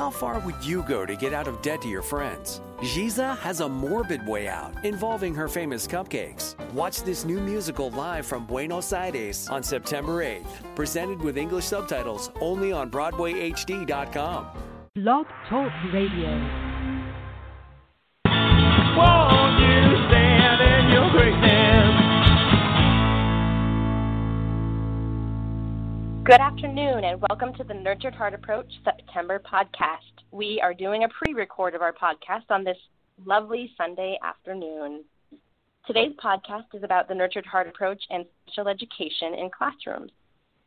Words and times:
How 0.00 0.08
far 0.08 0.38
would 0.38 0.64
you 0.64 0.82
go 0.84 1.04
to 1.04 1.14
get 1.14 1.34
out 1.34 1.46
of 1.46 1.60
debt 1.60 1.82
to 1.82 1.88
your 1.88 2.00
friends? 2.00 2.62
Giza 2.80 3.34
has 3.34 3.60
a 3.60 3.68
morbid 3.68 4.26
way 4.26 4.48
out 4.48 4.82
involving 4.82 5.34
her 5.34 5.46
famous 5.46 5.86
cupcakes. 5.86 6.54
Watch 6.72 7.02
this 7.02 7.26
new 7.26 7.38
musical 7.38 7.90
live 7.90 8.24
from 8.24 8.46
Buenos 8.46 8.94
Aires 8.94 9.46
on 9.50 9.62
September 9.62 10.24
8th, 10.24 10.74
presented 10.74 11.20
with 11.20 11.36
English 11.36 11.66
subtitles 11.66 12.30
only 12.40 12.72
on 12.72 12.90
BroadwayHD.com. 12.90 14.46
Blog 14.94 15.26
Talk 15.50 15.70
Radio. 15.92 16.69
Good 26.30 26.40
afternoon, 26.40 27.02
and 27.02 27.20
welcome 27.28 27.52
to 27.54 27.64
the 27.64 27.74
Nurtured 27.74 28.14
Heart 28.14 28.34
Approach 28.34 28.72
September 28.84 29.40
podcast. 29.40 30.22
We 30.30 30.60
are 30.62 30.72
doing 30.72 31.02
a 31.02 31.08
pre 31.08 31.34
record 31.34 31.74
of 31.74 31.82
our 31.82 31.92
podcast 31.92 32.44
on 32.50 32.62
this 32.62 32.76
lovely 33.26 33.72
Sunday 33.76 34.16
afternoon. 34.22 35.02
Today's 35.88 36.12
podcast 36.22 36.66
is 36.72 36.84
about 36.84 37.08
the 37.08 37.16
Nurtured 37.16 37.46
Heart 37.46 37.66
Approach 37.66 38.00
and 38.10 38.24
special 38.46 38.68
education 38.68 39.34
in 39.40 39.50
classrooms. 39.50 40.12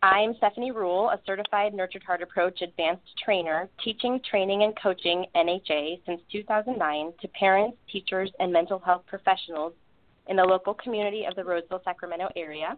I'm 0.02 0.36
Stephanie 0.36 0.72
Rule, 0.72 1.10
a 1.12 1.20
certified 1.26 1.74
Nurtured 1.74 2.04
Heart 2.04 2.24
Approach 2.24 2.62
advanced 2.62 3.08
trainer, 3.24 3.70
teaching, 3.82 4.20
training, 4.30 4.64
and 4.64 4.78
coaching 4.78 5.28
NHA 5.34 6.02
since 6.06 6.20
2009 6.30 7.14
to 7.22 7.28
parents, 7.30 7.78
teachers, 7.90 8.30
and 8.42 8.52
mental 8.52 8.80
health 8.80 9.04
professionals 9.08 9.72
in 10.28 10.36
the 10.36 10.44
local 10.44 10.74
community 10.74 11.24
of 11.24 11.38
the 11.38 11.44
Roseville, 11.46 11.82
Sacramento 11.86 12.28
area. 12.36 12.76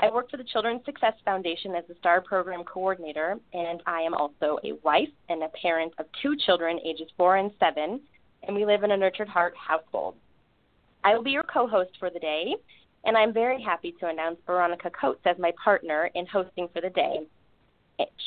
I 0.00 0.10
work 0.10 0.30
for 0.30 0.36
the 0.36 0.44
Children's 0.44 0.84
Success 0.84 1.14
Foundation 1.24 1.74
as 1.74 1.84
the 1.88 1.96
STAR 1.98 2.20
Program 2.20 2.62
Coordinator, 2.62 3.36
and 3.52 3.82
I 3.84 4.00
am 4.02 4.14
also 4.14 4.58
a 4.62 4.78
wife 4.84 5.08
and 5.28 5.42
a 5.42 5.48
parent 5.60 5.92
of 5.98 6.06
two 6.22 6.36
children, 6.46 6.78
ages 6.84 7.08
four 7.16 7.36
and 7.36 7.50
seven, 7.58 8.00
and 8.44 8.54
we 8.54 8.64
live 8.64 8.84
in 8.84 8.92
a 8.92 8.96
Nurtured 8.96 9.28
Heart 9.28 9.54
household. 9.56 10.14
I 11.02 11.16
will 11.16 11.24
be 11.24 11.32
your 11.32 11.42
co 11.42 11.66
host 11.66 11.90
for 11.98 12.10
the 12.10 12.20
day, 12.20 12.54
and 13.06 13.16
I'm 13.16 13.32
very 13.32 13.60
happy 13.60 13.92
to 13.98 14.06
announce 14.06 14.38
Veronica 14.46 14.88
Coates 14.90 15.22
as 15.24 15.36
my 15.36 15.52
partner 15.62 16.10
in 16.14 16.26
hosting 16.26 16.68
for 16.72 16.80
the 16.80 16.90
day. 16.90 17.20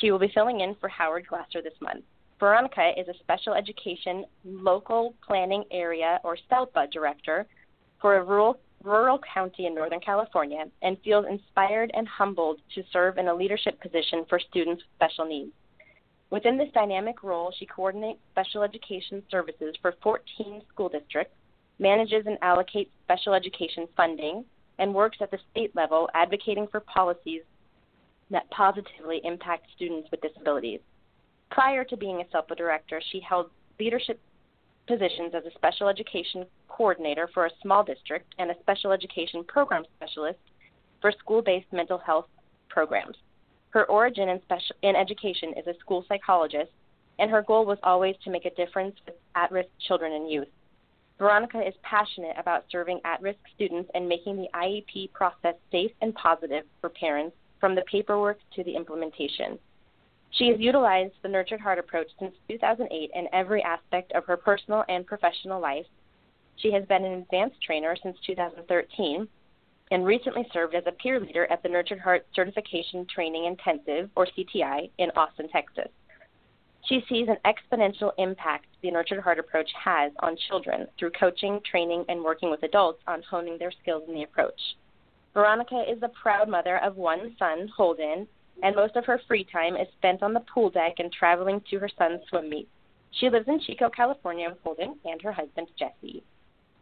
She 0.01 0.11
will 0.11 0.19
be 0.19 0.31
filling 0.33 0.59
in 0.59 0.75
for 0.81 0.89
Howard 0.89 1.25
Glasser 1.27 1.61
this 1.61 1.79
month. 1.79 2.03
Veronica 2.37 2.91
is 2.97 3.07
a 3.07 3.17
special 3.19 3.53
education 3.53 4.25
local 4.43 5.13
planning 5.25 5.63
area 5.71 6.19
or 6.25 6.37
SELPA 6.51 6.91
director 6.91 7.45
for 8.01 8.17
a 8.17 8.23
rural 8.23 8.59
rural 8.83 9.19
county 9.33 9.65
in 9.65 9.75
Northern 9.75 9.99
California 9.99 10.65
and 10.81 10.97
feels 11.03 11.25
inspired 11.29 11.91
and 11.93 12.07
humbled 12.07 12.59
to 12.75 12.83
serve 12.91 13.17
in 13.17 13.27
a 13.27 13.35
leadership 13.35 13.79
position 13.81 14.25
for 14.27 14.39
students 14.39 14.81
with 14.83 15.09
special 15.09 15.25
needs. 15.25 15.51
Within 16.29 16.57
this 16.57 16.71
dynamic 16.73 17.23
role, 17.23 17.53
she 17.57 17.65
coordinates 17.65 18.19
special 18.31 18.63
education 18.63 19.21
services 19.29 19.75
for 19.81 19.95
14 20.01 20.61
school 20.73 20.89
districts, 20.89 21.35
manages 21.77 22.25
and 22.25 22.39
allocates 22.39 22.89
special 23.03 23.33
education 23.33 23.87
funding, 23.97 24.45
and 24.79 24.93
works 24.93 25.17
at 25.21 25.29
the 25.29 25.39
state 25.51 25.75
level 25.75 26.09
advocating 26.13 26.67
for 26.67 26.79
policies 26.79 27.41
that 28.29 28.49
positively 28.49 29.19
impact 29.23 29.65
students 29.75 30.09
with 30.09 30.21
disabilities. 30.21 30.79
Prior 31.51 31.83
to 31.83 31.97
being 31.97 32.21
a 32.21 32.35
SELPA 32.35 32.55
director, 32.55 33.01
she 33.11 33.19
held 33.19 33.49
leadership 33.77 34.19
positions 34.87 35.33
as 35.35 35.43
a 35.45 35.51
special 35.55 35.89
education 35.89 36.45
coordinator 36.81 37.29
for 37.31 37.45
a 37.45 37.51
small 37.61 37.83
district 37.83 38.33
and 38.39 38.49
a 38.49 38.59
special 38.59 38.91
education 38.91 39.43
program 39.47 39.83
specialist 39.97 40.39
for 40.99 41.11
school 41.11 41.39
based 41.39 41.71
mental 41.71 41.99
health 41.99 42.25
programs. 42.69 43.15
Her 43.69 43.85
origin 43.85 44.29
in, 44.29 44.41
special, 44.41 44.75
in 44.81 44.95
education 44.95 45.53
is 45.55 45.67
a 45.67 45.77
school 45.79 46.03
psychologist, 46.09 46.71
and 47.19 47.29
her 47.29 47.43
goal 47.43 47.67
was 47.67 47.77
always 47.83 48.15
to 48.23 48.31
make 48.31 48.45
a 48.45 48.55
difference 48.55 48.95
with 49.05 49.13
at 49.35 49.51
risk 49.51 49.69
children 49.87 50.13
and 50.13 50.31
youth. 50.31 50.47
Veronica 51.19 51.61
is 51.61 51.75
passionate 51.83 52.35
about 52.39 52.65
serving 52.71 52.99
at 53.05 53.21
risk 53.21 53.37
students 53.53 53.91
and 53.93 54.09
making 54.09 54.37
the 54.37 54.47
IEP 54.55 55.13
process 55.13 55.53
safe 55.71 55.91
and 56.01 56.15
positive 56.15 56.63
for 56.79 56.89
parents 56.89 57.35
from 57.59 57.75
the 57.75 57.83
paperwork 57.91 58.39
to 58.55 58.63
the 58.63 58.75
implementation. 58.75 59.59
She 60.31 60.47
has 60.47 60.59
utilized 60.59 61.13
the 61.21 61.29
Nurtured 61.29 61.61
Heart 61.61 61.77
approach 61.77 62.07
since 62.17 62.33
2008 62.49 63.11
in 63.13 63.27
every 63.33 63.61
aspect 63.61 64.13
of 64.13 64.25
her 64.25 64.35
personal 64.35 64.83
and 64.89 65.05
professional 65.05 65.61
life. 65.61 65.85
She 66.61 66.71
has 66.73 66.85
been 66.85 67.03
an 67.03 67.13
advanced 67.13 67.61
trainer 67.61 67.95
since 68.01 68.17
2013 68.25 69.27
and 69.89 70.05
recently 70.05 70.47
served 70.53 70.75
as 70.75 70.83
a 70.85 70.91
peer 70.91 71.19
leader 71.19 71.47
at 71.51 71.63
the 71.63 71.69
Nurtured 71.69 71.99
Heart 71.99 72.25
Certification 72.35 73.05
Training 73.13 73.45
Intensive, 73.45 74.09
or 74.15 74.25
CTI, 74.25 74.89
in 74.99 75.11
Austin, 75.15 75.49
Texas. 75.49 75.89
She 76.85 77.03
sees 77.09 77.27
an 77.27 77.37
exponential 77.45 78.11
impact 78.17 78.67
the 78.81 78.91
Nurtured 78.91 79.21
Heart 79.21 79.39
approach 79.39 79.69
has 79.83 80.11
on 80.19 80.37
children 80.47 80.87
through 80.97 81.11
coaching, 81.11 81.59
training, 81.69 82.05
and 82.07 82.23
working 82.23 82.49
with 82.49 82.63
adults 82.63 83.01
on 83.07 83.21
honing 83.23 83.57
their 83.57 83.71
skills 83.81 84.03
in 84.07 84.13
the 84.13 84.23
approach. 84.23 84.59
Veronica 85.33 85.83
is 85.89 85.99
the 85.99 86.09
proud 86.09 86.47
mother 86.47 86.77
of 86.77 86.95
one 86.95 87.35
son, 87.37 87.69
Holden, 87.75 88.27
and 88.63 88.75
most 88.75 88.95
of 88.95 89.05
her 89.05 89.19
free 89.27 89.43
time 89.43 89.75
is 89.75 89.87
spent 89.97 90.23
on 90.23 90.33
the 90.33 90.45
pool 90.53 90.69
deck 90.69 90.95
and 90.99 91.11
traveling 91.11 91.61
to 91.69 91.79
her 91.79 91.89
son's 91.97 92.21
swim 92.29 92.49
meets. 92.49 92.69
She 93.11 93.29
lives 93.29 93.47
in 93.47 93.59
Chico, 93.59 93.89
California 93.89 94.49
with 94.49 94.59
Holden 94.63 94.99
and 95.05 95.21
her 95.21 95.31
husband, 95.31 95.67
Jesse. 95.77 96.23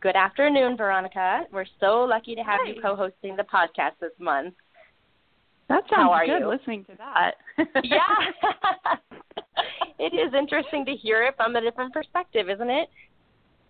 Good 0.01 0.15
afternoon, 0.15 0.77
Veronica. 0.77 1.41
We're 1.51 1.65
so 1.79 2.01
lucky 2.03 2.33
to 2.35 2.41
have 2.41 2.61
Hi. 2.63 2.69
you 2.73 2.81
co 2.81 2.95
hosting 2.95 3.35
the 3.35 3.43
podcast 3.43 3.99
this 3.99 4.11
month. 4.17 4.53
That 5.67 5.83
sounds 5.89 6.03
How 6.03 6.11
are 6.11 6.25
good 6.25 6.39
you? 6.39 6.47
listening 6.49 6.85
to 6.85 6.93
that. 6.97 7.31
yeah. 7.83 8.95
it 9.99 10.13
is 10.13 10.33
interesting 10.33 10.85
to 10.85 10.93
hear 10.93 11.23
it 11.23 11.35
from 11.35 11.55
a 11.55 11.61
different 11.61 11.93
perspective, 11.93 12.49
isn't 12.49 12.69
it? 12.69 12.87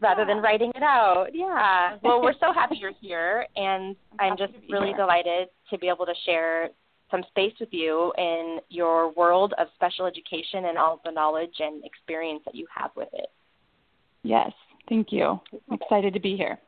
Rather 0.02 0.24
than 0.24 0.38
writing 0.38 0.72
it 0.76 0.84
out. 0.84 1.28
Yeah. 1.34 1.98
Well, 2.04 2.22
we're 2.22 2.34
so 2.40 2.54
happy 2.54 2.78
you're 2.80 2.94
here, 3.02 3.46
and 3.56 3.96
I'm 4.20 4.32
I'm 4.34 4.38
just 4.38 4.54
really 4.70 4.90
here. 4.90 4.98
delighted 4.98 5.50
to 5.72 5.78
be 5.80 5.88
able 5.90 6.06
to 6.06 6.14
share 6.26 6.70
some 7.12 7.24
space 7.30 7.54
with 7.60 7.70
you 7.72 8.14
in 8.20 8.60
your 8.70 9.12
world 9.14 9.54
of 9.58 9.68
special 9.76 10.06
education 10.06 10.66
and 10.66 10.78
all 10.78 11.02
the 11.04 11.12
knowledge 11.12 11.56
and 11.60 11.84
experience 11.84 12.44
that 12.46 12.54
you 12.54 12.68
have 12.74 12.92
with 12.96 13.10
it. 13.14 13.30
yes, 14.24 14.52
thank 14.90 15.12
you. 15.12 15.40
I'm 15.70 15.80
excited 15.82 16.14
to 16.14 16.20
be 16.20 16.36
here. 16.36 16.60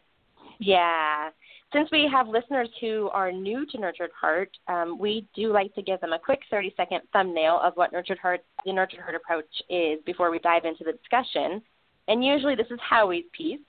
Yeah. 0.60 1.30
Since 1.74 1.90
we 1.92 2.10
have 2.12 2.28
listeners 2.28 2.70
who 2.82 3.10
are 3.14 3.32
new 3.32 3.66
to 3.68 3.78
Nurtured 3.80 4.12
Heart, 4.20 4.50
um, 4.68 5.00
we 5.00 5.26
do 5.36 5.54
like 5.54 5.74
to 5.76 5.82
give 5.82 6.02
them 6.02 6.14
a 6.14 6.20
quick 6.20 6.42
30 6.50 6.74
second 6.76 7.02
thumbnail 7.14 7.60
of 7.64 7.74
what 7.76 7.94
Nurtured 7.94 8.20
Heart, 8.20 8.42
the 8.66 8.74
Nurtured 8.74 9.00
Heart 9.00 9.16
approach 9.16 9.46
is 9.70 10.00
before 10.06 10.32
we 10.32 10.40
dive 10.40 10.66
into 10.66 10.84
the 10.84 10.92
discussion. 10.92 11.62
And 12.08 12.24
usually 12.24 12.56
this 12.56 12.68
is 12.70 12.80
Howie's 12.88 13.26
piece. 13.32 13.60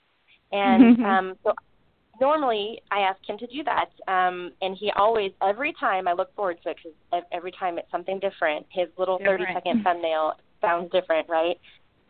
And 0.50 1.04
um, 1.04 1.34
so 1.44 1.54
normally 2.20 2.82
I 2.90 3.00
ask 3.00 3.18
him 3.26 3.38
to 3.38 3.46
do 3.46 3.62
that. 3.64 3.90
Um, 4.08 4.52
and 4.60 4.76
he 4.76 4.90
always, 4.96 5.30
every 5.40 5.72
time 5.78 6.08
I 6.08 6.12
look 6.12 6.34
forward 6.34 6.58
to 6.64 6.70
it 6.70 6.76
because 6.82 7.24
every 7.32 7.52
time 7.52 7.78
it's 7.78 7.90
something 7.90 8.18
different, 8.18 8.66
his 8.70 8.88
little 8.98 9.18
30 9.18 9.44
Different. 9.44 9.56
second 9.56 9.82
thumbnail 9.84 10.32
sounds 10.60 10.90
different, 10.90 11.28
right? 11.28 11.58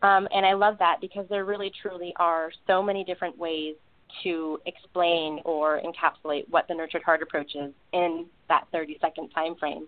Um, 0.03 0.27
and 0.35 0.45
I 0.45 0.53
love 0.53 0.77
that 0.79 0.97
because 1.01 1.27
there 1.29 1.45
really 1.45 1.73
truly 1.81 2.13
are 2.17 2.51
so 2.67 2.83
many 2.83 3.05
different 3.05 3.39
ways 3.39 3.77
to 4.23 4.59
explain 4.67 5.41
or 5.45 5.81
encapsulate 5.81 6.45
what 6.51 6.69
the 6.69 6.75
nurtured 6.75 7.03
heart 7.03 7.23
approach 7.23 7.55
is 7.55 7.73
in 7.93 8.27
that 8.49 8.67
30 8.73 8.99
second 9.01 9.31
time 9.31 9.55
frame. 9.57 9.87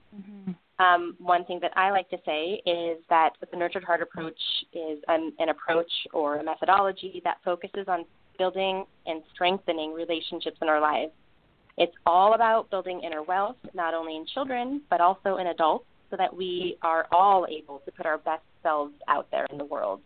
Um, 0.78 1.14
one 1.18 1.44
thing 1.44 1.60
that 1.60 1.72
I 1.76 1.90
like 1.90 2.08
to 2.10 2.16
say 2.24 2.60
is 2.66 2.98
that 3.10 3.30
the 3.50 3.56
nurtured 3.56 3.84
heart 3.84 4.02
approach 4.02 4.38
is 4.72 4.98
an, 5.08 5.32
an 5.38 5.50
approach 5.50 5.90
or 6.12 6.38
a 6.38 6.44
methodology 6.44 7.20
that 7.24 7.38
focuses 7.44 7.86
on 7.86 8.04
building 8.38 8.84
and 9.06 9.22
strengthening 9.32 9.92
relationships 9.92 10.56
in 10.62 10.68
our 10.68 10.80
lives. 10.80 11.12
It's 11.76 11.94
all 12.06 12.34
about 12.34 12.70
building 12.70 13.02
inner 13.04 13.22
wealth, 13.22 13.56
not 13.74 13.94
only 13.94 14.16
in 14.16 14.26
children, 14.26 14.80
but 14.90 15.00
also 15.00 15.36
in 15.36 15.48
adults, 15.48 15.86
so 16.14 16.16
that 16.16 16.34
we 16.34 16.76
are 16.82 17.06
all 17.10 17.44
able 17.50 17.80
to 17.80 17.90
put 17.90 18.06
our 18.06 18.18
best 18.18 18.42
selves 18.62 18.94
out 19.08 19.26
there 19.32 19.46
in 19.50 19.58
the 19.58 19.64
world. 19.64 20.00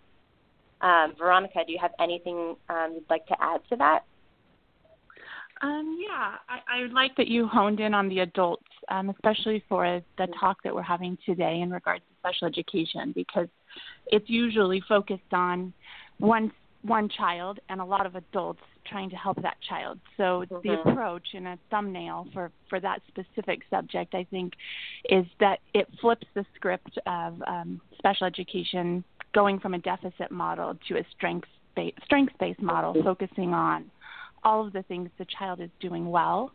Um, 0.80 1.12
Veronica, 1.18 1.60
do 1.66 1.72
you 1.72 1.78
have 1.82 1.90
anything 2.00 2.56
um, 2.70 2.92
you'd 2.94 3.10
like 3.10 3.26
to 3.26 3.36
add 3.40 3.60
to 3.68 3.76
that? 3.76 4.04
Um, 5.60 5.98
yeah, 6.00 6.36
I, 6.48 6.84
I 6.84 6.92
like 6.92 7.14
that 7.16 7.26
you 7.26 7.46
honed 7.46 7.80
in 7.80 7.92
on 7.92 8.08
the 8.08 8.20
adults, 8.20 8.62
um, 8.88 9.10
especially 9.10 9.62
for 9.68 10.00
the 10.16 10.28
talk 10.40 10.62
that 10.64 10.74
we're 10.74 10.82
having 10.82 11.18
today 11.26 11.60
in 11.60 11.70
regards 11.70 12.02
to 12.08 12.14
special 12.20 12.46
education, 12.46 13.12
because 13.14 13.48
it's 14.06 14.30
usually 14.30 14.82
focused 14.88 15.32
on 15.32 15.74
one 16.18 16.50
one 16.82 17.08
child 17.08 17.58
and 17.68 17.80
a 17.80 17.84
lot 17.84 18.06
of 18.06 18.14
adults 18.14 18.62
trying 18.88 19.10
to 19.10 19.16
help 19.16 19.40
that 19.42 19.60
child. 19.60 19.98
So 20.16 20.44
the 20.48 20.56
Mhm. 20.56 20.90
approach 20.90 21.34
in 21.34 21.46
a 21.46 21.56
thumbnail 21.70 22.28
for 22.32 22.50
for 22.68 22.80
that 22.80 23.02
specific 23.08 23.64
subject, 23.70 24.14
I 24.14 24.24
think, 24.24 24.54
is 25.04 25.26
that 25.38 25.60
it 25.74 25.88
flips 26.00 26.26
the 26.34 26.44
script 26.54 26.98
of 27.06 27.42
um, 27.46 27.80
special 27.98 28.26
education 28.26 29.04
going 29.32 29.58
from 29.58 29.74
a 29.74 29.78
deficit 29.78 30.30
model 30.30 30.74
to 30.88 30.98
a 30.98 31.04
strength 31.10 31.48
strengths 32.02 32.34
based 32.38 32.60
model, 32.60 33.00
focusing 33.04 33.54
on 33.54 33.90
all 34.42 34.66
of 34.66 34.72
the 34.72 34.82
things 34.84 35.10
the 35.18 35.24
child 35.26 35.60
is 35.60 35.70
doing 35.80 36.10
well 36.10 36.52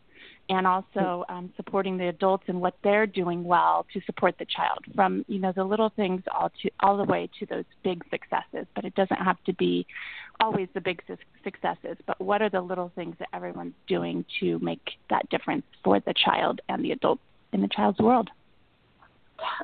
and 0.50 0.68
also 0.68 1.24
um, 1.30 1.52
supporting 1.56 1.98
the 1.98 2.08
adults 2.10 2.44
and 2.48 2.60
what 2.60 2.76
they're 2.84 3.08
doing 3.08 3.44
well 3.44 3.86
to 3.94 4.02
support 4.06 4.36
the 4.40 4.46
child 4.46 4.80
from 4.96 5.24
you 5.28 5.40
know 5.40 5.54
the 5.56 5.64
little 5.64 5.92
things 5.96 6.22
all 6.34 6.52
to 6.62 6.70
all 6.82 6.98
the 6.98 7.04
way 7.04 7.30
to 7.40 7.46
those 7.46 7.66
big 7.84 8.04
successes. 8.10 8.68
But 8.76 8.86
it 8.86 8.96
doesn't 8.96 9.18
have 9.18 9.42
to 9.46 9.54
be 9.54 9.86
always 10.40 10.68
the 10.74 10.82
big 10.82 11.02
su- 11.08 11.18
successes 11.44 11.98
but 12.06 12.20
what 12.20 12.42
are 12.42 12.50
the 12.50 12.62
little 12.62 12.92
things 12.96 13.16
that 13.20 13.30
everyone's 13.34 13.74
doing 13.88 14.26
to 14.40 14.60
make 14.60 14.82
that 15.10 15.30
difference 15.30 15.64
for 15.84 16.00
the 16.02 16.14
child 16.14 16.60
and 16.70 16.84
the 16.84 16.92
adult 16.92 17.20
in 17.54 17.62
the 17.62 17.68
child's 17.68 18.00
world? 18.00 18.30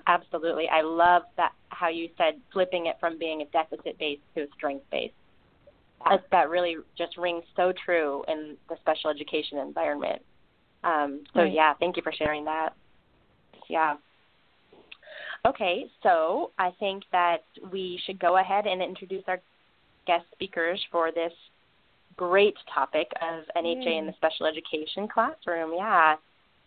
Absolutely. 0.07 0.67
I 0.69 0.81
love 0.81 1.23
that 1.37 1.53
how 1.69 1.89
you 1.89 2.09
said 2.17 2.35
flipping 2.51 2.87
it 2.87 2.97
from 2.99 3.17
being 3.17 3.41
a 3.41 3.45
deficit 3.45 3.97
based 3.97 4.21
to 4.35 4.43
a 4.43 4.47
strength 4.55 4.85
based 4.91 5.13
that 6.31 6.49
really 6.49 6.77
just 6.97 7.17
rings 7.17 7.43
so 7.55 7.73
true 7.85 8.23
in 8.27 8.55
the 8.69 8.75
special 8.81 9.09
education 9.09 9.57
environment 9.57 10.21
um, 10.83 11.23
so 11.33 11.41
right. 11.41 11.53
yeah, 11.53 11.73
thank 11.79 11.97
you 11.97 12.03
for 12.03 12.11
sharing 12.11 12.45
that. 12.45 12.69
Yeah. 13.69 13.95
Okay, 15.47 15.85
so 16.03 16.51
I 16.59 16.71
think 16.79 17.03
that 17.11 17.43
we 17.71 17.99
should 18.05 18.19
go 18.19 18.37
ahead 18.37 18.67
and 18.67 18.81
introduce 18.81 19.23
our 19.27 19.39
guest 20.05 20.25
speakers 20.33 20.83
for 20.91 21.11
this 21.11 21.31
great 22.17 22.55
topic 22.73 23.07
of 23.21 23.45
NHA 23.55 23.87
mm. 23.87 23.99
in 23.99 24.05
the 24.05 24.13
special 24.17 24.45
education 24.45 25.07
classroom. 25.07 25.71
Yeah. 25.77 26.15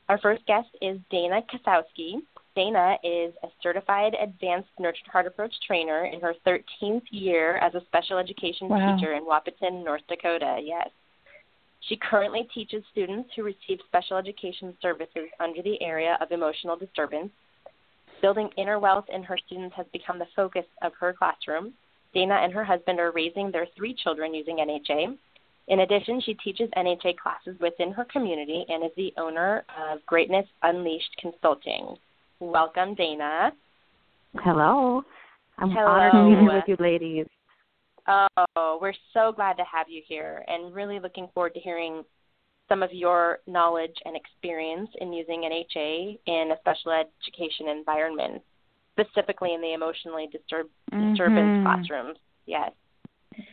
Our 0.08 0.18
first 0.18 0.44
guest 0.46 0.68
is 0.80 0.98
Dana 1.10 1.42
Kasowski. 1.52 2.22
Dana 2.54 2.96
is 3.02 3.34
a 3.42 3.48
certified 3.62 4.14
advanced 4.20 4.68
nurtured 4.78 5.06
heart 5.10 5.26
approach 5.26 5.52
trainer 5.66 6.06
in 6.06 6.20
her 6.20 6.34
13th 6.46 7.02
year 7.10 7.56
as 7.58 7.74
a 7.74 7.82
special 7.86 8.18
education 8.18 8.68
wow. 8.68 8.96
teacher 8.96 9.12
in 9.14 9.24
Wahpeton, 9.24 9.84
North 9.84 10.02
Dakota. 10.08 10.58
Yes. 10.62 10.88
She 11.88 11.96
currently 11.96 12.49
teaches 12.55 12.84
students 12.93 13.31
who 13.34 13.43
receive 13.43 13.79
special 13.87 14.17
education 14.17 14.76
services 14.81 15.29
under 15.40 15.62
the 15.62 15.82
area 15.82 16.17
of 16.20 16.31
emotional 16.31 16.76
disturbance. 16.76 17.31
Building 18.20 18.50
inner 18.56 18.79
wealth 18.79 19.06
in 19.12 19.23
her 19.25 19.37
students 19.46 19.75
has 19.76 19.87
become 19.93 20.19
the 20.19 20.29
focus 20.37 20.64
of 20.82 20.93
her 21.00 21.12
classroom. 21.12 21.75
Dana 22.14 22.34
and 22.34 22.52
her 22.52 22.62
husband 22.62 23.00
are 23.00 23.11
raising 23.11 23.50
their 23.50 23.67
three 23.76 23.94
children 23.94 24.32
using 24.32 24.58
NHA. 24.58 25.17
In 25.69 25.81
addition, 25.81 26.20
she 26.20 26.34
teaches 26.34 26.69
NHA 26.76 27.17
classes 27.17 27.58
within 27.61 27.93
her 27.93 28.05
community 28.05 28.64
and 28.69 28.84
is 28.84 28.90
the 28.96 29.12
owner 29.17 29.64
of 29.76 30.05
Greatness 30.06 30.46
Unleashed 30.62 31.17
Consulting. 31.20 31.96
Welcome, 32.38 32.94
Dana. 32.94 33.52
Hello. 34.37 35.02
I'm 35.58 35.70
Hello. 35.70 35.87
honored 35.87 36.12
to 36.12 36.37
be 36.37 36.43
here 36.43 36.55
with 36.55 36.64
you 36.67 36.76
ladies. 36.79 37.26
Oh, 38.08 38.78
we're 38.81 38.94
so 39.14 39.32
glad 39.32 39.54
to 39.54 39.64
have 39.70 39.87
you 39.88 40.02
here 40.06 40.44
and 40.49 40.75
really 40.75 40.99
looking 40.99 41.28
forward 41.34 41.54
to 41.54 41.60
hearing 41.60 42.02
some 42.69 42.82
of 42.82 42.93
your 42.93 43.38
knowledge 43.46 43.94
and 44.04 44.16
experience 44.16 44.88
in 45.00 45.12
using 45.12 45.43
NHA 45.43 46.19
in 46.26 46.52
a 46.52 46.58
special 46.60 46.93
education 46.93 47.69
environment, 47.69 48.43
specifically 48.99 49.54
in 49.54 49.60
the 49.60 49.75
emotionally 49.75 50.28
disturb- 50.32 50.69
mm-hmm. 50.93 51.10
disturbance 51.10 51.64
classrooms. 51.64 52.19
Yes. 52.46 52.72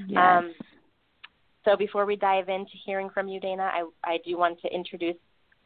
yes. 0.07 0.17
Um, 0.17 0.53
so 1.65 1.75
before 1.75 2.05
we 2.05 2.15
dive 2.15 2.49
into 2.49 2.71
hearing 2.85 3.09
from 3.09 3.27
you, 3.27 3.39
Dana, 3.39 3.63
I, 3.63 3.83
I 4.03 4.17
do 4.25 4.37
want 4.37 4.61
to 4.61 4.73
introduce 4.73 5.17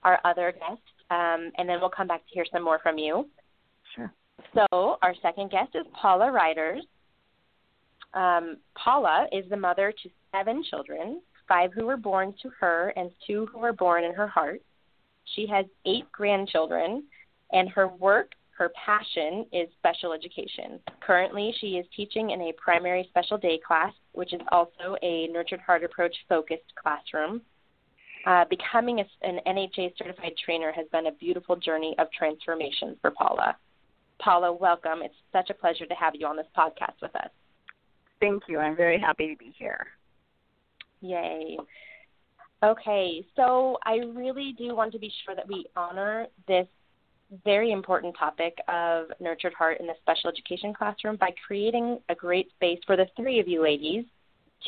our 0.03 0.19
other 0.25 0.51
guest, 0.51 0.81
um, 1.12 1.51
and 1.57 1.69
then 1.69 1.79
we'll 1.79 1.89
come 1.89 2.07
back 2.07 2.25
to 2.25 2.33
hear 2.33 2.45
some 2.51 2.63
more 2.63 2.79
from 2.79 2.97
you. 2.97 3.27
Sure. 3.95 4.12
So 4.53 4.97
our 5.01 5.13
second 5.21 5.51
guest 5.51 5.69
is 5.75 5.86
Paula 5.94 6.31
Reiders. 6.31 6.83
Um, 8.13 8.57
Paula 8.75 9.27
is 9.31 9.50
the 9.50 9.57
mother 9.57 9.92
to 9.92 10.10
seven 10.31 10.63
children, 10.69 11.21
five 11.48 11.71
who 11.74 11.86
were 11.86 11.98
born 11.98 12.33
to 12.42 12.50
her 12.60 12.94
and 12.95 13.12
two 13.25 13.48
who 13.51 13.60
were 13.60 13.74
born 13.74 14.04
in 14.04 14.13
her 14.13 14.27
heart. 14.27 14.62
She 15.36 15.48
has 15.48 15.65
eight 15.86 16.12
grandchildren, 16.12 17.04
and 17.51 17.69
her 17.69 17.88
work, 17.88 18.31
her 18.57 18.71
passion, 18.86 19.45
is 19.51 19.69
special 19.80 20.13
education. 20.13 20.80
Currently, 21.00 21.56
she 21.60 21.77
is 21.77 21.86
teaching 21.95 22.31
in 22.31 22.42
a 22.42 22.54
primary 22.54 23.07
special 23.10 23.38
day 23.38 23.60
class, 23.65 23.94
which 24.12 24.33
is 24.33 24.42
also 24.51 24.95
a 25.01 25.27
Nurtured 25.27 25.62
Heart 25.62 25.83
Approach 25.83 26.15
focused 26.30 26.74
classroom. 26.75 27.42
Uh, 28.25 28.45
becoming 28.50 29.00
a, 29.00 29.06
an 29.21 29.39
NHA 29.48 29.98
certified 29.98 30.33
trainer 30.44 30.71
has 30.71 30.86
been 30.92 31.07
a 31.07 31.12
beautiful 31.12 31.56
journey 31.56 31.95
of 32.00 32.07
transformation 32.12 32.95
for 33.01 33.12
Paula. 33.12 33.57
Paula, 34.19 34.54
welcome. 34.54 35.01
It's 35.01 35.15
such 35.31 35.50
a 35.50 35.54
pleasure 35.54 35.86
to 35.86 35.95
have 35.95 36.13
you 36.15 36.25
on 36.27 36.38
this 36.38 36.45
podcast 36.57 37.01
with 37.01 37.15
us. 37.15 37.30
Thank 38.23 38.43
you. 38.47 38.57
I'm 38.57 38.77
very 38.77 38.97
happy 38.97 39.27
to 39.27 39.37
be 39.37 39.53
here. 39.59 39.85
Yay. 41.01 41.57
Okay, 42.63 43.25
so 43.35 43.77
I 43.83 43.95
really 44.15 44.55
do 44.57 44.73
want 44.73 44.93
to 44.93 44.99
be 44.99 45.11
sure 45.25 45.35
that 45.35 45.45
we 45.45 45.65
honor 45.75 46.27
this 46.47 46.65
very 47.43 47.73
important 47.73 48.15
topic 48.17 48.57
of 48.69 49.07
nurtured 49.19 49.53
heart 49.53 49.81
in 49.81 49.87
the 49.87 49.95
special 50.01 50.29
education 50.29 50.73
classroom 50.73 51.17
by 51.17 51.31
creating 51.45 51.99
a 52.07 52.15
great 52.15 52.49
space 52.55 52.79
for 52.87 52.95
the 52.95 53.07
three 53.17 53.41
of 53.41 53.47
you 53.49 53.61
ladies 53.61 54.05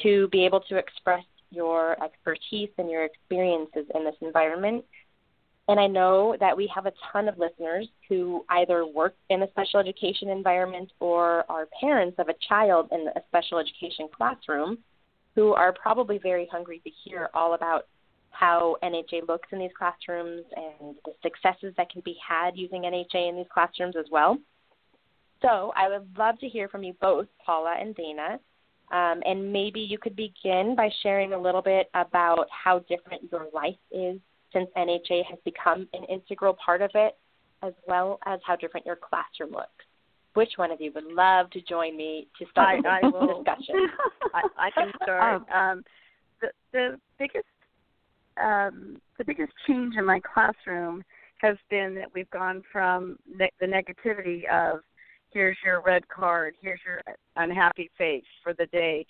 to 0.04 0.28
be 0.34 0.44
able 0.44 0.60
to 0.60 0.76
express 0.76 1.24
your 1.50 1.96
expertise 2.04 2.72
and 2.78 2.92
your 2.92 3.06
experiences 3.06 3.86
in 3.96 4.04
this 4.04 4.16
environment 4.20 4.84
and 5.68 5.80
I 5.80 5.88
know 5.88 6.36
that 6.40 6.56
we 6.56 6.70
have 6.74 6.86
a 6.86 6.94
ton 7.12 7.28
of 7.28 7.40
listeners 7.40 7.88
who 8.08 8.46
either 8.50 8.86
work 8.86 9.16
in 9.30 9.42
a 9.42 9.50
special 9.50 9.80
education 9.80 10.30
environment 10.30 10.92
or 11.00 11.44
are 11.50 11.68
parents 11.80 12.18
of 12.20 12.30
a 12.30 12.36
child 12.48 12.90
in 12.92 13.08
a 13.16 13.22
special 13.28 13.58
education 13.58 14.08
classroom 14.16 14.78
who 15.34 15.54
are 15.54 15.74
probably 15.74 16.20
very 16.20 16.48
hungry 16.52 16.82
to 16.84 16.90
hear 17.04 17.30
all 17.34 17.56
about 17.56 17.88
how 18.30 18.76
NHA 18.84 19.28
looks 19.28 19.48
in 19.52 19.60
these 19.60 19.72
classrooms 19.78 20.44
and 20.56 20.96
the 21.06 21.14
successes 21.24 21.74
that 21.78 21.90
can 21.90 22.02
be 22.06 22.16
had 22.28 22.56
using 22.56 22.84
NHA 22.84 23.30
in 23.30 23.36
these 23.36 23.46
classrooms 23.52 23.96
as 23.98 24.06
well. 24.12 24.38
So 25.42 25.74
I 25.76 25.90
would 25.90 26.08
love 26.18 26.38
to 26.40 26.48
hear 26.48 26.68
from 26.68 26.84
you 26.84 26.94
both, 27.02 27.28
Paula 27.44 27.76
and 27.80 27.96
Dana. 27.96 28.40
Um, 28.92 29.22
and 29.26 29.52
maybe 29.52 29.80
you 29.80 29.98
could 29.98 30.16
begin 30.16 30.76
by 30.76 30.90
sharing 31.02 31.34
a 31.34 31.42
little 31.42 31.62
bit 31.62 31.90
about 31.96 32.46
how 32.52 32.80
different 32.80 33.24
your 33.32 33.48
life 33.54 33.76
is 33.92 34.20
since 34.56 34.70
NHA 34.78 35.26
has 35.26 35.38
become 35.44 35.88
an 35.94 36.04
integral 36.06 36.56
part 36.64 36.82
of 36.82 36.92
it, 36.96 37.18
as 37.62 37.74
well 37.88 38.20
as 38.26 38.40
how 38.46 38.56
different 38.56 38.86
your 38.86 38.96
classroom 38.96 39.52
looks. 39.52 39.70
Which 40.34 40.54
one 40.56 40.72
of 40.72 40.82
you 40.82 40.92
would 40.96 41.06
love 41.06 41.50
to 41.52 41.62
join 41.62 41.96
me 41.96 42.28
to 42.40 42.46
start 42.52 42.86
I, 42.86 43.02
this 43.02 43.14
I 43.16 43.26
discussion? 43.26 43.88
I, 44.34 44.42
I 44.58 44.72
can 44.72 44.92
start. 45.04 45.44
Um, 45.54 45.56
um, 45.56 45.84
the, 46.42 46.48
the 46.74 47.00
biggest 47.20 47.46
um, 48.42 48.98
the 49.18 49.24
biggest 49.24 49.54
change 49.66 49.96
in 49.98 50.06
my 50.06 50.20
classroom 50.20 51.04
has 51.38 51.56
been 51.70 51.96
that 51.96 52.10
we've 52.14 52.30
gone 52.32 52.64
from 52.70 53.18
ne- 53.34 53.52
the 53.62 53.66
negativity 53.66 54.46
of 54.50 54.82
here's 55.32 55.58
your 55.64 55.82
red 55.82 56.06
card, 56.10 56.56
here's 56.62 56.82
your 56.86 57.02
unhappy 57.38 57.90
face 57.98 58.26
for 58.44 58.54
the 58.54 58.66
day, 58.68 59.06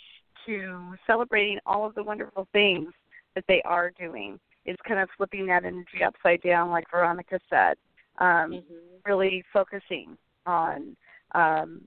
to 0.45 0.93
celebrating 1.07 1.57
all 1.65 1.87
of 1.87 1.95
the 1.95 2.03
wonderful 2.03 2.47
things 2.51 2.93
that 3.33 3.43
they 3.47 3.63
are 3.63 3.91
doing 3.99 4.39
is 4.65 4.77
kind 4.87 4.99
of 4.99 5.09
flipping 5.15 5.45
that 5.47 5.65
energy 5.65 6.03
upside 6.05 6.41
down, 6.41 6.69
like 6.69 6.89
Veronica 6.89 7.39
said. 7.49 7.75
Um, 8.17 8.51
mm-hmm. 8.51 8.73
Really 9.05 9.43
focusing 9.53 10.17
on 10.45 10.95
um, 11.33 11.81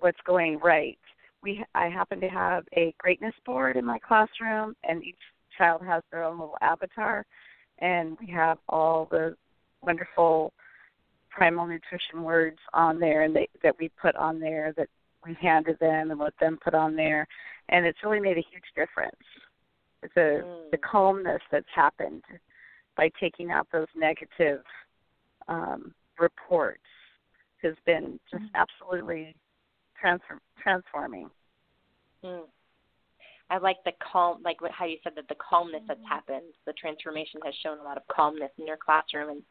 what's 0.00 0.18
going 0.26 0.58
right. 0.58 0.98
We 1.42 1.64
I 1.74 1.88
happen 1.88 2.20
to 2.20 2.28
have 2.28 2.64
a 2.76 2.94
greatness 2.98 3.34
board 3.44 3.76
in 3.76 3.84
my 3.84 3.98
classroom, 3.98 4.74
and 4.84 5.04
each 5.04 5.16
child 5.56 5.82
has 5.84 6.02
their 6.10 6.24
own 6.24 6.38
little 6.38 6.56
avatar, 6.60 7.24
and 7.78 8.16
we 8.20 8.32
have 8.32 8.58
all 8.68 9.06
the 9.10 9.36
wonderful 9.82 10.52
primal 11.30 11.66
nutrition 11.66 12.22
words 12.22 12.58
on 12.72 12.98
there, 12.98 13.22
and 13.22 13.34
they, 13.34 13.48
that 13.62 13.76
we 13.78 13.90
put 14.00 14.16
on 14.16 14.40
there 14.40 14.72
that 14.76 14.88
we 15.26 15.34
handed 15.40 15.78
them 15.78 16.10
and 16.10 16.20
let 16.20 16.34
them 16.40 16.58
put 16.62 16.74
on 16.74 16.96
there, 16.96 17.26
and 17.68 17.86
it's 17.86 17.98
really 18.04 18.20
made 18.20 18.38
a 18.38 18.46
huge 18.50 18.64
difference 18.74 19.16
the 20.14 20.42
mm. 20.44 20.70
the 20.70 20.78
calmness 20.78 21.40
that's 21.50 21.66
happened 21.74 22.22
by 22.96 23.10
taking 23.20 23.50
out 23.50 23.66
those 23.72 23.86
negative 23.96 24.62
um, 25.48 25.94
reports 26.18 26.80
has 27.62 27.74
been 27.86 28.18
just 28.30 28.42
mm. 28.42 28.48
absolutely 28.54 29.34
transform, 30.00 30.40
transforming. 30.62 31.30
Mm. 32.24 32.42
I 33.50 33.58
like 33.58 33.76
the 33.84 33.92
calm, 34.12 34.42
like 34.42 34.60
what, 34.60 34.70
how 34.70 34.86
you 34.86 34.96
said 35.04 35.12
that 35.16 35.28
the 35.28 35.36
calmness 35.36 35.82
that's 35.86 36.00
mm-hmm. 36.00 36.08
happened. 36.08 36.54
The 36.66 36.72
transformation 36.72 37.40
has 37.44 37.54
shown 37.62 37.78
a 37.78 37.82
lot 37.82 37.98
of 37.98 38.02
calmness 38.10 38.50
in 38.58 38.66
your 38.66 38.78
classroom, 38.78 39.28
and 39.28 39.42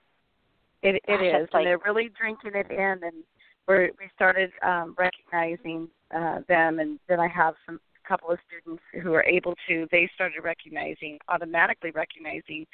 it 0.81 0.95
it 0.95 1.01
gosh, 1.07 1.41
is, 1.41 1.49
like, 1.53 1.61
and 1.61 1.67
they're 1.67 1.77
really 1.85 2.09
drinking 2.17 2.51
it 2.55 2.71
in. 2.71 3.03
And 3.03 3.23
we're 3.67 3.91
we 3.99 4.09
started 4.15 4.51
um, 4.63 4.95
recognizing 4.97 5.87
uh, 6.15 6.39
them, 6.47 6.79
and 6.79 6.99
then 7.07 7.19
I 7.19 7.27
have 7.27 7.53
some 7.65 7.79
couple 8.11 8.31
of 8.31 8.39
students 8.47 8.83
who 9.01 9.13
are 9.13 9.23
able 9.23 9.55
to, 9.69 9.87
they 9.91 10.09
started 10.13 10.41
recognizing, 10.43 11.17
automatically 11.29 11.91
recognizing 11.91 12.65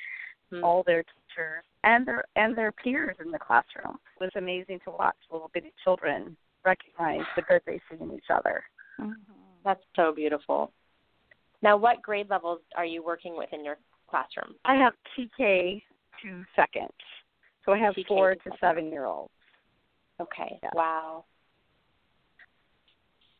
mm-hmm. 0.51 0.63
all 0.63 0.83
their 0.85 1.03
teachers 1.03 1.63
and 1.83 2.07
their 2.07 2.23
and 2.35 2.57
their 2.57 2.71
peers 2.71 3.15
in 3.23 3.31
the 3.31 3.37
classroom. 3.37 3.97
It 4.19 4.23
was 4.23 4.31
amazing 4.35 4.79
to 4.85 4.91
watch 4.91 5.15
little 5.31 5.51
bitty 5.53 5.73
children 5.83 6.35
recognize 6.65 7.25
the 7.35 7.43
good 7.43 7.61
they 7.67 7.79
see 7.89 8.01
in 8.01 8.11
each 8.13 8.31
other. 8.33 8.63
Mm-hmm. 8.99 9.13
That's 9.63 9.83
so 9.95 10.11
beautiful. 10.13 10.71
Now, 11.61 11.77
what 11.77 12.01
grade 12.01 12.29
levels 12.29 12.59
are 12.75 12.85
you 12.85 13.03
working 13.03 13.37
with 13.37 13.49
in 13.51 13.63
your 13.63 13.77
classroom? 14.09 14.55
I 14.65 14.75
have 14.75 14.93
TK 15.17 15.83
two 16.21 16.43
seconds. 16.55 16.89
So 17.63 17.73
I 17.73 17.77
have 17.77 17.93
TK 17.93 18.07
four 18.07 18.35
to 18.35 18.51
seven 18.59 18.91
year 18.91 19.05
olds. 19.05 19.31
Okay. 20.19 20.59
Yeah. 20.63 20.69
Wow. 20.73 21.25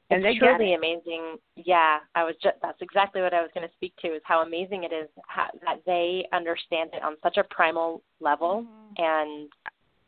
And 0.10 0.24
it's 0.26 0.40
truly 0.40 0.74
amazing. 0.74 1.36
Yeah, 1.56 1.98
I 2.16 2.24
was 2.24 2.36
just 2.42 2.56
that's 2.62 2.82
exactly 2.82 3.22
what 3.22 3.34
I 3.34 3.42
was 3.42 3.50
going 3.54 3.68
to 3.68 3.74
speak 3.74 3.94
to 4.02 4.08
is 4.10 4.22
how 4.24 4.42
amazing 4.42 4.84
it 4.84 4.94
is 4.94 5.10
how, 5.28 5.48
that 5.66 5.82
they 5.86 6.26
understand 6.32 6.92
it 6.94 7.04
on 7.04 7.16
such 7.22 7.38
a 7.38 7.44
primal 7.44 8.02
level 8.20 8.66
Mm-hmm. 8.68 9.04
and 9.04 9.50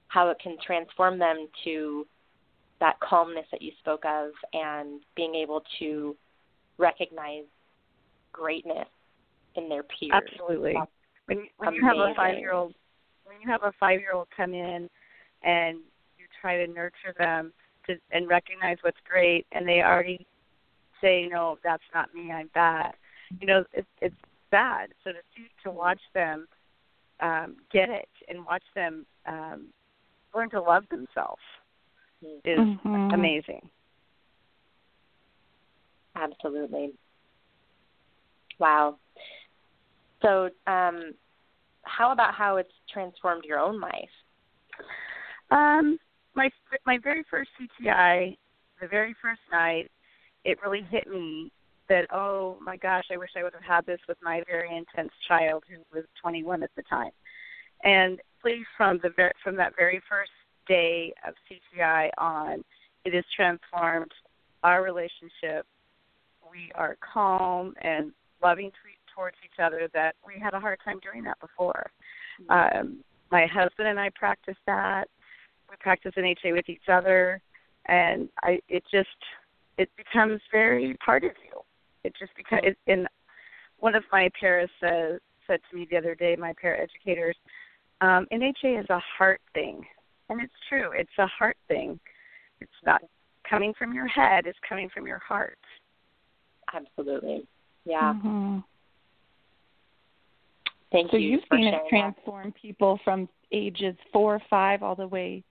how 0.07 0.29
it 0.29 0.37
can 0.41 0.57
transform 0.65 1.19
them 1.19 1.47
to 1.63 2.07
that 2.79 2.99
calmness 3.01 3.45
that 3.51 3.61
you 3.61 3.71
spoke 3.79 4.03
of 4.05 4.31
and 4.53 5.01
being 5.15 5.35
able 5.35 5.61
to 5.79 6.15
recognize 6.77 7.43
greatness 8.31 8.87
in 9.55 9.69
their 9.69 9.83
peers. 9.83 10.13
Absolutely. 10.13 10.73
That's 10.73 10.91
When 11.25 11.47
when 11.57 11.73
you 11.73 11.85
have 11.85 11.97
a 11.97 12.13
five 12.15 12.37
year 12.37 12.53
old 12.53 12.73
when 13.25 13.39
you 13.41 13.49
have 13.51 13.63
a 13.63 13.73
five 13.79 13.99
year 13.99 14.13
old 14.13 14.27
come 14.35 14.53
in 14.53 14.89
and 15.43 15.77
you 16.17 16.25
try 16.41 16.65
to 16.65 16.71
nurture 16.71 17.13
them 17.17 17.53
to 17.89 17.99
and 18.11 18.27
recognize 18.29 18.77
what's 18.81 18.97
great 19.09 19.45
and 19.51 19.67
they 19.67 19.81
already 19.81 20.25
say, 21.01 21.27
No, 21.29 21.57
that's 21.63 21.83
not 21.93 22.13
me, 22.13 22.31
I'm 22.31 22.49
bad. 22.53 22.93
You 23.39 23.47
know, 23.47 23.63
it's 23.73 23.87
it's 24.01 24.15
bad. 24.51 24.89
So 25.03 25.11
to 25.11 25.19
see 25.35 25.47
to 25.63 25.71
watch 25.71 26.01
them 26.13 26.47
um, 27.19 27.57
get 27.71 27.89
it 27.89 28.09
and 28.27 28.45
watch 28.45 28.63
them 28.75 29.05
um, 29.25 29.67
learn 30.35 30.49
to 30.51 30.61
love 30.61 30.83
themselves 30.89 31.41
is 32.45 32.59
Mhm. 32.59 33.13
amazing. 33.13 33.69
Absolutely. 36.15 36.93
Wow. 38.59 38.97
So, 40.21 40.49
um, 40.67 41.13
how 41.83 42.11
about 42.11 42.33
how 42.33 42.57
it's 42.57 42.73
transformed 42.91 43.45
your 43.45 43.59
own 43.59 43.79
life? 43.79 44.09
Um, 45.51 45.97
my 46.39 46.49
my 46.85 46.97
very 47.03 47.23
first 47.29 47.49
CTI, 47.59 48.37
the 48.81 48.87
very 48.87 49.13
first 49.21 49.41
night, 49.51 49.91
it 50.45 50.57
really 50.65 50.87
hit 50.89 51.07
me 51.07 51.51
that 51.89 52.07
oh 52.13 52.57
my 52.61 52.77
gosh, 52.77 53.03
I 53.11 53.17
wish 53.17 53.31
I 53.35 53.43
would 53.43 53.53
have 53.53 53.63
had 53.63 53.85
this 53.85 53.99
with 54.07 54.17
my 54.23 54.41
very 54.47 54.75
intense 54.75 55.11
child 55.27 55.63
who 55.69 55.77
was 55.93 56.05
21 56.21 56.63
at 56.63 56.69
the 56.77 56.83
time. 56.83 57.11
And 57.83 58.19
please, 58.41 58.65
from 58.77 58.99
the 59.03 59.09
ver- 59.09 59.33
from 59.43 59.57
that 59.57 59.73
very 59.77 60.01
first 60.09 60.31
day 60.67 61.13
of 61.27 61.33
CTI 61.45 62.09
on, 62.17 62.63
it 63.03 63.13
has 63.13 63.25
transformed 63.35 64.11
our 64.63 64.81
relationship. 64.81 65.65
We 66.49 66.71
are 66.75 66.95
calm 67.13 67.73
and 67.81 68.13
loving 68.41 68.69
to, 68.69 69.13
towards 69.13 69.35
each 69.43 69.59
other. 69.61 69.89
That 69.93 70.15
we 70.25 70.39
had 70.41 70.53
a 70.53 70.59
hard 70.59 70.79
time 70.85 70.99
doing 71.03 71.25
that 71.25 71.39
before. 71.41 71.91
Um, 72.49 73.03
my 73.29 73.45
husband 73.45 73.89
and 73.89 73.99
I 73.99 74.09
practice 74.15 74.57
that. 74.65 75.09
We 75.69 75.75
practice 75.79 76.13
NHA 76.17 76.53
with 76.53 76.67
each 76.69 76.89
other, 76.91 77.41
and 77.85 78.29
I 78.43 78.59
it 78.69 78.83
just 78.91 79.07
it 79.77 79.89
becomes 79.95 80.41
very 80.51 80.95
part 81.05 81.23
of 81.23 81.31
you. 81.43 81.61
It 82.03 82.13
just 82.19 82.35
becomes. 82.35 82.61
It, 82.63 82.77
and 82.87 83.07
one 83.79 83.95
of 83.95 84.03
my 84.11 84.29
paras 84.39 84.69
said 84.79 85.19
said 85.47 85.59
to 85.69 85.77
me 85.77 85.87
the 85.89 85.97
other 85.97 86.15
day, 86.15 86.35
my 86.35 86.53
para 86.59 86.77
educators, 86.79 87.35
um, 88.01 88.27
NHA 88.31 88.81
is 88.81 88.85
a 88.89 88.99
heart 89.17 89.41
thing, 89.53 89.85
and 90.29 90.41
it's 90.41 90.53
true. 90.67 90.91
It's 90.93 91.09
a 91.17 91.27
heart 91.27 91.57
thing. 91.67 91.99
It's 92.61 92.71
not 92.85 93.01
coming 93.49 93.73
from 93.77 93.93
your 93.93 94.07
head. 94.07 94.45
It's 94.45 94.59
coming 94.67 94.89
from 94.93 95.07
your 95.07 95.19
heart. 95.19 95.57
Absolutely. 96.73 97.47
Yeah. 97.85 98.13
Mhm. 98.13 98.63
Thank 100.91 101.11
So 101.11 101.17
you 101.17 101.29
So 101.29 101.31
you've 101.31 101.43
for 101.45 101.57
seen 101.57 101.67
it 101.67 101.71
sharing 101.71 101.83
that. 101.83 101.89
transform 101.89 102.51
people 102.53 102.97
from 103.03 103.29
ages 103.51 103.95
four 104.11 104.35
or 104.35 104.39
five 104.49 104.83
all 104.83 104.95
the 104.95 105.07
way 105.07 105.43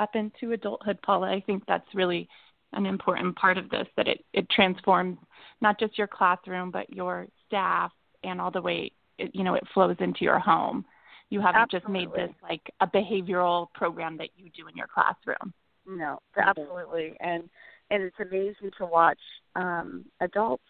up 0.00 0.10
into 0.14 0.52
adulthood, 0.52 0.98
Paula. 1.02 1.28
I 1.28 1.42
think 1.46 1.62
that's 1.66 1.86
really 1.94 2.28
an 2.72 2.86
important 2.86 3.36
part 3.36 3.58
of 3.58 3.68
this 3.70 3.86
that 3.96 4.08
it, 4.08 4.24
it 4.32 4.48
transforms 4.50 5.18
not 5.60 5.78
just 5.78 5.98
your 5.98 6.06
classroom 6.06 6.70
but 6.70 6.88
your 6.88 7.26
staff 7.46 7.90
and 8.22 8.40
all 8.40 8.50
the 8.50 8.62
way 8.62 8.92
it, 9.18 9.30
you 9.34 9.42
know 9.44 9.54
it 9.54 9.64
flows 9.74 9.96
into 10.00 10.20
your 10.22 10.38
home. 10.38 10.84
You 11.30 11.40
haven't 11.40 11.70
just 11.70 11.88
made 11.88 12.10
this 12.12 12.30
like 12.42 12.62
a 12.80 12.86
behavioral 12.86 13.66
program 13.74 14.16
that 14.18 14.30
you 14.36 14.50
do 14.56 14.66
in 14.66 14.76
your 14.76 14.88
classroom. 14.92 15.52
No, 15.86 16.20
absolutely, 16.36 17.16
and 17.20 17.44
and 17.90 18.02
it's 18.02 18.16
amazing 18.20 18.70
to 18.78 18.86
watch 18.86 19.18
um, 19.56 20.04
adults 20.20 20.62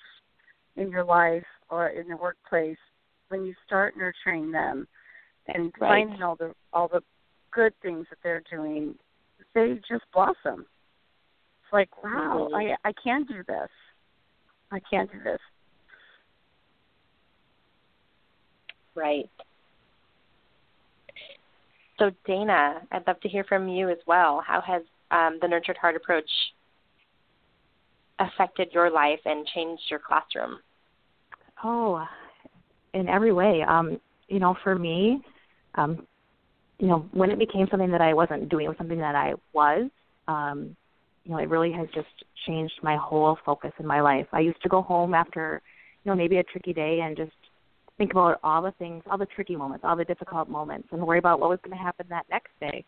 in 0.77 0.91
your 0.91 1.05
life 1.05 1.45
or 1.69 1.89
in 1.89 2.09
the 2.09 2.17
workplace 2.17 2.79
when 3.29 3.45
you 3.45 3.55
start 3.67 3.97
nurturing 3.97 4.51
them 4.51 4.89
and 5.49 5.73
Right. 5.79 6.07
finding 6.07 6.23
all 6.23 6.37
the 6.37 6.55
all 6.73 6.89
the 6.89 7.03
good 7.53 7.75
things 7.83 8.07
that 8.11 8.19
they're 8.23 8.43
doing. 8.51 8.95
They 9.55 9.81
just 9.89 10.05
blossom. 10.13 10.67
It's 11.63 11.73
like, 11.73 12.03
wow, 12.03 12.49
Mhm. 12.51 12.77
I 12.85 12.89
I 12.89 12.93
can 12.93 13.25
do 13.25 13.43
this. 13.45 13.71
I 14.71 14.81
can 14.81 15.07
do 15.07 15.21
this. 15.21 15.41
Right. 18.95 19.31
So, 21.99 22.11
Dana, 22.25 22.81
I'd 22.93 23.07
love 23.07 23.21
to 23.21 23.29
hear 23.29 23.45
from 23.45 23.69
you 23.69 23.91
as 23.91 23.99
well. 24.07 24.41
How 24.41 24.61
has 24.63 24.83
um, 25.11 25.39
the 25.41 25.49
Nurtured 25.49 25.77
Heart 25.77 25.97
approach 25.97 26.31
affected 28.19 28.73
your 28.73 28.91
life 28.91 29.21
and 29.27 29.47
changed 29.47 29.83
your 29.91 29.99
classroom? 29.99 30.61
Oh, 31.63 32.07
in 32.95 33.09
every 33.09 33.33
way. 33.33 33.63
Um, 33.63 34.01
you 34.29 34.39
know, 34.39 34.57
for 34.63 34.79
me, 34.79 35.23
um, 35.75 36.07
you 36.81 36.87
know, 36.87 37.07
when 37.13 37.31
it 37.31 37.39
became 37.39 37.67
something 37.71 37.91
that 37.91 38.01
I 38.01 38.15
wasn't 38.15 38.49
doing, 38.49 38.65
it 38.65 38.69
was 38.69 38.79
something 38.79 38.99
that 38.99 39.15
I 39.15 39.35
was. 39.53 39.91
Um, 40.27 40.75
you 41.25 41.33
know, 41.33 41.39
it 41.39 41.51
really 41.51 41.73
has 41.73 41.87
just 41.95 42.09
changed 42.47 42.73
my 42.83 42.97
whole 42.97 43.39
focus 43.45 43.73
in 43.79 43.87
my 43.87 44.01
life. 44.01 44.27
I 44.33 44.41
used 44.41 44.63
to 44.63 44.69
go 44.69 44.81
home 44.81 45.13
after, 45.13 45.61
you 46.03 46.11
know, 46.11 46.17
maybe 46.17 46.39
a 46.39 46.43
tricky 46.43 46.73
day 46.73 47.01
and 47.05 47.17
just 47.17 47.33
think 47.99 48.13
about 48.13 48.41
all 48.43 48.63
the 48.63 48.73
things, 48.79 49.03
all 49.11 49.19
the 49.19 49.27
tricky 49.27 49.57
moments, 49.57 49.85
all 49.87 49.95
the 49.95 50.07
difficult 50.07 50.49
moments, 50.49 50.89
and 50.91 51.07
worry 51.07 51.19
about 51.19 51.39
what 51.39 51.51
was 51.51 51.59
going 51.63 51.77
to 51.77 51.83
happen 51.83 52.07
that 52.09 52.25
next 52.31 52.53
day. 52.61 52.83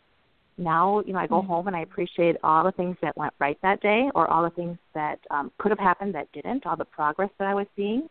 Now, 0.57 1.03
you 1.07 1.13
know, 1.13 1.19
I 1.19 1.27
go 1.27 1.43
home 1.43 1.67
and 1.67 1.77
I 1.77 1.81
appreciate 1.81 2.37
all 2.43 2.65
the 2.65 2.73
things 2.73 2.97
that 3.03 3.17
went 3.17 3.35
right 3.39 3.59
that 3.63 3.83
day, 3.83 4.11
or 4.15 4.31
all 4.31 4.43
the 4.43 4.51
things 4.51 4.79
that 4.95 5.19
um, 5.31 5.51
could 5.59 5.71
have 5.71 5.79
happened 5.79 6.15
that 6.15 6.33
didn't, 6.33 6.67
all 6.67 6.77
the 6.77 6.85
progress 6.85 7.31
that 7.39 7.49
I 7.49 7.55
was 7.55 7.67
seeing. 7.77 8.09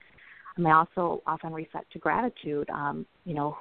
And 0.57 0.67
I 0.67 0.73
also 0.73 1.23
often 1.25 1.53
reset 1.53 1.89
to 1.93 1.99
gratitude. 1.99 2.69
Um, 2.69 3.05
you 3.25 3.33
know, 3.33 3.57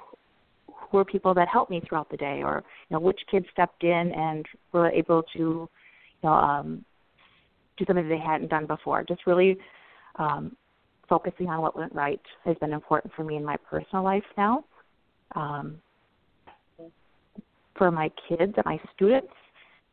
who 0.89 0.97
are 0.97 1.05
people 1.05 1.33
that 1.33 1.47
helped 1.47 1.71
me 1.71 1.81
throughout 1.87 2.09
the 2.09 2.17
day, 2.17 2.41
or 2.43 2.63
you 2.89 2.95
know, 2.95 2.99
which 2.99 3.19
kids 3.29 3.45
stepped 3.51 3.83
in 3.83 4.11
and 4.11 4.45
were 4.71 4.89
able 4.89 5.23
to, 5.33 5.39
you 5.39 5.69
know, 6.23 6.33
um, 6.33 6.85
do 7.77 7.85
something 7.85 8.07
that 8.07 8.15
they 8.15 8.21
hadn't 8.21 8.49
done 8.49 8.65
before. 8.65 9.03
Just 9.03 9.25
really 9.25 9.57
um, 10.17 10.55
focusing 11.07 11.47
on 11.47 11.61
what 11.61 11.77
went 11.77 11.93
right 11.93 12.21
has 12.45 12.57
been 12.57 12.73
important 12.73 13.13
for 13.15 13.23
me 13.23 13.35
in 13.35 13.43
my 13.43 13.57
personal 13.69 14.03
life 14.03 14.23
now. 14.37 14.63
Um, 15.35 15.77
for 17.77 17.89
my 17.89 18.11
kids 18.27 18.53
and 18.55 18.65
my 18.65 18.79
students, 18.95 19.33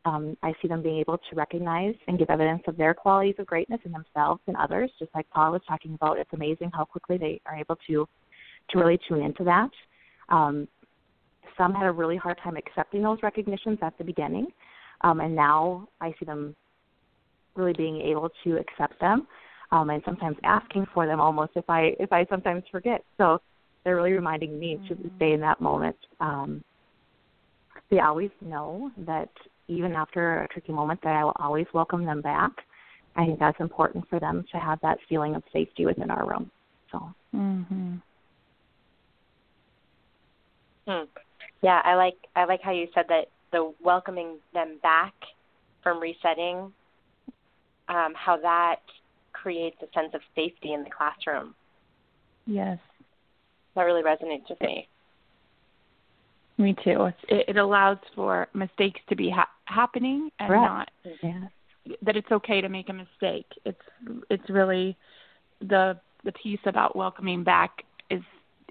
um, 0.04 0.36
I 0.42 0.52
see 0.60 0.68
them 0.68 0.82
being 0.82 0.98
able 0.98 1.18
to 1.18 1.36
recognize 1.36 1.94
and 2.06 2.18
give 2.18 2.30
evidence 2.30 2.62
of 2.66 2.76
their 2.76 2.94
qualities 2.94 3.36
of 3.38 3.46
greatness 3.46 3.80
in 3.84 3.92
themselves 3.92 4.40
and 4.46 4.56
others. 4.56 4.90
Just 4.98 5.14
like 5.14 5.28
Paul 5.30 5.52
was 5.52 5.62
talking 5.66 5.94
about, 5.94 6.18
it's 6.18 6.32
amazing 6.32 6.70
how 6.74 6.84
quickly 6.84 7.18
they 7.18 7.40
are 7.46 7.56
able 7.56 7.76
to 7.88 8.08
to 8.70 8.78
really 8.78 8.98
tune 9.08 9.22
into 9.22 9.44
that. 9.44 9.70
Um, 10.28 10.68
some 11.58 11.74
had 11.74 11.86
a 11.86 11.92
really 11.92 12.16
hard 12.16 12.38
time 12.42 12.56
accepting 12.56 13.02
those 13.02 13.18
recognitions 13.22 13.78
at 13.82 13.96
the 13.98 14.04
beginning, 14.04 14.46
um, 15.02 15.20
and 15.20 15.34
now 15.34 15.88
I 16.00 16.14
see 16.18 16.24
them 16.24 16.54
really 17.54 17.74
being 17.74 18.00
able 18.00 18.30
to 18.44 18.56
accept 18.56 18.98
them, 19.00 19.26
um, 19.72 19.90
and 19.90 20.02
sometimes 20.04 20.36
asking 20.44 20.86
for 20.94 21.06
them 21.06 21.20
almost 21.20 21.52
if 21.56 21.68
I 21.68 21.94
if 21.98 22.12
I 22.12 22.24
sometimes 22.30 22.62
forget. 22.70 23.02
So 23.18 23.40
they're 23.84 23.96
really 23.96 24.12
reminding 24.12 24.58
me 24.58 24.80
to 24.88 24.96
stay 25.16 25.32
in 25.32 25.40
that 25.40 25.60
moment. 25.60 25.96
Um, 26.20 26.62
they 27.90 28.00
always 28.00 28.30
know 28.40 28.90
that 28.98 29.30
even 29.66 29.92
after 29.92 30.42
a 30.42 30.48
tricky 30.48 30.72
moment 30.72 31.00
that 31.02 31.14
I 31.14 31.24
will 31.24 31.36
always 31.36 31.66
welcome 31.74 32.04
them 32.04 32.22
back. 32.22 32.52
I 33.16 33.26
think 33.26 33.38
that's 33.38 33.60
important 33.60 34.08
for 34.08 34.20
them 34.20 34.44
to 34.52 34.58
have 34.58 34.78
that 34.82 34.98
feeling 35.08 35.34
of 35.34 35.42
safety 35.52 35.84
within 35.84 36.10
our 36.10 36.26
room. 36.26 36.50
So 36.92 37.12
Mm-hmm. 37.34 37.96
Hmm. 40.88 41.04
Yeah, 41.62 41.80
I 41.84 41.94
like 41.94 42.16
I 42.36 42.44
like 42.44 42.60
how 42.62 42.72
you 42.72 42.86
said 42.94 43.06
that 43.08 43.26
the 43.52 43.72
welcoming 43.82 44.38
them 44.54 44.78
back 44.82 45.14
from 45.82 46.00
resetting, 46.00 46.72
um, 47.88 48.12
how 48.14 48.38
that 48.42 48.80
creates 49.32 49.76
a 49.82 49.86
sense 49.98 50.12
of 50.14 50.20
safety 50.34 50.72
in 50.72 50.84
the 50.84 50.90
classroom. 50.90 51.54
Yes. 52.46 52.78
That 53.74 53.82
really 53.82 54.02
resonates 54.02 54.48
with 54.48 54.60
me. 54.60 54.88
Me 56.58 56.74
too. 56.84 57.04
It's, 57.04 57.18
it, 57.28 57.44
it 57.50 57.56
allows 57.56 57.98
for 58.14 58.48
mistakes 58.52 59.00
to 59.08 59.16
be 59.16 59.30
ha- 59.30 59.48
happening 59.66 60.30
and 60.40 60.50
not 60.50 60.90
yeah. 61.22 61.44
that 62.02 62.16
it's 62.16 62.30
okay 62.32 62.60
to 62.60 62.68
make 62.68 62.88
a 62.88 62.92
mistake. 62.92 63.46
It's 63.64 63.80
it's 64.28 64.50
really 64.50 64.96
the 65.60 65.98
the 66.24 66.32
piece 66.32 66.60
about 66.66 66.96
welcoming 66.96 67.44
back 67.44 67.84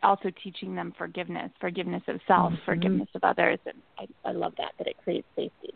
also 0.04 0.32
teaching 0.44 0.76
them 0.76 0.94
forgiveness, 0.98 1.52
forgiveness 1.60 2.04
of 2.08 2.20
self, 2.28 2.52
mm-hmm. 2.52 2.66
forgiveness 2.66 3.10
of 3.16 3.24
others, 3.24 3.60
and 3.66 3.76
I, 3.98 4.30
I 4.30 4.32
love 4.32 4.54
that 4.58 4.74
that 4.78 4.88
it 4.88 4.96
creates 5.04 5.28
safety. 5.36 5.74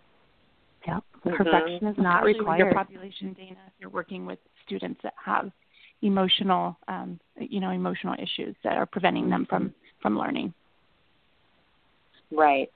Yeah, 0.87 0.99
mm-hmm. 1.25 1.35
perfection 1.35 1.87
is 1.87 1.97
not 1.97 2.23
required. 2.23 2.59
Your 2.59 2.73
population, 2.73 3.33
Dana, 3.33 3.57
if 3.67 3.73
you're 3.79 3.89
working 3.89 4.25
with 4.25 4.39
students 4.65 4.99
that 5.03 5.13
have 5.23 5.51
emotional, 6.01 6.77
um, 6.87 7.19
you 7.37 7.59
know, 7.59 7.71
emotional 7.71 8.15
issues 8.15 8.55
that 8.63 8.77
are 8.77 8.85
preventing 8.85 9.29
them 9.29 9.45
from 9.49 9.73
from 10.01 10.17
learning. 10.17 10.53
Right. 12.31 12.71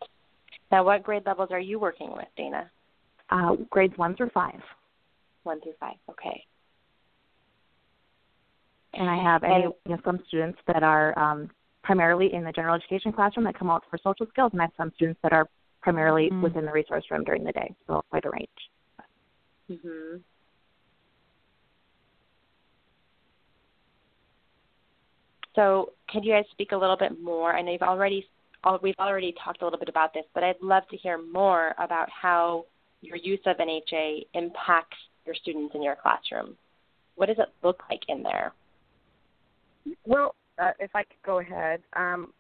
Now, 0.72 0.84
what 0.84 1.04
grade 1.04 1.24
levels 1.26 1.50
are 1.52 1.60
you 1.60 1.80
working 1.80 2.12
with, 2.12 2.28
Dana? 2.36 2.70
Uh, 3.30 3.56
grades 3.70 3.98
one 3.98 4.16
through 4.16 4.30
five. 4.34 4.60
One 5.44 5.62
through 5.62 5.74
five. 5.80 5.96
Okay. 6.10 6.44
And 8.96 9.10
I 9.10 9.22
have 9.22 9.44
any, 9.44 9.64
you 9.64 9.74
know, 9.88 9.98
some 10.06 10.20
students 10.28 10.60
that 10.68 10.84
are 10.84 11.18
um, 11.20 11.50
primarily 11.84 12.34
in 12.34 12.44
the 12.44 12.52
general 12.52 12.76
education 12.76 13.12
classroom 13.12 13.46
that 13.46 13.58
come 13.58 13.70
out 13.70 13.84
for 13.90 13.98
social 13.98 14.26
skills, 14.28 14.52
and 14.54 14.62
I 14.62 14.66
have 14.66 14.74
some 14.78 14.92
students 14.96 15.20
that 15.22 15.34
are 15.34 15.48
primarily 15.82 16.30
mm-hmm. 16.30 16.42
within 16.42 16.66
the 16.66 16.72
resource 16.72 17.04
room 17.12 17.24
during 17.24 17.44
the 17.44 17.52
day. 17.52 17.76
So 17.88 18.02
quite 18.10 18.26
a 18.26 18.30
range. 18.30 18.50
Mhm. 19.70 20.22
So, 25.56 25.94
could 26.10 26.26
you 26.26 26.34
guys 26.34 26.46
speak 26.52 26.74
a 26.74 26.78
little 26.78 26.98
bit 26.98 27.20
more? 27.22 27.56
I 27.56 27.62
know 27.62 27.72
you've 27.72 27.82
already 27.82 28.28
we've 28.82 28.96
already 29.00 29.34
talked 29.44 29.62
a 29.62 29.66
little 29.66 29.80
bit 29.80 29.90
about 29.90 30.14
this, 30.14 30.26
but 30.34 30.44
I'd 30.44 30.62
love 30.62 30.84
to 30.90 30.98
hear 30.98 31.20
more 31.20 31.76
about 31.78 32.10
how 32.10 32.66
your 33.02 33.16
use 33.16 33.40
of 33.46 33.58
NHA 33.58 34.26
impacts 34.34 34.98
your 35.26 35.36
students 35.36 35.76
in 35.76 35.84
your 35.84 35.96
classroom. 35.96 36.58
What 37.16 37.28
does 37.28 37.38
it 37.40 37.50
look 37.64 37.84
like 37.90 38.02
in 38.08 38.24
there? 38.24 38.54
Well, 40.06 40.36
uh, 40.60 40.72
if 40.80 40.92
I 40.96 41.04
could 41.04 41.22
go 41.26 41.40
ahead, 41.40 41.82
um, 41.96 42.34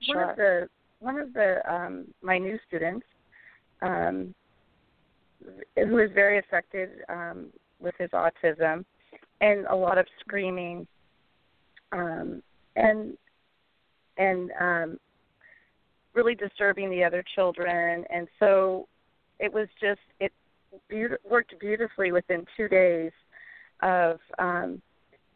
sure. 0.00 0.16
one 0.16 0.30
of 0.30 0.36
the 0.36 0.68
one 1.00 1.18
of 1.18 1.32
the 1.32 1.60
um, 1.72 2.06
my 2.22 2.38
new 2.38 2.58
students, 2.66 3.06
um, 3.82 4.34
who 5.76 5.98
is 5.98 6.10
very 6.14 6.38
affected 6.38 6.90
um, 7.08 7.46
with 7.80 7.94
his 7.98 8.10
autism, 8.10 8.84
and 9.40 9.66
a 9.66 9.74
lot 9.74 9.98
of 9.98 10.06
screaming, 10.20 10.86
um, 11.92 12.42
and 12.76 13.16
and 14.18 14.50
um, 14.60 14.98
really 16.14 16.34
disturbing 16.34 16.90
the 16.90 17.02
other 17.02 17.24
children, 17.34 18.04
and 18.10 18.28
so 18.38 18.86
it 19.38 19.52
was 19.52 19.68
just 19.80 20.00
it 20.20 20.32
be- 20.88 21.06
worked 21.28 21.54
beautifully 21.60 22.12
within 22.12 22.44
two 22.56 22.68
days 22.68 23.12
of 23.82 24.18
um, 24.38 24.80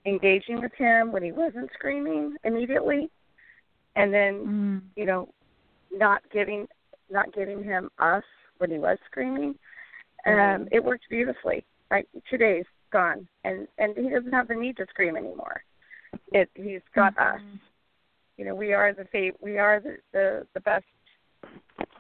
engaging 0.07 0.61
with 0.61 0.73
him 0.77 1.13
when 1.13 1.23
he 1.23 1.33
wasn't 1.33 1.71
screaming 1.75 2.37
immediately, 2.45 3.11
and 3.97 4.13
then 4.13 4.35
mm. 4.47 4.81
you 4.97 5.07
know 5.07 5.29
not 5.93 6.23
giving 6.33 6.67
not 7.11 7.33
giving 7.35 7.63
him 7.63 7.91
us 7.99 8.25
when 8.59 8.71
he 8.71 8.79
was 8.79 8.99
screaming. 9.11 9.55
Um, 10.27 10.67
it 10.73 10.83
worked 10.83 11.05
beautifully. 11.09 11.65
Right, 11.91 12.09
two 12.29 12.37
days 12.37 12.65
gone, 12.93 13.29
and 13.45 13.69
and 13.79 13.97
he 13.97 14.11
doesn't 14.11 14.33
have 14.33 14.49
the 14.49 14.55
need 14.55 14.77
to 14.79 14.87
scream 14.91 15.17
anymore. 15.17 15.63
It 16.33 16.51
he's 16.55 16.81
got 16.95 17.15
mm-hmm. 17.17 17.37
us 17.37 17.61
you 18.37 18.45
know 18.45 18.55
we 18.55 18.73
are 18.73 18.93
the 18.93 19.05
fav- 19.05 19.41
we 19.41 19.59
are 19.59 19.81
the 19.81 19.97
the, 20.13 20.47
the 20.55 20.61
best 20.61 20.85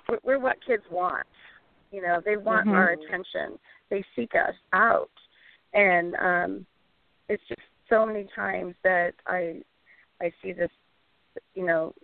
we're, 0.08 0.18
we're 0.22 0.38
what 0.38 0.56
kids 0.66 0.82
want 0.90 1.26
you 1.92 2.02
know 2.02 2.20
they 2.24 2.36
want 2.36 2.66
mm-hmm. 2.66 2.76
our 2.76 2.90
attention 2.90 3.58
they 3.90 4.04
seek 4.14 4.32
us 4.34 4.54
out 4.72 5.10
and 5.74 6.14
um 6.16 6.66
it's 7.28 7.42
just 7.48 7.60
so 7.88 8.06
many 8.06 8.26
times 8.34 8.74
that 8.82 9.12
i 9.26 9.60
i 10.20 10.32
see 10.42 10.52
this 10.52 10.70
you 11.54 11.64
know 11.64 11.94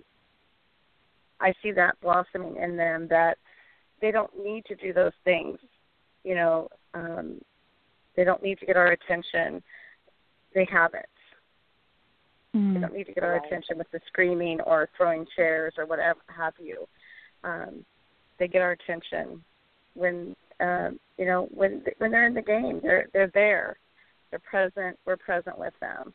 i 1.40 1.52
see 1.62 1.72
that 1.72 2.00
blossoming 2.00 2.56
in 2.56 2.76
them 2.76 3.06
that 3.08 3.38
they 4.00 4.10
don't 4.10 4.32
need 4.42 4.64
to 4.64 4.74
do 4.76 4.92
those 4.92 5.12
things 5.24 5.58
you 6.24 6.34
know 6.34 6.68
um 6.94 7.40
they 8.16 8.24
don't 8.24 8.42
need 8.42 8.58
to 8.58 8.66
get 8.66 8.76
our 8.76 8.92
attention 8.92 9.62
they 10.54 10.66
have 10.70 10.94
it 10.94 11.06
Mm. 12.54 12.74
They 12.74 12.80
don't 12.80 12.94
need 12.94 13.06
to 13.06 13.12
get 13.12 13.24
our 13.24 13.32
right. 13.32 13.46
attention 13.46 13.78
with 13.78 13.90
the 13.92 14.00
screaming 14.06 14.60
or 14.60 14.88
throwing 14.96 15.26
chairs 15.34 15.74
or 15.78 15.86
whatever 15.86 16.20
have 16.26 16.54
you. 16.58 16.86
Um, 17.44 17.84
they 18.38 18.48
get 18.48 18.62
our 18.62 18.72
attention 18.72 19.42
when 19.94 20.36
um, 20.60 20.98
you 21.16 21.26
know 21.26 21.48
when 21.52 21.82
when 21.98 22.10
they're 22.10 22.26
in 22.26 22.34
the 22.34 22.42
game. 22.42 22.80
They're 22.82 23.08
they're 23.12 23.30
there. 23.32 23.78
They're 24.32 24.40
present. 24.40 24.98
We're 25.06 25.16
present 25.16 25.58
with 25.58 25.74
them 25.80 26.12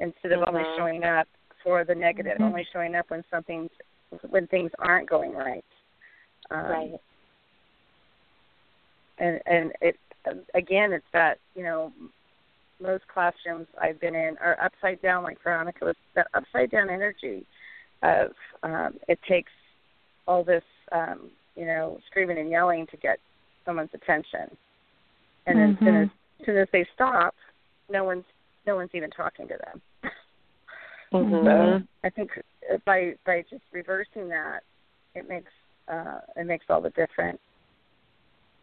instead 0.00 0.32
of 0.32 0.40
mm-hmm. 0.40 0.56
only 0.56 0.64
showing 0.76 1.04
up 1.04 1.28
for 1.62 1.84
the 1.84 1.94
negative, 1.94 2.34
mm-hmm. 2.34 2.44
only 2.44 2.66
showing 2.72 2.96
up 2.96 3.10
when 3.10 3.22
something 3.30 3.70
when 4.30 4.48
things 4.48 4.72
aren't 4.80 5.08
going 5.08 5.32
right. 5.32 5.64
Um, 6.50 6.58
right. 6.58 7.00
And 9.18 9.40
and 9.46 9.72
it 9.80 9.96
again, 10.54 10.92
it's 10.92 11.04
that 11.12 11.38
you 11.54 11.62
know 11.62 11.92
most 12.80 13.06
classrooms 13.06 13.66
I've 13.80 14.00
been 14.00 14.14
in 14.14 14.36
are 14.38 14.58
upside 14.60 15.00
down, 15.02 15.22
like 15.22 15.38
Veronica 15.42 15.84
was 15.84 15.96
that 16.14 16.26
upside 16.34 16.70
down 16.70 16.90
energy 16.90 17.46
of 18.02 18.32
um, 18.62 18.94
it 19.08 19.18
takes 19.28 19.52
all 20.26 20.42
this, 20.42 20.64
um, 20.90 21.30
you 21.54 21.64
know, 21.64 21.98
screaming 22.10 22.38
and 22.38 22.50
yelling 22.50 22.86
to 22.88 22.96
get 22.96 23.18
someone's 23.64 23.90
attention, 23.94 24.56
and 25.46 25.58
then 25.58 25.76
mm-hmm. 25.76 25.86
as, 25.86 25.92
soon 25.92 26.02
as, 26.02 26.08
as 26.42 26.46
soon 26.46 26.56
as 26.58 26.68
they 26.72 26.86
stop, 26.94 27.34
no 27.90 28.04
one's 28.04 28.24
no 28.66 28.76
one's 28.76 28.90
even 28.94 29.10
talking 29.10 29.48
to 29.48 29.54
them. 29.64 29.82
Mm-hmm. 31.12 31.44
So 31.44 31.86
I 32.04 32.08
think 32.08 32.30
by 32.86 33.12
by 33.26 33.44
just 33.50 33.60
reversing 33.70 34.30
that, 34.30 34.60
it 35.14 35.28
makes 35.28 35.52
uh, 35.86 36.20
it 36.38 36.46
makes 36.46 36.64
all 36.70 36.80
the 36.80 36.88
difference. 36.88 37.38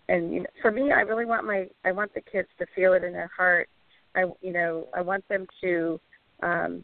And 0.08 0.34
you 0.34 0.40
know, 0.40 0.50
for 0.60 0.72
me, 0.72 0.92
I 0.92 1.02
really 1.02 1.26
want 1.26 1.46
my 1.46 1.68
I 1.86 1.92
want 1.92 2.12
the 2.16 2.22
kids 2.22 2.48
to 2.58 2.66
feel 2.76 2.94
it 2.94 3.04
in 3.04 3.14
their 3.14 3.30
heart 3.38 3.70
I 4.16 4.26
you 4.42 4.54
know 4.54 4.88
I 4.96 5.02
want 5.02 5.28
them 5.28 5.46
to 5.62 6.00
um, 6.42 6.84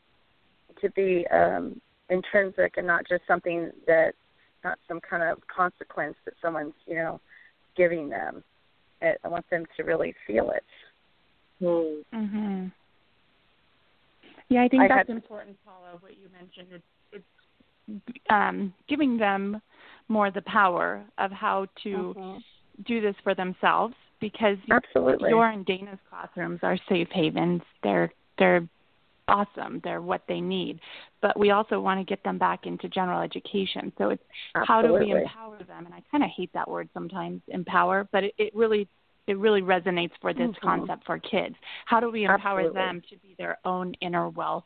to 0.81 0.89
be 0.91 1.25
um, 1.31 1.79
intrinsic 2.10 2.73
and 2.77 2.88
not 2.88 3.08
just 3.08 3.23
something 3.27 3.71
that 3.88 4.13
not 4.63 4.77
some 4.88 4.99
kind 4.99 5.23
of 5.23 5.39
consequence 5.47 6.15
that 6.25 6.34
someone's 6.41 6.73
you 6.86 6.95
know 6.95 7.19
giving 7.75 8.10
them. 8.10 8.43
I 9.01 9.27
want 9.27 9.47
them 9.51 9.65
to 9.77 9.84
really 9.84 10.15
feel 10.25 10.49
it. 10.51 10.63
Mhm. 11.62 12.72
Yeah, 14.50 14.63
I 14.63 14.68
think 14.68 14.84
I 14.84 14.88
that's 14.88 15.08
had, 15.08 15.10
important, 15.10 15.58
Paula. 15.65 15.98
What 16.00 16.18
you 16.18 16.28
mentioned, 16.39 16.68
it's, 16.72 17.24
it's 17.88 18.22
um, 18.30 18.74
giving 18.88 19.18
them 19.18 19.62
more 20.08 20.30
the 20.32 20.41
power 20.44 21.04
of 21.18 21.32
how 21.32 21.68
to 21.84 21.89
mm-hmm. 21.89 22.38
do 22.86 23.02
this 23.02 23.15
for 23.24 23.34
themselves 23.34 23.96
because 24.20 24.58
Absolutely. 24.72 25.30
your 25.30 25.50
and 25.50 25.65
Dana's 25.65 26.00
classrooms 26.10 26.60
are 26.63 26.78
safe 26.88 27.08
havens. 27.12 27.62
They're 27.84 28.12
they're 28.38 28.68
awesome. 29.28 29.82
They're 29.84 30.02
what 30.02 30.22
they 30.28 30.39
need. 30.39 30.80
But 31.22 31.39
we 31.39 31.52
also 31.52 31.80
want 31.80 32.00
to 32.00 32.06
get 32.06 32.24
them 32.24 32.38
back 32.38 32.65
into 32.65 32.88
general 32.88 33.22
education. 33.22 33.91
So 33.98 34.10
it's 34.10 34.24
Absolutely. 34.56 34.68
how 34.68 34.82
do 34.82 35.06
we 35.06 35.22
empower 35.22 35.58
them? 35.58 35.86
And 35.86 35.94
I 35.94 36.04
kind 36.12 36.24
of 36.24 36.30
hate 36.36 36.52
that 36.54 36.70
word 36.70 36.89
sometimes, 36.94 37.41
empower, 37.48 38.08
but 38.12 38.24
it, 38.26 38.34
it 38.38 38.56
really 38.56 38.88
it 39.28 39.38
really 39.38 39.62
resonates 39.62 40.12
for 40.22 40.34
this 40.34 40.50
mm-hmm. 40.50 40.68
concept 40.68 41.06
for 41.06 41.20
kids. 41.20 41.56
How 41.86 42.00
do 42.00 42.12
we 42.12 42.26
empower 42.26 42.60
Absolutely. 42.60 42.82
them 42.82 43.02
to 43.10 43.18
be 43.18 43.36
their 43.38 43.58
own 43.66 43.94
inner 44.02 44.30
wealth 44.30 44.66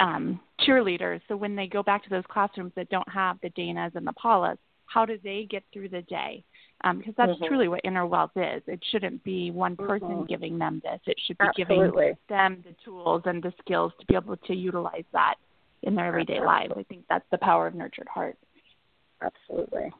um, 0.00 0.40
cheerleaders? 0.60 1.20
So 1.28 1.36
when 1.36 1.56
they 1.56 1.66
go 1.66 1.82
back 1.82 2.04
to 2.04 2.10
those 2.10 2.24
classrooms 2.28 2.72
that 2.76 2.90
don't 2.90 3.08
have 3.08 3.38
the 3.42 3.50
Danas 3.50 3.94
and 3.94 4.06
the 4.06 4.12
Paulas, 4.12 4.58
how 4.86 5.06
do 5.06 5.18
they 5.22 5.46
get 5.50 5.64
through 5.72 5.88
the 5.88 6.02
day? 6.02 6.44
Um, 6.82 6.98
because 6.98 7.14
that's 7.16 7.32
mm-hmm. 7.32 7.46
truly 7.46 7.68
what 7.68 7.80
inner 7.84 8.06
wealth 8.06 8.32
is. 8.36 8.62
It 8.66 8.80
shouldn't 8.90 9.24
be 9.24 9.50
one 9.50 9.76
person 9.76 10.08
mm-hmm. 10.08 10.26
giving 10.26 10.58
them 10.58 10.82
this. 10.84 11.00
It 11.06 11.16
should 11.26 11.38
be 11.38 11.46
Absolutely. 11.46 12.02
giving 12.02 12.16
them 12.28 12.64
the 12.66 12.74
tools 12.84 13.22
and 13.24 13.42
the 13.42 13.52
skills 13.60 13.92
to 13.98 14.06
be 14.06 14.14
able 14.14 14.36
to 14.36 14.54
utilize 14.54 15.04
that 15.12 15.36
in 15.82 15.94
their 15.94 16.06
everyday 16.06 16.34
Absolutely. 16.34 16.68
lives. 16.68 16.74
I 16.76 16.82
think 16.82 17.04
that's 17.08 17.24
the 17.30 17.38
power 17.38 17.66
of 17.66 17.74
nurtured 17.74 18.08
heart. 18.08 18.36
Absolutely. 19.22 19.90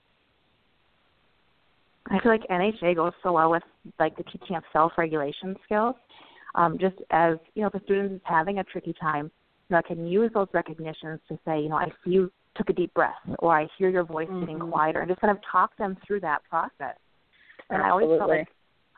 I 2.11 2.21
feel 2.21 2.33
like 2.33 2.43
NHA 2.49 2.97
goes 2.97 3.13
so 3.23 3.33
well 3.33 3.51
with 3.51 3.63
like 3.99 4.17
the 4.17 4.25
teaching 4.25 4.57
of 4.57 4.63
self-regulation 4.73 5.57
skills. 5.65 5.95
Um, 6.55 6.79
just 6.79 6.97
as 7.11 7.37
you 7.55 7.63
know, 7.63 7.69
if 7.69 7.75
a 7.75 7.85
student 7.85 8.13
is 8.13 8.21
having 8.25 8.59
a 8.59 8.65
tricky 8.65 8.95
time, 9.01 9.31
you 9.69 9.75
know, 9.75 9.79
I 9.79 9.83
can 9.83 10.07
use 10.07 10.31
those 10.35 10.49
recognitions 10.53 11.21
to 11.29 11.39
say, 11.45 11.61
you 11.61 11.69
know, 11.69 11.77
I 11.77 11.87
see 12.05 12.13
you 12.13 12.31
took 12.57 12.71
a 12.71 12.73
deep 12.73 12.95
breath, 12.95 13.15
or 13.41 13.59
I 13.59 13.67
hear 13.79 13.89
your 13.89 14.05
voice 14.05 14.29
mm-hmm. 14.29 14.41
getting 14.41 14.59
quieter, 14.71 15.01
and 15.01 15.09
just 15.09 15.21
kind 15.21 15.37
of 15.37 15.43
talk 15.51 15.77
them 15.77 15.97
through 16.07 16.21
that 16.21 16.43
process. 16.49 16.97
And 17.71 17.83
Absolutely. 17.83 17.85
I 17.85 17.91
always 17.91 18.19
felt 18.19 18.31
like 18.31 18.49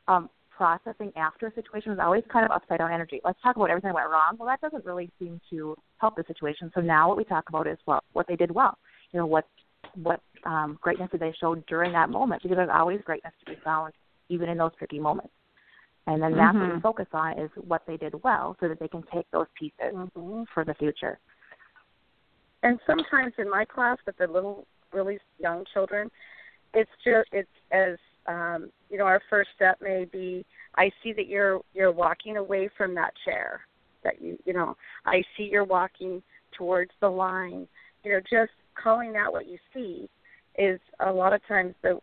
um, 0.09 0.31
processing 0.57 1.13
after 1.17 1.47
a 1.47 1.55
situation 1.55 1.91
was 1.91 2.01
always 2.03 2.25
kind 2.33 2.45
of 2.45 2.51
upside 2.51 2.79
down 2.79 2.93
energy. 2.93 3.21
Let's 3.25 3.41
talk 3.43 3.57
about 3.57 3.71
everything 3.71 3.89
that 3.89 3.95
went 3.95 4.11
wrong. 4.11 4.37
Well, 4.39 4.49
that 4.49 4.61
doesn't 4.61 4.85
really 4.85 5.11
seem 5.19 5.41
to 5.51 5.77
help 5.99 6.17
the 6.17 6.25
situation. 6.27 6.71
So 6.75 6.81
now 6.81 7.09
what 7.09 7.17
we 7.17 7.25
talk 7.25 7.49
about 7.49 7.67
is 7.67 7.79
well, 7.87 8.03
what 8.13 8.27
they 8.27 8.37
did 8.37 8.51
well. 8.51 8.77
You 9.13 9.21
know, 9.21 9.27
what 9.27 9.47
what 10.03 10.21
um, 10.45 10.79
greatness 10.81 11.11
did 11.11 11.21
they 11.21 11.35
show 11.41 11.55
during 11.69 11.93
that 11.93 12.11
moment? 12.11 12.43
Because 12.43 12.57
there's 12.57 12.71
always 12.73 13.01
greatness 13.05 13.33
to 13.41 13.47
be 13.47 13.59
found, 13.65 13.93
even 14.29 14.49
in 14.49 14.59
those 14.59 14.73
tricky 14.79 14.99
moments. 15.01 15.33
And 16.07 16.23
then 16.23 16.37
that's 16.37 16.55
Mm-hmm. 16.55 16.61
what 16.61 16.75
we 16.77 16.81
focus 16.81 17.07
on 17.13 17.39
is 17.39 17.51
what 17.67 17.83
they 17.87 17.97
did 17.97 18.15
well, 18.23 18.57
so 18.61 18.69
that 18.69 18.79
they 18.79 18.89
can 18.89 19.03
take 19.13 19.27
those 19.33 19.47
pieces 19.59 19.95
Mm-hmm. 19.95 20.43
for 20.55 20.65
the 20.65 20.75
future. 20.75 21.19
and 22.63 22.79
sometimes 22.87 23.35
in 23.39 23.51
my 23.51 23.65
class 23.65 23.99
with 24.07 24.17
the 24.17 24.27
little 24.27 24.67
really 24.93 25.19
young 25.39 25.65
children, 25.73 26.11
it's 26.75 26.91
just 27.05 27.29
it's 27.33 27.49
as 27.71 27.97
um, 28.27 28.71
you 28.91 28.99
know 28.99 29.05
our 29.05 29.21
first 29.31 29.51
step 29.55 29.79
may 29.81 30.05
be 30.05 30.45
I 30.77 30.91
see 31.03 31.13
that 31.15 31.27
you're 31.29 31.61
you're 31.75 31.93
walking 31.93 32.37
away 32.37 32.69
from 32.77 32.95
that 32.97 33.13
chair 33.25 33.61
that 34.05 34.21
you 34.21 34.39
you 34.45 34.53
know 34.53 34.77
I 35.05 35.23
see 35.37 35.45
you're 35.51 35.65
walking 35.65 36.23
towards 36.57 36.91
the 37.01 37.09
line 37.09 37.67
you 38.05 38.13
know 38.13 38.21
just 38.21 38.53
calling 38.83 39.15
out 39.17 39.33
what 39.33 39.49
you 39.49 39.59
see 39.75 40.09
is 40.59 40.81
a 41.01 41.11
lot 41.11 41.33
of 41.33 41.47
times 41.47 41.75
the 41.83 42.01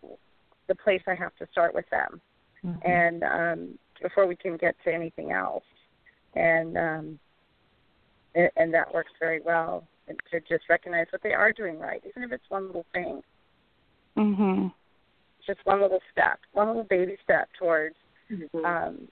the 0.68 0.76
place 0.76 1.02
I 1.08 1.16
have 1.16 1.36
to 1.38 1.48
start 1.52 1.74
with 1.74 1.86
them 1.90 2.22
mm-hmm. 2.66 2.90
and 2.90 3.24
um 3.24 3.80
before 4.02 4.28
we 4.28 4.36
can 4.36 4.58
get 4.58 4.76
to 4.86 4.94
anything 4.94 5.32
else 5.32 5.64
and 6.36 6.78
um 6.78 7.20
and, 8.36 8.50
and 8.56 8.74
that 8.74 8.94
works 8.94 9.12
very 9.20 9.42
well 9.42 9.86
and 10.08 10.18
to 10.32 10.40
just 10.42 10.70
recognize 10.70 11.08
what 11.12 11.24
they 11.24 11.34
are 11.34 11.52
doing 11.52 11.80
right 11.80 12.02
even 12.08 12.24
if 12.24 12.32
it's 12.32 12.50
one 12.50 12.68
little 12.68 12.86
thing 12.94 13.22
mhm 14.18 14.72
just 15.46 15.60
one 15.66 15.82
little 15.82 16.00
step 16.12 16.40
one 16.54 16.68
little 16.68 16.84
baby 16.84 17.18
step 17.24 17.50
towards 17.58 17.96
mm-hmm. 18.32 18.66
um 18.66 19.08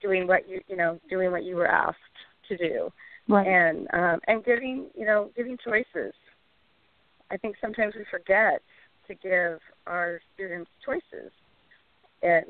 doing 0.00 0.26
what 0.26 0.48
you 0.48 0.60
you 0.68 0.76
know 0.76 1.00
doing 1.10 1.30
what 1.30 1.44
you 1.44 1.56
were 1.56 1.66
asked 1.66 1.98
to 2.48 2.56
do 2.56 2.92
right. 3.28 3.46
and 3.46 3.88
um 3.92 4.20
and 4.26 4.44
giving 4.44 4.86
you 4.94 5.06
know 5.06 5.30
giving 5.36 5.56
choices 5.62 6.14
i 7.30 7.36
think 7.36 7.56
sometimes 7.60 7.94
we 7.96 8.04
forget 8.10 8.60
to 9.08 9.14
give 9.14 9.58
our 9.86 10.20
students 10.34 10.70
choices. 10.84 11.30
And 12.22 12.44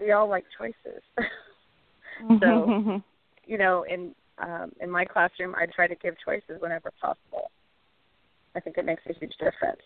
we 0.00 0.12
all 0.12 0.28
like 0.28 0.44
choices. 0.56 1.02
So 2.40 3.00
you 3.46 3.58
know 3.58 3.84
in 3.88 4.12
um 4.38 4.72
in 4.80 4.90
my 4.90 5.04
classroom 5.04 5.54
i 5.56 5.66
try 5.66 5.86
to 5.86 5.94
give 5.94 6.16
choices 6.24 6.60
whenever 6.60 6.92
possible. 7.00 7.52
I 8.56 8.60
think 8.60 8.76
it 8.76 8.84
makes 8.84 9.02
a 9.08 9.12
huge 9.12 9.34
difference. 9.38 9.80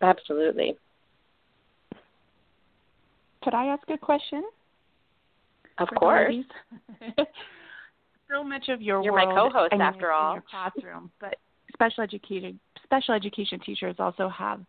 Absolutely. 0.00 0.78
Could 3.42 3.52
i 3.52 3.66
ask 3.66 3.82
a 3.90 3.98
question? 3.98 4.42
Of 5.76 5.88
course. 5.98 6.34
so 8.30 8.44
much 8.44 8.68
of 8.68 8.82
your 8.82 9.02
You're 9.02 9.12
world 9.12 9.28
my 9.28 9.34
co-host 9.34 9.74
after 9.80 10.12
all. 10.12 10.32
In 10.32 10.34
your 10.36 10.44
classroom, 10.50 11.10
but 11.20 11.36
special 11.72 12.02
education 12.02 12.58
special 12.84 13.14
education 13.14 13.60
teachers 13.60 13.96
also 13.98 14.28
have 14.28 14.60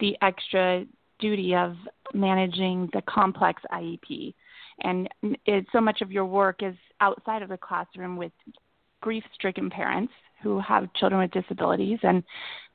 the 0.00 0.16
extra 0.22 0.84
duty 1.20 1.54
of 1.54 1.76
managing 2.14 2.88
the 2.92 3.02
complex 3.02 3.62
IEP. 3.72 4.34
And 4.82 5.08
it, 5.44 5.66
so 5.72 5.80
much 5.80 6.00
of 6.00 6.10
your 6.10 6.24
work 6.24 6.62
is 6.62 6.74
outside 7.00 7.42
of 7.42 7.48
the 7.48 7.58
classroom 7.58 8.16
with 8.16 8.32
grief 9.00 9.22
stricken 9.34 9.70
parents 9.70 10.12
who 10.42 10.58
have 10.60 10.92
children 10.94 11.20
with 11.20 11.30
disabilities 11.30 11.98
and 12.02 12.22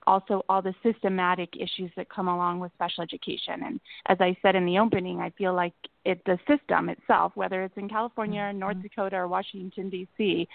also 0.08 0.44
all 0.50 0.62
the 0.62 0.74
systematic 0.84 1.56
issues 1.56 1.91
that 1.96 2.10
come 2.10 2.28
along 2.28 2.60
with 2.60 2.72
special 2.74 3.04
education. 3.04 3.62
And 3.65 3.80
as 4.08 4.18
I 4.20 4.38
said 4.41 4.56
in 4.56 4.65
the 4.65 4.80
opening, 4.80 5.20
I 5.20 5.32
feel 5.32 5.54
like 5.54 5.74
it, 6.04 6.22
the 6.26 6.38
system 6.48 6.89
itself, 6.89 7.32
whether 7.36 7.63
it's 7.63 7.78
in 7.78 7.89
California, 7.89 8.41
mm-hmm. 8.41 8.60
North 8.60 8.82
Dakota, 8.82 9.18
or 9.18 9.28
Washington, 9.28 9.89
D.C., 9.89 10.48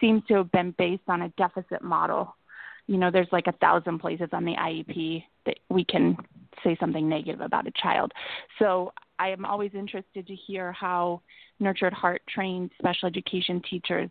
seems 0.00 0.22
to 0.28 0.34
have 0.34 0.52
been 0.52 0.74
based 0.78 1.02
on 1.08 1.22
a 1.22 1.28
deficit 1.30 1.82
model. 1.82 2.34
You 2.86 2.98
know, 2.98 3.10
there's 3.10 3.28
like 3.32 3.46
a 3.46 3.52
thousand 3.52 3.98
places 3.98 4.28
on 4.32 4.44
the 4.44 4.54
IEP 4.54 5.24
that 5.46 5.58
we 5.68 5.84
can 5.84 6.16
say 6.62 6.76
something 6.78 7.08
negative 7.08 7.40
about 7.40 7.66
a 7.66 7.72
child. 7.72 8.12
So 8.58 8.92
I 9.18 9.28
am 9.30 9.44
always 9.44 9.72
interested 9.74 10.26
to 10.26 10.34
hear 10.34 10.72
how 10.72 11.20
Nurtured 11.60 11.92
Heart 11.92 12.22
trained 12.28 12.70
special 12.78 13.06
education 13.06 13.62
teachers 13.68 14.10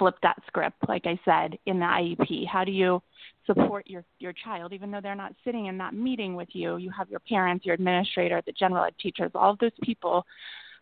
flip 0.00 0.16
that 0.22 0.38
script, 0.46 0.76
like 0.88 1.04
I 1.04 1.20
said, 1.24 1.58
in 1.66 1.78
the 1.78 1.84
IEP? 1.84 2.46
How 2.48 2.64
do 2.64 2.72
you 2.72 3.02
support 3.46 3.86
your, 3.86 4.02
your 4.18 4.32
child, 4.32 4.72
even 4.72 4.90
though 4.90 5.00
they're 5.00 5.14
not 5.14 5.34
sitting 5.44 5.66
in 5.66 5.76
that 5.78 5.94
meeting 5.94 6.34
with 6.34 6.48
you? 6.52 6.78
You 6.78 6.90
have 6.90 7.10
your 7.10 7.20
parents, 7.20 7.66
your 7.66 7.74
administrator, 7.74 8.42
the 8.46 8.52
general 8.52 8.84
ed 8.84 8.94
teachers, 9.00 9.30
all 9.34 9.50
of 9.50 9.58
those 9.58 9.70
people 9.82 10.24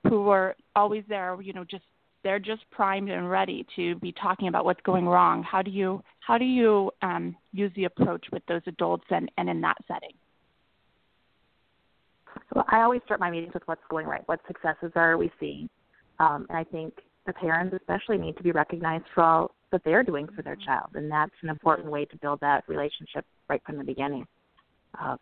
who 0.08 0.28
are 0.28 0.54
always 0.76 1.02
there, 1.08 1.36
you 1.42 1.52
know, 1.52 1.64
just 1.64 1.82
they're 2.22 2.38
just 2.38 2.62
primed 2.70 3.10
and 3.10 3.30
ready 3.30 3.66
to 3.76 3.96
be 3.96 4.12
talking 4.12 4.48
about 4.48 4.64
what's 4.64 4.80
going 4.82 5.06
wrong. 5.06 5.42
How 5.42 5.62
do 5.62 5.70
you 5.70 6.02
how 6.20 6.38
do 6.38 6.44
you 6.44 6.90
um, 7.02 7.36
use 7.52 7.72
the 7.74 7.84
approach 7.84 8.26
with 8.32 8.42
those 8.46 8.62
adults 8.66 9.04
and, 9.10 9.30
and 9.36 9.48
in 9.48 9.60
that 9.62 9.76
setting? 9.86 10.12
Well, 12.54 12.64
I 12.68 12.82
always 12.82 13.00
start 13.04 13.18
my 13.20 13.30
meetings 13.30 13.54
with 13.54 13.62
what's 13.66 13.82
going 13.90 14.06
right. 14.06 14.22
What 14.26 14.40
successes 14.46 14.92
are 14.94 15.16
we 15.16 15.30
seeing? 15.40 15.68
Um, 16.20 16.46
and 16.48 16.58
I 16.58 16.64
think 16.64 16.94
the 17.28 17.34
parents 17.34 17.76
especially 17.78 18.16
need 18.16 18.36
to 18.38 18.42
be 18.42 18.50
recognized 18.50 19.04
for 19.14 19.22
all 19.22 19.54
that 19.70 19.82
they're 19.84 20.02
doing 20.02 20.26
for 20.34 20.40
their 20.40 20.56
child, 20.56 20.88
and 20.94 21.12
that's 21.12 21.30
an 21.42 21.50
important 21.50 21.88
way 21.88 22.06
to 22.06 22.16
build 22.16 22.40
that 22.40 22.64
relationship 22.66 23.24
right 23.48 23.62
from 23.66 23.76
the 23.76 23.84
beginning, 23.84 24.26
um, 24.98 25.18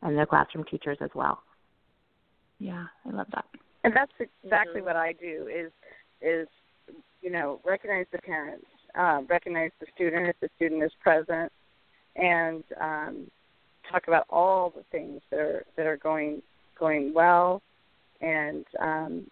and 0.00 0.18
the 0.18 0.24
classroom 0.24 0.64
teachers 0.64 0.96
as 1.02 1.10
well. 1.14 1.42
Yeah, 2.58 2.86
I 3.06 3.10
love 3.10 3.26
that. 3.34 3.44
And 3.84 3.94
that's 3.94 4.12
exactly 4.42 4.80
what 4.80 4.96
I 4.96 5.12
do 5.12 5.48
is 5.54 5.70
is 6.22 6.48
you 7.20 7.30
know 7.30 7.60
recognize 7.66 8.06
the 8.12 8.18
parents, 8.18 8.66
uh, 8.98 9.20
recognize 9.28 9.70
the 9.78 9.86
student 9.94 10.26
if 10.26 10.36
the 10.40 10.48
student 10.56 10.82
is 10.82 10.92
present, 11.02 11.52
and 12.16 12.64
um, 12.80 13.30
talk 13.92 14.08
about 14.08 14.24
all 14.30 14.70
the 14.74 14.84
things 14.90 15.20
that 15.30 15.38
are 15.38 15.64
that 15.76 15.84
are 15.84 15.98
going 15.98 16.40
going 16.78 17.12
well, 17.12 17.60
and 18.22 18.64
um, 18.80 19.26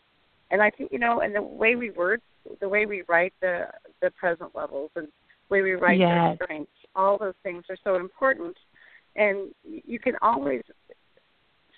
and 0.50 0.62
I 0.62 0.70
think 0.70 0.92
you 0.92 0.98
know, 0.98 1.20
and 1.20 1.34
the 1.34 1.42
way 1.42 1.76
we 1.76 1.90
word, 1.90 2.20
the 2.60 2.68
way 2.68 2.86
we 2.86 3.02
write 3.08 3.34
the 3.40 3.66
the 4.00 4.10
present 4.12 4.54
levels, 4.54 4.90
and 4.96 5.06
the 5.06 5.54
way 5.54 5.62
we 5.62 5.72
write 5.72 5.98
yes. 5.98 6.38
the 6.38 6.44
strengths, 6.44 6.72
all 6.94 7.18
those 7.18 7.34
things 7.42 7.64
are 7.68 7.76
so 7.84 7.96
important. 7.96 8.56
And 9.16 9.52
you 9.64 9.98
can 9.98 10.14
always 10.22 10.62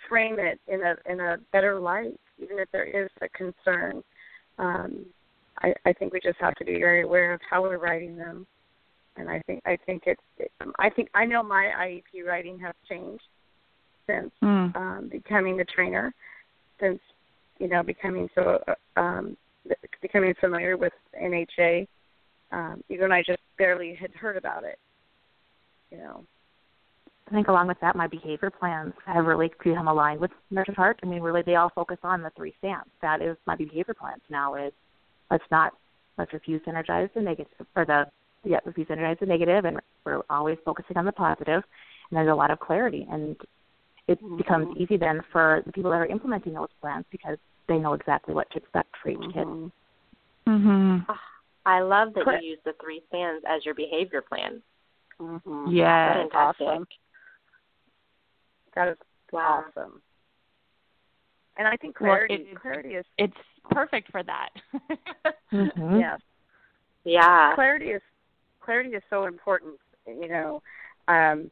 frame 0.09 0.37
it 0.38 0.61
in 0.68 0.83
a 0.83 0.96
in 1.11 1.20
a 1.20 1.38
better 1.52 1.80
light, 1.80 2.18
even 2.38 2.59
if 2.59 2.70
there 2.72 2.85
is 2.85 3.11
a 3.22 3.28
concern. 3.30 4.02
Um, 4.59 5.06
I, 5.62 5.74
I 5.85 5.92
think 5.92 6.12
we 6.12 6.20
just 6.20 6.38
have 6.40 6.54
to 6.56 6.64
be 6.64 6.78
very 6.78 7.02
aware 7.02 7.33
of 7.33 7.40
how 7.48 7.62
we're 7.62 7.78
writing 7.78 8.16
them, 8.16 8.46
and 9.16 9.28
I 9.28 9.40
think 9.46 9.62
I 9.64 9.78
think 9.87 10.02
it's 10.06 10.20
it, 10.38 10.50
I 10.78 10.90
think 10.90 11.09
I 11.14 11.24
know 11.24 11.42
my 11.42 11.70
IEP 11.78 12.26
writing 12.26 12.59
has 12.61 12.74
changed 12.88 13.22
since 14.06 14.30
mm. 14.42 14.76
um, 14.76 15.09
becoming 15.11 15.56
the 15.56 15.64
trainer, 15.64 16.12
since 16.80 17.00
you 17.61 17.68
know, 17.68 17.83
becoming 17.83 18.29
so 18.35 18.59
uh, 18.66 19.01
um, 19.01 19.37
becoming 20.03 20.35
familiar 20.40 20.77
with 20.77 20.92
NHA. 21.23 21.87
Um, 22.51 22.83
even 22.88 23.05
and 23.05 23.14
I 23.14 23.23
just 23.23 23.38
barely 23.59 23.94
had 23.94 24.11
heard 24.12 24.37
about 24.37 24.64
it. 24.64 24.79
You 25.92 25.99
know. 25.99 26.25
I 27.29 27.33
think 27.33 27.46
along 27.46 27.68
with 27.68 27.79
that, 27.81 27.94
my 27.94 28.09
behavior 28.09 28.51
plans 28.51 28.92
have 29.07 29.25
really 29.25 29.53
become 29.62 29.87
aligned 29.87 30.20
with 30.20 30.33
Nurtured 30.51 30.75
Heart. 30.75 30.99
I 31.05 31.07
mean, 31.07 31.23
really, 31.23 31.42
they 31.46 31.55
all 31.55 31.70
focus 31.73 31.99
on 32.03 32.23
the 32.23 32.31
three 32.31 32.53
stands. 32.59 32.90
That 33.03 33.23
is 33.23 33.37
my 33.46 33.55
behavior 33.55 33.94
plans 33.94 34.23
now. 34.29 34.57
Is 34.57 34.73
let's 35.31 35.44
not 35.51 35.75
let's 36.18 36.33
refuse 36.33 36.61
to 36.64 36.70
energize 36.70 37.09
the 37.14 37.20
negative 37.20 37.66
or 37.77 37.85
the 37.85 38.07
yeah 38.42 38.59
refuse 38.64 38.88
to 38.88 38.94
energize 38.94 39.18
the 39.20 39.27
negative, 39.27 39.64
and 39.64 39.79
we're 40.05 40.23
always 40.29 40.59
focusing 40.64 40.96
on 40.96 41.05
the 41.05 41.12
positive. 41.12 41.62
And 42.11 42.16
there's 42.16 42.33
a 42.33 42.35
lot 42.35 42.51
of 42.51 42.59
clarity, 42.59 43.07
and 43.09 43.37
it 44.08 44.22
mm-hmm. 44.22 44.36
becomes 44.36 44.76
easy 44.76 44.96
then 44.96 45.20
for 45.32 45.62
the 45.66 45.72
people 45.72 45.90
that 45.90 45.98
are 45.98 46.06
implementing 46.06 46.54
those 46.54 46.68
plans 46.80 47.04
because 47.10 47.38
they 47.68 47.78
know 47.78 47.94
exactly 47.94 48.34
what 48.34 48.50
to 48.50 48.58
expect 48.58 48.94
for 49.02 49.10
each 49.10 49.18
mm-hmm. 49.18 49.64
kid. 49.64 49.72
Mhm. 50.48 51.06
I 51.66 51.80
love 51.80 52.14
that 52.14 52.24
you 52.42 52.50
use 52.50 52.58
the 52.64 52.72
three 52.82 53.02
stands 53.08 53.44
as 53.48 53.64
your 53.64 53.74
behavior 53.74 54.22
plan. 54.22 54.62
Mm-hmm. 55.20 55.70
Yeah, 55.70 56.14
fantastic. 56.14 56.66
Awesome. 56.66 56.86
That 58.74 58.88
is 58.88 58.96
wow. 59.32 59.64
awesome. 59.68 60.00
And 61.58 61.68
I 61.68 61.76
think 61.76 61.96
clarity 61.96 62.38
well, 62.38 62.52
it, 62.52 62.60
clarity 62.60 62.88
is 62.94 63.04
it's 63.18 63.36
perfect 63.70 64.10
for 64.10 64.22
that. 64.22 64.48
mm-hmm. 65.52 66.00
Yes. 66.00 66.20
Yeah. 67.04 67.54
Clarity 67.54 67.86
is 67.90 68.02
clarity 68.64 68.90
is 68.90 69.02
so 69.10 69.26
important. 69.26 69.74
You 70.06 70.28
know, 70.28 70.62
um, 71.08 71.50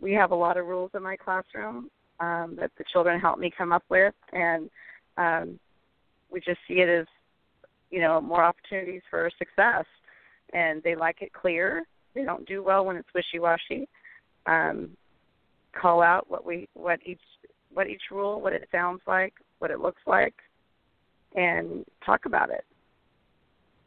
we 0.00 0.12
have 0.12 0.30
a 0.30 0.34
lot 0.36 0.56
of 0.56 0.66
rules 0.66 0.90
in 0.94 1.02
my 1.02 1.16
classroom 1.16 1.90
um, 2.20 2.56
that 2.58 2.70
the 2.78 2.84
children 2.92 3.20
help 3.20 3.38
me 3.38 3.50
come 3.56 3.72
up 3.72 3.84
with, 3.88 4.14
and 4.32 4.68
um, 5.16 5.58
we 6.30 6.40
just 6.40 6.60
see 6.68 6.74
it 6.74 6.88
as 6.88 7.06
you 7.90 8.00
know 8.00 8.20
more 8.20 8.44
opportunities 8.44 9.02
for 9.10 9.30
success. 9.38 9.84
And 10.52 10.82
they 10.82 10.96
like 10.96 11.22
it 11.22 11.32
clear. 11.32 11.84
They 12.14 12.24
don't 12.24 12.46
do 12.46 12.62
well 12.62 12.84
when 12.84 12.96
it's 12.96 13.08
wishy 13.14 13.38
washy 13.38 13.88
um, 14.46 14.90
call 15.80 16.02
out 16.02 16.28
what 16.28 16.44
we 16.44 16.68
what 16.74 17.00
each 17.04 17.20
what 17.72 17.86
each 17.86 18.02
rule 18.10 18.40
what 18.40 18.52
it 18.52 18.68
sounds 18.72 19.00
like 19.06 19.34
what 19.58 19.70
it 19.70 19.80
looks 19.80 20.02
like 20.06 20.34
and 21.36 21.84
talk 22.04 22.26
about 22.26 22.50
it. 22.50 22.64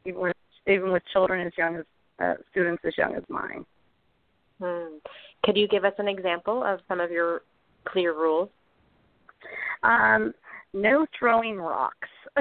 Even 0.05 0.21
with 0.21 0.35
even 0.67 0.91
with 0.91 1.03
children 1.11 1.45
as 1.45 1.53
young 1.57 1.77
as 1.77 1.85
uh, 2.19 2.33
students 2.51 2.83
as 2.85 2.93
young 2.97 3.15
as 3.15 3.23
mine. 3.27 3.65
Hmm. 4.61 4.97
Could 5.43 5.57
you 5.57 5.67
give 5.67 5.85
us 5.85 5.93
an 5.97 6.07
example 6.07 6.63
of 6.63 6.79
some 6.87 6.99
of 6.99 7.11
your 7.11 7.41
clear 7.85 8.13
rules 8.13 8.49
um, 9.83 10.33
no 10.73 11.05
throwing 11.17 11.57
rocks. 11.57 12.07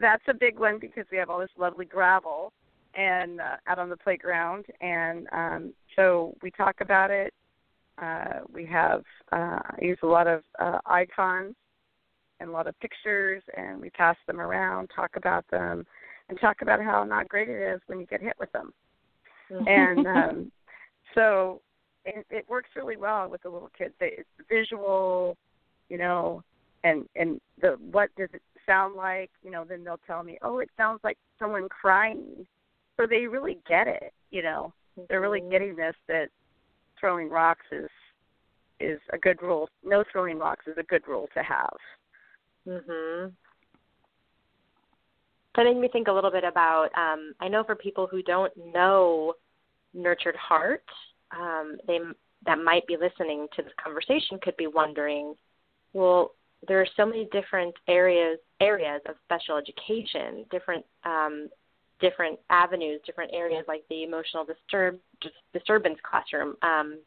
that's 0.00 0.22
a 0.28 0.34
big 0.34 0.58
one 0.58 0.78
because 0.80 1.04
we 1.12 1.18
have 1.18 1.30
all 1.30 1.38
this 1.38 1.50
lovely 1.56 1.84
gravel 1.84 2.52
and 2.94 3.40
uh, 3.40 3.56
out 3.66 3.78
on 3.78 3.88
the 3.88 3.96
playground, 3.96 4.64
and 4.80 5.28
um, 5.32 5.72
so 5.94 6.34
we 6.42 6.50
talk 6.50 6.76
about 6.80 7.10
it. 7.10 7.32
Uh, 8.02 8.40
we 8.52 8.64
have 8.66 9.02
uh, 9.32 9.60
I 9.60 9.78
use 9.80 9.98
a 10.02 10.06
lot 10.06 10.26
of 10.26 10.42
uh, 10.58 10.78
icons 10.86 11.54
and 12.40 12.48
a 12.48 12.52
lot 12.52 12.66
of 12.66 12.78
pictures, 12.80 13.42
and 13.56 13.80
we 13.80 13.90
pass 13.90 14.16
them 14.26 14.40
around, 14.40 14.90
talk 14.94 15.10
about 15.16 15.44
them, 15.50 15.84
and 16.28 16.40
talk 16.40 16.62
about 16.62 16.82
how 16.82 17.04
not 17.04 17.28
great 17.28 17.48
it 17.48 17.74
is 17.74 17.80
when 17.86 18.00
you 18.00 18.06
get 18.06 18.22
hit 18.22 18.34
with 18.38 18.50
them. 18.52 18.72
and 19.66 20.06
um, 20.06 20.52
so 21.18 21.60
it, 22.04 22.26
it 22.30 22.48
works 22.48 22.70
really 22.76 22.96
well 22.96 23.28
with 23.28 23.42
the 23.42 23.50
little 23.50 23.70
kids. 23.76 23.94
They, 23.98 24.12
It's 24.18 24.28
visual, 24.48 25.36
you 25.88 25.98
know, 25.98 26.42
and 26.84 27.06
and 27.16 27.40
the 27.60 27.76
what 27.90 28.10
does 28.16 28.28
it 28.32 28.42
sound 28.64 28.94
like? 28.94 29.30
You 29.42 29.50
know, 29.50 29.64
then 29.64 29.84
they'll 29.84 30.00
tell 30.06 30.22
me, 30.22 30.38
oh, 30.42 30.60
it 30.60 30.70
sounds 30.76 31.00
like 31.02 31.18
someone 31.38 31.68
crying. 31.68 32.46
So 32.96 33.06
they 33.06 33.26
really 33.26 33.58
get 33.68 33.88
it. 33.88 34.12
You 34.30 34.42
know, 34.42 34.72
they're 35.08 35.20
really 35.20 35.40
mm-hmm. 35.40 35.50
getting 35.50 35.76
this 35.76 35.94
that 36.06 36.28
throwing 36.98 37.28
rocks 37.28 37.66
is 37.72 37.90
is 38.80 39.00
a 39.12 39.18
good 39.18 39.42
rule. 39.42 39.68
No 39.84 40.04
throwing 40.12 40.38
rocks 40.38 40.66
is 40.66 40.76
a 40.78 40.84
good 40.84 41.02
rule 41.08 41.28
to 41.34 41.42
have. 41.42 41.76
Mhm. 42.66 43.32
That 45.56 45.64
made 45.64 45.76
me 45.76 45.88
think 45.88 46.06
a 46.06 46.12
little 46.12 46.30
bit 46.30 46.44
about. 46.44 46.90
Um, 46.96 47.34
I 47.40 47.48
know 47.48 47.64
for 47.64 47.74
people 47.74 48.06
who 48.06 48.22
don't 48.22 48.52
know 48.72 49.34
nurtured 49.98 50.36
heart, 50.36 50.84
um, 51.36 51.76
they 51.86 51.98
that 52.46 52.58
might 52.58 52.86
be 52.86 52.96
listening 52.96 53.48
to 53.56 53.62
this 53.62 53.72
conversation 53.82 54.38
could 54.40 54.56
be 54.56 54.68
wondering, 54.68 55.34
well, 55.92 56.32
there 56.66 56.80
are 56.80 56.86
so 56.96 57.04
many 57.04 57.28
different 57.32 57.74
areas 57.88 58.38
areas 58.60 59.00
of 59.08 59.16
special 59.24 59.56
education, 59.56 60.44
different 60.50 60.84
um, 61.04 61.48
different 62.00 62.38
avenues, 62.50 63.00
different 63.04 63.32
areas 63.34 63.64
like 63.68 63.84
the 63.90 64.02
emotional 64.02 64.44
disturb 64.44 64.98
disturbance 65.52 65.98
classroom, 66.08 66.56
um, 66.62 66.98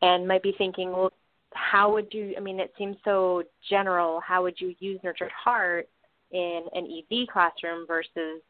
and 0.00 0.26
might 0.26 0.42
be 0.42 0.54
thinking, 0.58 0.90
well, 0.90 1.12
how 1.54 1.92
would 1.92 2.12
you? 2.12 2.34
I 2.36 2.40
mean, 2.40 2.60
it 2.60 2.72
seems 2.76 2.96
so 3.04 3.42
general. 3.68 4.20
How 4.20 4.42
would 4.42 4.60
you 4.60 4.74
use 4.78 5.00
nurtured 5.02 5.30
heart 5.32 5.88
in 6.30 6.62
an 6.74 6.86
ED 6.86 7.28
classroom 7.32 7.86
versus 7.86 8.42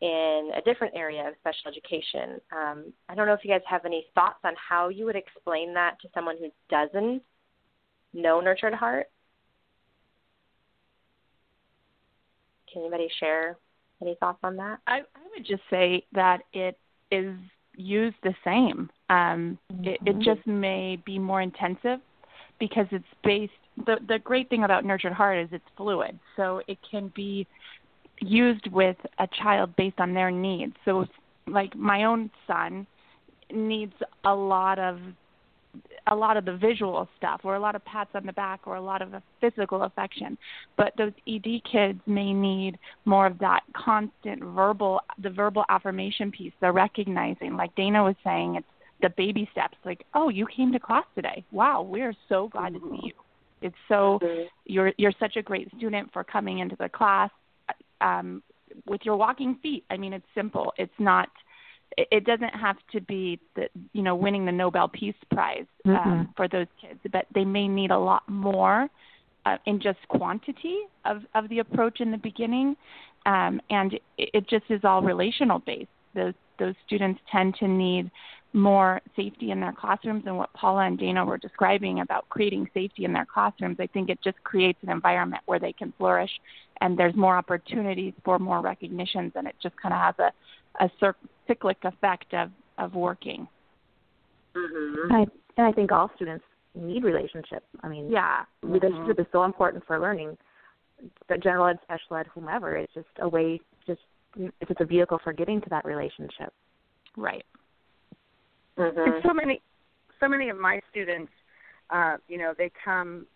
in 0.00 0.50
a 0.54 0.60
different 0.62 0.94
area 0.94 1.28
of 1.28 1.34
special 1.40 1.70
education? 1.70 2.40
Um, 2.52 2.92
I 3.08 3.14
don't 3.14 3.26
know 3.26 3.32
if 3.32 3.40
you 3.44 3.50
guys 3.50 3.62
have 3.68 3.84
any 3.84 4.06
thoughts 4.14 4.38
on 4.44 4.54
how 4.56 4.88
you 4.88 5.04
would 5.06 5.16
explain 5.16 5.74
that 5.74 6.00
to 6.02 6.08
someone 6.14 6.36
who 6.38 6.50
doesn't 6.68 7.22
know 8.12 8.40
nurtured 8.40 8.74
heart. 8.74 9.06
Can 12.72 12.82
anybody 12.82 13.08
share 13.20 13.56
any 14.02 14.16
thoughts 14.20 14.40
on 14.42 14.56
that? 14.56 14.80
I, 14.86 14.98
I 14.98 15.22
would 15.34 15.46
just 15.46 15.62
say 15.70 16.04
that 16.12 16.42
it 16.52 16.78
is 17.10 17.34
used 17.76 18.16
the 18.22 18.34
same. 18.44 18.90
Um, 19.08 19.58
mm-hmm. 19.72 19.84
it, 19.84 20.00
it 20.04 20.18
just 20.18 20.46
may 20.46 20.98
be 21.04 21.18
more 21.18 21.40
intensive 21.40 22.00
because 22.58 22.86
it's 22.90 23.04
based. 23.22 23.52
The 23.84 23.96
the 24.08 24.18
great 24.18 24.48
thing 24.48 24.64
about 24.64 24.84
Nurtured 24.84 25.12
Heart 25.12 25.38
is 25.38 25.48
it's 25.52 25.64
fluid, 25.76 26.18
so 26.36 26.62
it 26.66 26.78
can 26.90 27.12
be 27.14 27.46
used 28.20 28.66
with 28.72 28.96
a 29.18 29.28
child 29.42 29.74
based 29.76 29.98
on 29.98 30.14
their 30.14 30.30
needs. 30.30 30.74
So, 30.84 31.06
like 31.46 31.74
my 31.76 32.04
own 32.04 32.30
son 32.46 32.86
needs 33.52 33.94
a 34.24 34.34
lot 34.34 34.78
of 34.78 34.98
a 36.08 36.14
lot 36.14 36.36
of 36.36 36.44
the 36.44 36.56
visual 36.56 37.08
stuff 37.16 37.40
or 37.44 37.56
a 37.56 37.60
lot 37.60 37.74
of 37.74 37.84
pats 37.84 38.10
on 38.14 38.24
the 38.24 38.32
back 38.32 38.60
or 38.66 38.76
a 38.76 38.80
lot 38.80 39.02
of 39.02 39.10
physical 39.40 39.82
affection. 39.82 40.38
But 40.76 40.92
those 40.96 41.12
ed 41.28 41.46
kids 41.70 42.00
may 42.06 42.32
need 42.32 42.78
more 43.04 43.26
of 43.26 43.38
that 43.38 43.60
constant 43.74 44.42
verbal 44.42 45.00
the 45.22 45.30
verbal 45.30 45.64
affirmation 45.68 46.30
piece 46.30 46.52
the 46.60 46.72
recognizing. 46.72 47.56
Like 47.56 47.74
dana 47.74 48.02
was 48.02 48.16
saying 48.24 48.56
it's 48.56 48.66
the 49.02 49.10
baby 49.10 49.48
steps. 49.52 49.76
Like 49.84 50.04
oh 50.14 50.28
you 50.28 50.46
came 50.46 50.72
to 50.72 50.80
class 50.80 51.04
today. 51.14 51.44
Wow 51.50 51.82
we're 51.82 52.14
so 52.28 52.48
glad 52.48 52.74
to 52.74 52.80
see 52.80 52.86
mm-hmm. 52.86 53.06
you. 53.06 53.12
It's 53.62 53.76
so 53.88 54.18
mm-hmm. 54.22 54.42
you're 54.64 54.92
you're 54.96 55.12
such 55.18 55.36
a 55.36 55.42
great 55.42 55.70
student 55.76 56.12
for 56.12 56.24
coming 56.24 56.60
into 56.60 56.76
the 56.76 56.88
class 56.88 57.30
um 58.00 58.42
with 58.86 59.00
your 59.04 59.16
walking 59.16 59.56
feet 59.62 59.84
i 59.90 59.96
mean 59.96 60.12
it's 60.12 60.26
simple 60.34 60.72
it's 60.76 60.92
not 60.98 61.28
it 61.96 62.24
doesn't 62.24 62.54
have 62.54 62.76
to 62.92 63.00
be 63.00 63.38
the 63.54 63.68
you 63.92 64.02
know 64.02 64.14
winning 64.14 64.44
the 64.44 64.52
Nobel 64.52 64.88
Peace 64.88 65.14
Prize 65.32 65.66
um, 65.86 65.94
mm-hmm. 65.94 66.22
for 66.36 66.48
those 66.48 66.66
kids, 66.80 67.00
but 67.12 67.26
they 67.34 67.44
may 67.44 67.68
need 67.68 67.90
a 67.90 67.98
lot 67.98 68.28
more 68.28 68.88
uh, 69.46 69.56
in 69.66 69.80
just 69.80 69.98
quantity 70.08 70.78
of 71.04 71.22
of 71.34 71.48
the 71.48 71.60
approach 71.60 72.00
in 72.00 72.10
the 72.10 72.18
beginning, 72.18 72.76
um, 73.24 73.60
and 73.70 73.94
it, 73.94 74.02
it 74.18 74.48
just 74.48 74.64
is 74.68 74.80
all 74.84 75.02
relational 75.02 75.60
based. 75.60 75.88
Those 76.14 76.34
those 76.58 76.74
students 76.86 77.20
tend 77.30 77.54
to 77.60 77.68
need 77.68 78.10
more 78.56 79.00
safety 79.14 79.50
in 79.50 79.60
their 79.60 79.72
classrooms 79.72 80.24
and 80.26 80.36
what 80.36 80.52
Paula 80.54 80.86
and 80.86 80.98
Dana 80.98 81.24
were 81.24 81.38
describing 81.38 82.00
about 82.00 82.28
creating 82.28 82.68
safety 82.74 83.04
in 83.04 83.12
their 83.12 83.26
classrooms, 83.26 83.76
I 83.78 83.86
think 83.86 84.08
it 84.08 84.18
just 84.24 84.42
creates 84.42 84.78
an 84.82 84.90
environment 84.90 85.42
where 85.46 85.60
they 85.60 85.72
can 85.72 85.92
flourish 85.98 86.30
and 86.80 86.98
there's 86.98 87.14
more 87.14 87.36
opportunities 87.36 88.14
for 88.24 88.38
more 88.38 88.60
recognitions 88.60 89.32
and 89.36 89.46
it 89.46 89.54
just 89.62 89.76
kind 89.80 89.94
of 89.94 90.00
has 90.00 90.14
a, 90.80 90.84
a 90.84 91.14
cyclic 91.46 91.76
effect 91.84 92.32
of, 92.32 92.50
of 92.78 92.94
working. 92.94 93.46
Mm-hmm. 94.56 95.12
I, 95.12 95.26
and 95.56 95.66
I 95.66 95.72
think 95.72 95.92
all 95.92 96.10
students 96.16 96.44
need 96.74 97.04
relationships. 97.04 97.66
I 97.82 97.88
mean, 97.88 98.10
yeah, 98.10 98.44
relationship 98.62 99.16
mm-hmm. 99.16 99.20
is 99.20 99.26
so 99.32 99.44
important 99.44 99.84
for 99.86 100.00
learning. 100.00 100.36
The 101.28 101.36
general 101.36 101.66
ed, 101.66 101.78
special 101.82 102.16
ed, 102.16 102.26
whomever, 102.34 102.76
it's 102.76 102.94
just 102.94 103.06
a 103.20 103.28
way, 103.28 103.60
just 103.86 104.00
it's 104.36 104.68
just 104.68 104.80
a 104.80 104.86
vehicle 104.86 105.20
for 105.22 105.32
getting 105.32 105.60
to 105.60 105.68
that 105.70 105.84
relationship. 105.84 106.52
Right. 107.16 107.44
Mm-hmm. 108.78 108.98
And 108.98 109.14
so 109.26 109.32
many, 109.32 109.60
so 110.20 110.28
many 110.28 110.48
of 110.48 110.58
my 110.58 110.80
students, 110.90 111.32
uh, 111.90 112.16
you 112.28 112.38
know, 112.38 112.54
they 112.56 112.70
come 112.84 113.26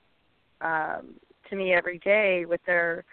um, 0.60 1.14
to 1.48 1.56
me 1.56 1.72
every 1.72 1.98
day 1.98 2.44
with 2.46 2.60
their 2.66 3.04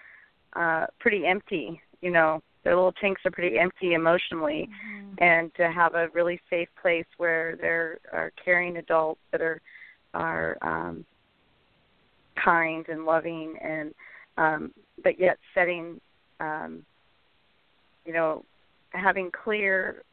uh, 0.55 0.85
pretty 0.99 1.25
empty, 1.25 1.81
you 2.01 2.11
know, 2.11 2.41
their 2.67 2.75
little 2.75 2.91
tanks 2.91 3.21
are 3.23 3.31
pretty 3.31 3.57
empty 3.57 3.93
emotionally 3.93 4.67
mm-hmm. 4.67 5.23
and 5.23 5.55
to 5.55 5.71
have 5.71 5.95
a 5.95 6.09
really 6.13 6.37
safe 6.49 6.67
place 6.81 7.05
where 7.15 7.55
there 7.55 7.99
are 8.11 8.33
caring 8.43 8.75
adults 8.75 9.21
that 9.31 9.39
are 9.39 9.61
are 10.13 10.57
um 10.61 11.05
kind 12.43 12.85
and 12.89 13.05
loving 13.05 13.55
and 13.63 13.93
um 14.37 14.73
but 15.01 15.17
yet 15.17 15.37
setting 15.53 16.01
um 16.41 16.85
you 18.05 18.11
know 18.11 18.43
having 18.89 19.31
clear 19.31 20.03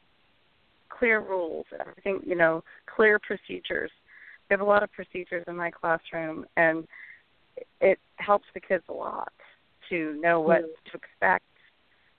clear 0.98 1.20
rules 1.20 1.66
everything 1.80 2.20
you 2.24 2.36
know 2.36 2.62
clear 2.94 3.18
procedures 3.18 3.90
we 4.48 4.54
have 4.54 4.60
a 4.60 4.64
lot 4.64 4.82
of 4.82 4.92
procedures 4.92 5.44
in 5.48 5.56
my 5.56 5.70
classroom 5.70 6.44
and 6.56 6.86
it 7.80 7.98
helps 8.16 8.44
the 8.54 8.60
kids 8.60 8.84
a 8.88 8.92
lot 8.92 9.32
to 9.88 10.18
know 10.20 10.40
what 10.40 10.62
mm-hmm. 10.62 10.90
to 10.90 10.96
expect 10.96 11.44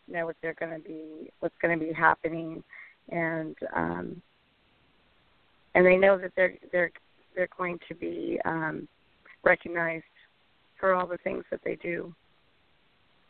know 0.07 0.25
what 0.25 0.35
they're 0.41 0.55
going 0.59 0.71
to 0.71 0.87
be, 0.87 1.31
what's 1.39 1.55
going 1.61 1.77
to 1.77 1.85
be 1.85 1.93
happening, 1.93 2.63
and 3.09 3.55
um, 3.75 4.21
and 5.73 5.85
they 5.85 5.97
know 5.97 6.17
that 6.17 6.31
they're 6.35 6.55
they're 6.71 6.91
they're 7.35 7.49
going 7.57 7.79
to 7.87 7.95
be 7.95 8.39
um, 8.45 8.87
recognized 9.43 10.03
for 10.79 10.93
all 10.93 11.07
the 11.07 11.17
things 11.17 11.43
that 11.51 11.61
they 11.63 11.75
do 11.75 12.13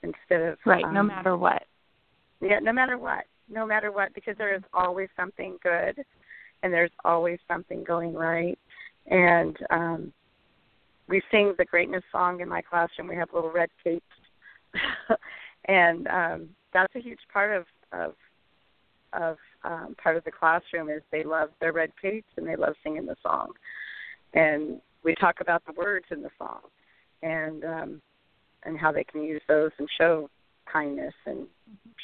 instead 0.04 0.42
of 0.42 0.58
right, 0.66 0.84
um, 0.84 0.94
no 0.94 1.04
matter 1.04 1.38
what. 1.38 1.64
Yeah, 2.42 2.60
no 2.60 2.74
matter 2.74 2.98
what, 2.98 3.26
no 3.50 3.66
matter 3.66 3.92
what, 3.92 4.14
because 4.14 4.36
there 4.38 4.56
is 4.56 4.64
always 4.74 5.10
something 5.16 5.58
good, 5.62 6.04
and 6.64 6.74
there's 6.74 6.92
always 7.04 7.40
something 7.48 7.84
going 7.84 8.14
right, 8.14 8.58
and 9.08 9.58
um, 9.70 10.14
we 11.08 11.22
sing 11.32 11.54
the 11.58 11.66
greatness 11.66 12.04
song 12.12 12.42
in 12.42 12.50
my 12.50 12.62
classroom. 12.62 13.08
We 13.08 13.16
have 13.16 13.30
little 13.34 13.52
red 13.52 13.70
capes, 13.84 14.06
and 15.66 16.08
um, 16.08 16.50
that's 16.74 16.96
a 16.96 17.02
huge 17.02 17.20
part 17.32 17.56
of 17.56 17.66
of 17.92 18.16
of 19.14 19.38
um, 19.64 19.96
part 20.02 20.18
of 20.18 20.24
the 20.24 20.32
classroom 20.32 20.90
is 20.90 21.02
they 21.12 21.24
love 21.24 21.50
their 21.62 21.72
red 21.72 21.92
capes 22.02 22.28
and 22.38 22.48
they 22.48 22.56
love 22.56 22.76
singing 22.84 23.06
the 23.06 23.16
song, 23.22 23.52
and 24.34 24.82
we 25.04 25.16
talk 25.16 25.42
about 25.42 25.64
the 25.66 25.74
words 25.74 26.06
in 26.10 26.22
the 26.22 26.32
song, 26.38 26.62
and 27.22 27.64
um, 27.64 28.02
and 28.64 28.78
how 28.78 28.92
they 28.92 29.04
can 29.04 29.24
use 29.24 29.42
those 29.48 29.72
and 29.78 29.88
show 30.00 30.30
kindness 30.72 31.14
and 31.26 31.48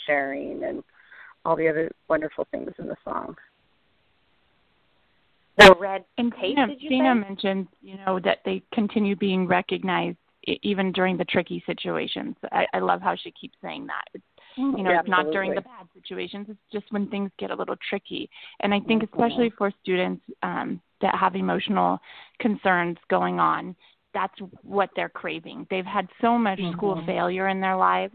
sharing 0.06 0.64
and 0.64 0.84
all 1.46 1.56
the 1.56 1.68
other 1.68 1.92
wonderful 2.08 2.48
things 2.52 2.72
in 2.80 2.88
the 2.88 2.96
song. 3.04 3.36
The 5.58 5.76
red 5.80 6.06
and 6.18 6.34
Tina, 6.42 6.68
Tina 6.78 7.14
mentioned, 7.14 7.68
you 7.82 7.98
know, 7.98 8.20
that 8.24 8.40
they 8.46 8.64
continue 8.74 9.16
being 9.16 9.48
recognized 9.48 10.18
even 10.64 10.92
during 10.92 11.18
the 11.18 11.26
tricky 11.26 11.62
situations. 11.66 12.36
I, 12.52 12.66
I 12.74 12.80
love 12.80 13.02
how 13.02 13.16
she 13.16 13.32
keeps 13.32 13.56
saying 13.62 13.88
that. 13.88 14.06
It's 14.14 14.24
Mm-hmm. 14.58 14.78
You 14.78 14.84
know, 14.84 14.92
yeah, 14.92 15.00
it's 15.00 15.10
not 15.10 15.32
during 15.32 15.54
the 15.54 15.62
bad 15.62 15.88
situations. 15.94 16.48
It's 16.50 16.60
just 16.72 16.92
when 16.92 17.08
things 17.08 17.32
get 17.40 17.52
a 17.52 17.56
little 17.56 17.76
tricky. 17.90 18.30
And 18.62 18.74
I 18.74 18.80
think 18.82 19.04
mm-hmm. 19.04 19.22
especially 19.22 19.52
for 19.58 19.72
students 19.82 20.22
um, 20.44 20.82
that 21.02 21.16
have 21.16 21.36
emotional 21.36 22.00
concerns 22.40 22.98
going 23.10 23.40
on, 23.40 23.76
that's 24.14 24.34
what 24.64 24.90
they're 24.96 25.10
craving. 25.10 25.68
They've 25.70 25.86
had 25.86 26.08
so 26.20 26.38
much 26.38 26.60
mm-hmm. 26.60 26.76
school 26.76 27.02
failure 27.06 27.48
in 27.48 27.62
their 27.62 27.78
lives 27.78 28.14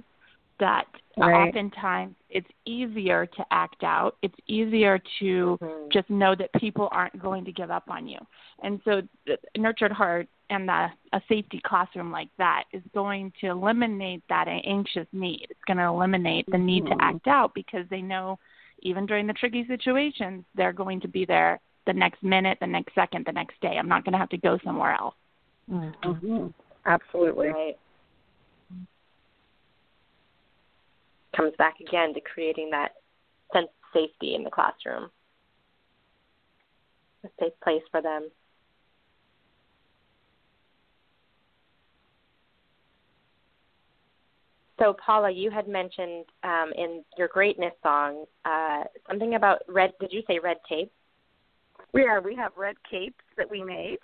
that 0.59 0.87
right. 1.17 1.49
oftentimes 1.49 2.15
it's 2.31 2.49
easier 2.65 3.27
to 3.27 3.45
act 3.51 3.83
out. 3.83 4.17
It's 4.23 4.39
easier 4.47 4.99
to 5.21 5.59
Mhm. 5.61 5.93
just 5.93 6.11
know 6.11 6.35
that 6.35 6.53
people 6.55 6.89
aren't 6.93 7.19
going 7.19 7.45
to 7.45 7.53
give 7.53 7.71
up 7.71 7.89
on 7.89 8.07
you. 8.07 8.19
And 8.63 8.81
so, 8.85 9.03
the 9.27 9.39
nurtured 9.57 9.93
heart 9.93 10.29
and 10.51 10.69
the, 10.69 10.91
a 11.13 11.23
safety 11.29 11.61
classroom 11.61 12.13
like 12.13 12.29
that 12.39 12.65
is 12.73 12.83
going 12.95 13.33
to 13.41 13.49
eliminate 13.49 14.23
that 14.29 14.49
anxious 14.49 15.07
need. 15.13 15.47
It's 15.51 15.65
going 15.65 15.79
to 15.79 15.85
eliminate 15.85 16.47
the 16.51 16.59
need 16.59 16.87
to 16.87 16.93
Mhm. 16.95 17.01
act 17.01 17.27
out 17.27 17.55
because 17.55 17.87
they 17.89 18.03
know 18.03 18.39
even 18.81 19.07
during 19.07 19.27
the 19.27 19.33
tricky 19.33 19.67
situations, 19.67 20.45
they're 20.55 20.73
going 20.73 21.01
to 21.01 21.09
be 21.09 21.25
there 21.25 21.61
the 21.87 21.93
next 21.93 22.23
minute, 22.23 22.59
the 22.61 22.67
next 22.67 22.95
second, 22.95 23.25
the 23.25 23.33
next 23.33 23.61
day. 23.61 23.79
I'm 23.79 23.89
not 23.89 24.05
going 24.05 24.13
to 24.13 24.19
have 24.19 24.29
to 24.31 24.39
go 24.39 24.59
somewhere 24.59 24.93
else. 24.93 25.15
Mm-hmm. 25.71 26.11
hmm 26.13 26.47
Absolutely. 26.85 27.49
Right. 27.49 27.79
Comes 31.37 31.53
back 31.59 31.81
again 31.81 32.15
to 32.15 32.21
creating 32.21 32.71
that 32.71 32.93
sense 33.53 33.67
of 33.67 34.01
safety 34.01 34.35
in 34.35 34.43
the 34.43 34.51
classroom. 34.51 35.11
A 37.25 37.29
safe 37.39 37.53
place 37.63 37.83
for 37.91 38.01
them. 38.01 38.31
So, 44.79 44.95
Paula, 45.05 45.31
you 45.31 45.51
had 45.51 45.69
mentioned 45.69 46.27
um, 46.43 46.73
in 46.77 47.03
your 47.17 47.29
greatness 47.29 47.73
song 47.83 48.25
uh, 48.45 48.85
something 49.09 49.35
about 49.35 49.63
red. 49.69 49.93
Did 50.01 50.13
you 50.13 50.23
say 50.27 50.39
red 50.39 50.59
tape? 50.69 50.93
Yeah, 51.95 52.19
we 52.19 52.35
have 52.37 52.53
red 52.57 52.77
capes 52.91 53.25
that 53.39 53.51
we 53.51 53.63
made, 53.63 53.99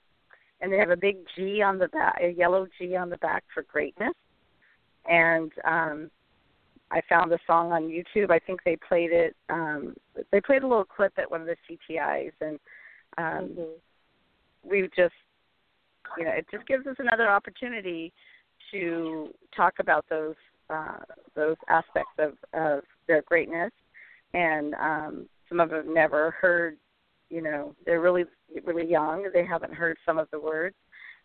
and 0.60 0.72
they 0.72 0.78
have 0.78 0.90
a 0.90 0.96
big 0.96 1.18
G 1.36 1.60
on 1.60 1.78
the 1.78 1.88
back, 1.88 2.18
a 2.22 2.30
yellow 2.30 2.66
G 2.78 2.96
on 2.96 3.10
the 3.10 3.18
back 3.18 3.44
for 3.52 3.62
greatness. 3.64 4.14
And 5.06 5.52
um, 5.64 6.10
I 6.92 7.00
found 7.08 7.32
the 7.32 7.38
song 7.46 7.72
on 7.72 7.84
YouTube. 7.88 8.30
I 8.30 8.38
think 8.38 8.60
they 8.64 8.76
played 8.76 9.12
it. 9.12 9.34
Um, 9.48 9.94
they 10.30 10.40
played 10.40 10.62
a 10.62 10.66
little 10.66 10.84
clip 10.84 11.14
at 11.16 11.30
one 11.30 11.40
of 11.40 11.46
the 11.46 11.56
CTIs, 11.68 12.32
and 12.40 12.58
um, 13.18 13.56
Mm-hmm. 13.56 14.68
we 14.70 14.82
just, 14.94 15.14
you 16.18 16.24
know, 16.24 16.30
it 16.32 16.46
just 16.50 16.66
gives 16.66 16.86
us 16.86 16.96
another 16.98 17.28
opportunity 17.28 18.12
to 18.70 19.28
talk 19.56 19.74
about 19.80 20.04
those 20.08 20.34
uh, 20.70 20.98
those 21.34 21.56
aspects 21.68 22.12
of, 22.18 22.32
of 22.54 22.82
their 23.06 23.22
greatness. 23.22 23.70
And 24.34 24.74
um, 24.74 25.26
some 25.48 25.60
of 25.60 25.70
them 25.70 25.92
never 25.92 26.30
heard, 26.30 26.76
you 27.28 27.42
know, 27.42 27.74
they're 27.84 28.00
really 28.00 28.24
really 28.64 28.88
young. 28.90 29.28
They 29.32 29.44
haven't 29.44 29.74
heard 29.74 29.96
some 30.04 30.18
of 30.18 30.28
the 30.30 30.40
words, 30.40 30.76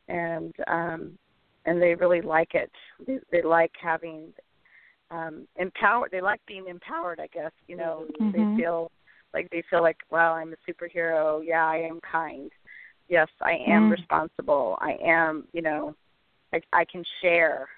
and 0.08 0.54
um, 0.68 1.18
and 1.66 1.82
they 1.82 1.96
really 1.96 2.22
like 2.22 2.54
it. 2.54 2.72
They, 3.06 3.20
they 3.32 3.42
like 3.42 3.72
having 3.82 4.34
um, 5.12 5.48
empowered. 5.58 6.12
They 6.12 6.22
like 6.22 6.41
being 6.48 6.67
empowered. 6.67 7.20
I 7.20 7.28
guess 7.28 7.52
you 7.67 7.76
know 7.76 8.06
Mhm. 8.22 8.32
they 8.34 8.62
feel 8.62 8.91
like 9.34 9.50
they 9.50 9.63
feel 9.70 9.82
like, 9.82 9.98
wow, 10.10 10.34
I'm 10.34 10.54
a 10.54 10.72
superhero. 10.72 11.43
Yeah, 11.46 11.65
I 11.65 11.78
am 11.78 12.00
kind. 12.02 12.52
Yes, 13.10 13.28
I 13.41 13.54
am 13.54 13.88
Mm. 13.88 13.91
responsible. 13.91 14.78
I 14.82 14.98
am, 15.04 15.48
you 15.54 15.62
know, 15.62 15.96
I, 16.54 16.62
I 16.74 16.86
can 16.86 17.04
share. 17.22 17.70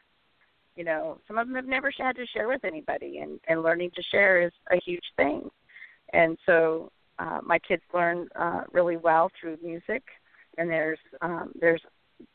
You 0.75 0.83
know, 0.85 1.19
some 1.27 1.37
of 1.37 1.47
them 1.47 1.55
have 1.55 1.65
never 1.65 1.91
had 1.97 2.15
to 2.15 2.25
share 2.27 2.47
with 2.47 2.63
anybody, 2.63 3.19
and 3.19 3.39
and 3.47 3.61
learning 3.63 3.91
to 3.95 4.03
share 4.03 4.41
is 4.41 4.53
a 4.71 4.77
huge 4.77 5.03
thing. 5.17 5.49
And 6.13 6.37
so 6.45 6.91
uh, 7.19 7.39
my 7.43 7.59
kids 7.59 7.83
learn 7.93 8.27
uh, 8.35 8.63
really 8.71 8.97
well 8.97 9.29
through 9.39 9.57
music, 9.61 10.03
and 10.57 10.69
there's 10.69 10.99
um, 11.21 11.51
there's 11.59 11.81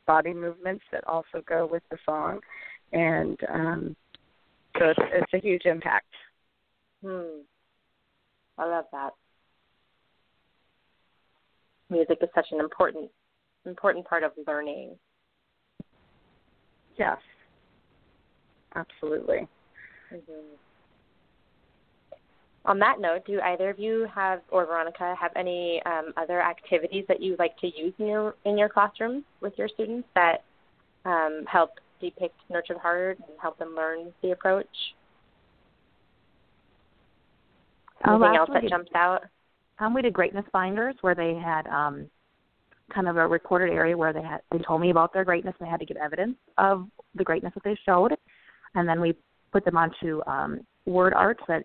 body 0.06 0.34
movements 0.34 0.84
that 0.92 1.06
also 1.06 1.42
go 1.46 1.66
with 1.66 1.82
the 1.90 1.98
song, 2.04 2.40
and 2.92 3.38
um, 3.48 3.96
so 4.78 4.86
it's, 4.86 5.00
it's 5.12 5.34
a 5.34 5.38
huge 5.38 5.64
impact. 5.64 6.06
Hmm. 7.04 7.42
I 8.58 8.66
love 8.66 8.84
that. 8.92 9.10
Music 11.90 12.18
is 12.22 12.28
such 12.34 12.46
an 12.52 12.60
important 12.60 13.10
important 13.66 14.06
part 14.06 14.22
of 14.22 14.32
learning. 14.46 14.96
Yes, 16.98 17.18
absolutely. 18.74 19.46
Mm-hmm. 20.12 20.54
On 22.66 22.78
that 22.78 22.98
note, 22.98 23.26
do 23.26 23.40
either 23.42 23.68
of 23.68 23.78
you 23.78 24.06
have, 24.14 24.40
or 24.50 24.64
Veronica, 24.64 25.14
have 25.20 25.32
any 25.36 25.82
um, 25.84 26.14
other 26.16 26.40
activities 26.40 27.04
that 27.08 27.20
you 27.20 27.36
like 27.38 27.58
to 27.58 27.66
use 27.66 27.92
in 27.98 28.06
your 28.06 28.36
in 28.44 28.56
your 28.56 28.70
classroom 28.70 29.24
with 29.40 29.52
your 29.58 29.68
students 29.68 30.08
that 30.14 30.44
um, 31.04 31.44
help 31.46 31.72
depict 32.04 32.34
Nurtured 32.50 32.78
Heart 32.78 33.18
and 33.18 33.38
help 33.40 33.58
them 33.58 33.74
learn 33.76 34.12
the 34.22 34.32
approach? 34.32 34.66
Oh, 38.06 38.16
Anything 38.16 38.36
else 38.36 38.50
that 38.52 38.68
jumps 38.68 38.90
out? 38.94 39.22
Um, 39.78 39.94
we 39.94 40.02
did 40.02 40.12
greatness 40.12 40.44
finders 40.52 40.94
where 41.00 41.14
they 41.14 41.34
had 41.34 41.66
um, 41.66 42.08
kind 42.92 43.08
of 43.08 43.16
a 43.16 43.26
recorded 43.26 43.72
area 43.72 43.96
where 43.96 44.12
they 44.12 44.22
had 44.22 44.40
they 44.52 44.58
told 44.58 44.80
me 44.80 44.90
about 44.90 45.12
their 45.12 45.24
greatness. 45.24 45.54
and 45.58 45.66
They 45.66 45.70
had 45.70 45.80
to 45.80 45.86
give 45.86 45.96
evidence 45.96 46.36
of 46.58 46.86
the 47.14 47.24
greatness 47.24 47.52
that 47.54 47.64
they 47.64 47.76
showed, 47.86 48.12
and 48.74 48.88
then 48.88 49.00
we 49.00 49.14
put 49.52 49.64
them 49.64 49.76
onto 49.76 50.20
um, 50.26 50.60
word 50.86 51.14
arts 51.14 51.42
that, 51.48 51.64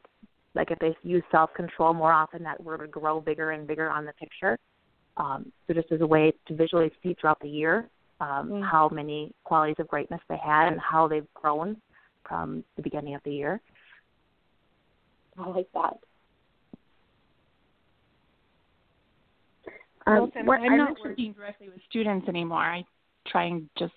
like 0.55 0.71
if 0.71 0.79
they 0.79 0.95
use 1.03 1.23
self 1.31 1.53
control 1.53 1.93
more 1.93 2.13
often, 2.13 2.41
that 2.43 2.63
word 2.63 2.81
would 2.81 2.91
grow 2.91 3.19
bigger 3.19 3.51
and 3.51 3.67
bigger 3.67 3.89
on 3.89 4.05
the 4.05 4.13
picture. 4.13 4.57
Um, 5.17 5.51
so 5.67 5.73
just 5.73 5.91
as 5.91 6.01
a 6.01 6.07
way 6.07 6.31
to 6.47 6.55
visually 6.55 6.91
see 7.03 7.15
throughout 7.19 7.39
the 7.41 7.49
year 7.49 7.89
um, 8.19 8.49
Mm. 8.49 8.69
how 8.69 8.89
many 8.89 9.33
qualities 9.43 9.77
of 9.79 9.87
greatness 9.87 10.21
they 10.29 10.37
had 10.37 10.67
and 10.67 10.79
how 10.79 11.07
they've 11.07 11.31
grown 11.33 11.81
from 12.27 12.63
the 12.75 12.81
beginning 12.81 13.15
of 13.15 13.23
the 13.23 13.31
year. 13.31 13.61
I 15.37 15.47
like 15.49 15.71
that. 15.73 15.97
Um, 20.05 20.19
Wilson, 20.21 20.45
what 20.45 20.59
I'm 20.59 20.73
I 20.73 20.77
not 20.77 20.85
mentioned- 20.89 21.05
working 21.09 21.33
directly 21.33 21.69
with 21.69 21.81
students 21.89 22.27
anymore. 22.27 22.61
I 22.63 22.83
try 23.27 23.45
and 23.45 23.69
just 23.77 23.93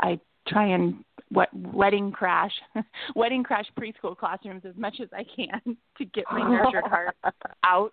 I 0.00 0.18
try 0.48 0.66
and 0.68 1.04
what 1.30 1.48
wedding 1.54 2.12
crash 2.12 2.52
wedding 3.16 3.42
crash 3.42 3.66
preschool 3.78 4.16
classrooms 4.16 4.64
as 4.64 4.76
much 4.76 5.00
as 5.00 5.08
I 5.12 5.24
can 5.24 5.76
to 5.98 6.04
get 6.04 6.24
my 6.30 6.40
nurtured 6.48 6.84
heart 6.86 7.16
out 7.64 7.92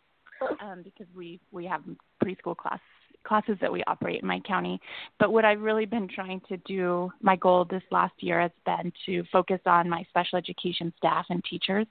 um, 0.62 0.82
because 0.84 1.08
we 1.16 1.40
we 1.52 1.66
have 1.66 1.82
preschool 2.24 2.56
class 2.56 2.80
classes 3.24 3.58
that 3.62 3.72
we 3.72 3.84
operate 3.86 4.22
in 4.22 4.28
my 4.28 4.40
county. 4.42 4.80
But 5.20 5.32
what 5.32 5.46
I've 5.46 5.62
really 5.62 5.86
been 5.86 6.08
trying 6.08 6.42
to 6.50 6.58
do, 6.58 7.12
my 7.22 7.36
goal 7.36 7.66
this 7.66 7.84
last 7.92 8.14
year 8.20 8.42
has 8.42 8.52
been 8.66 8.92
to 9.06 9.24
focus 9.32 9.60
on 9.66 9.90
my 9.90 10.04
special 10.10 10.38
education 10.38 10.94
staff 10.98 11.26
and 11.30 11.44
teachers, 11.44 11.88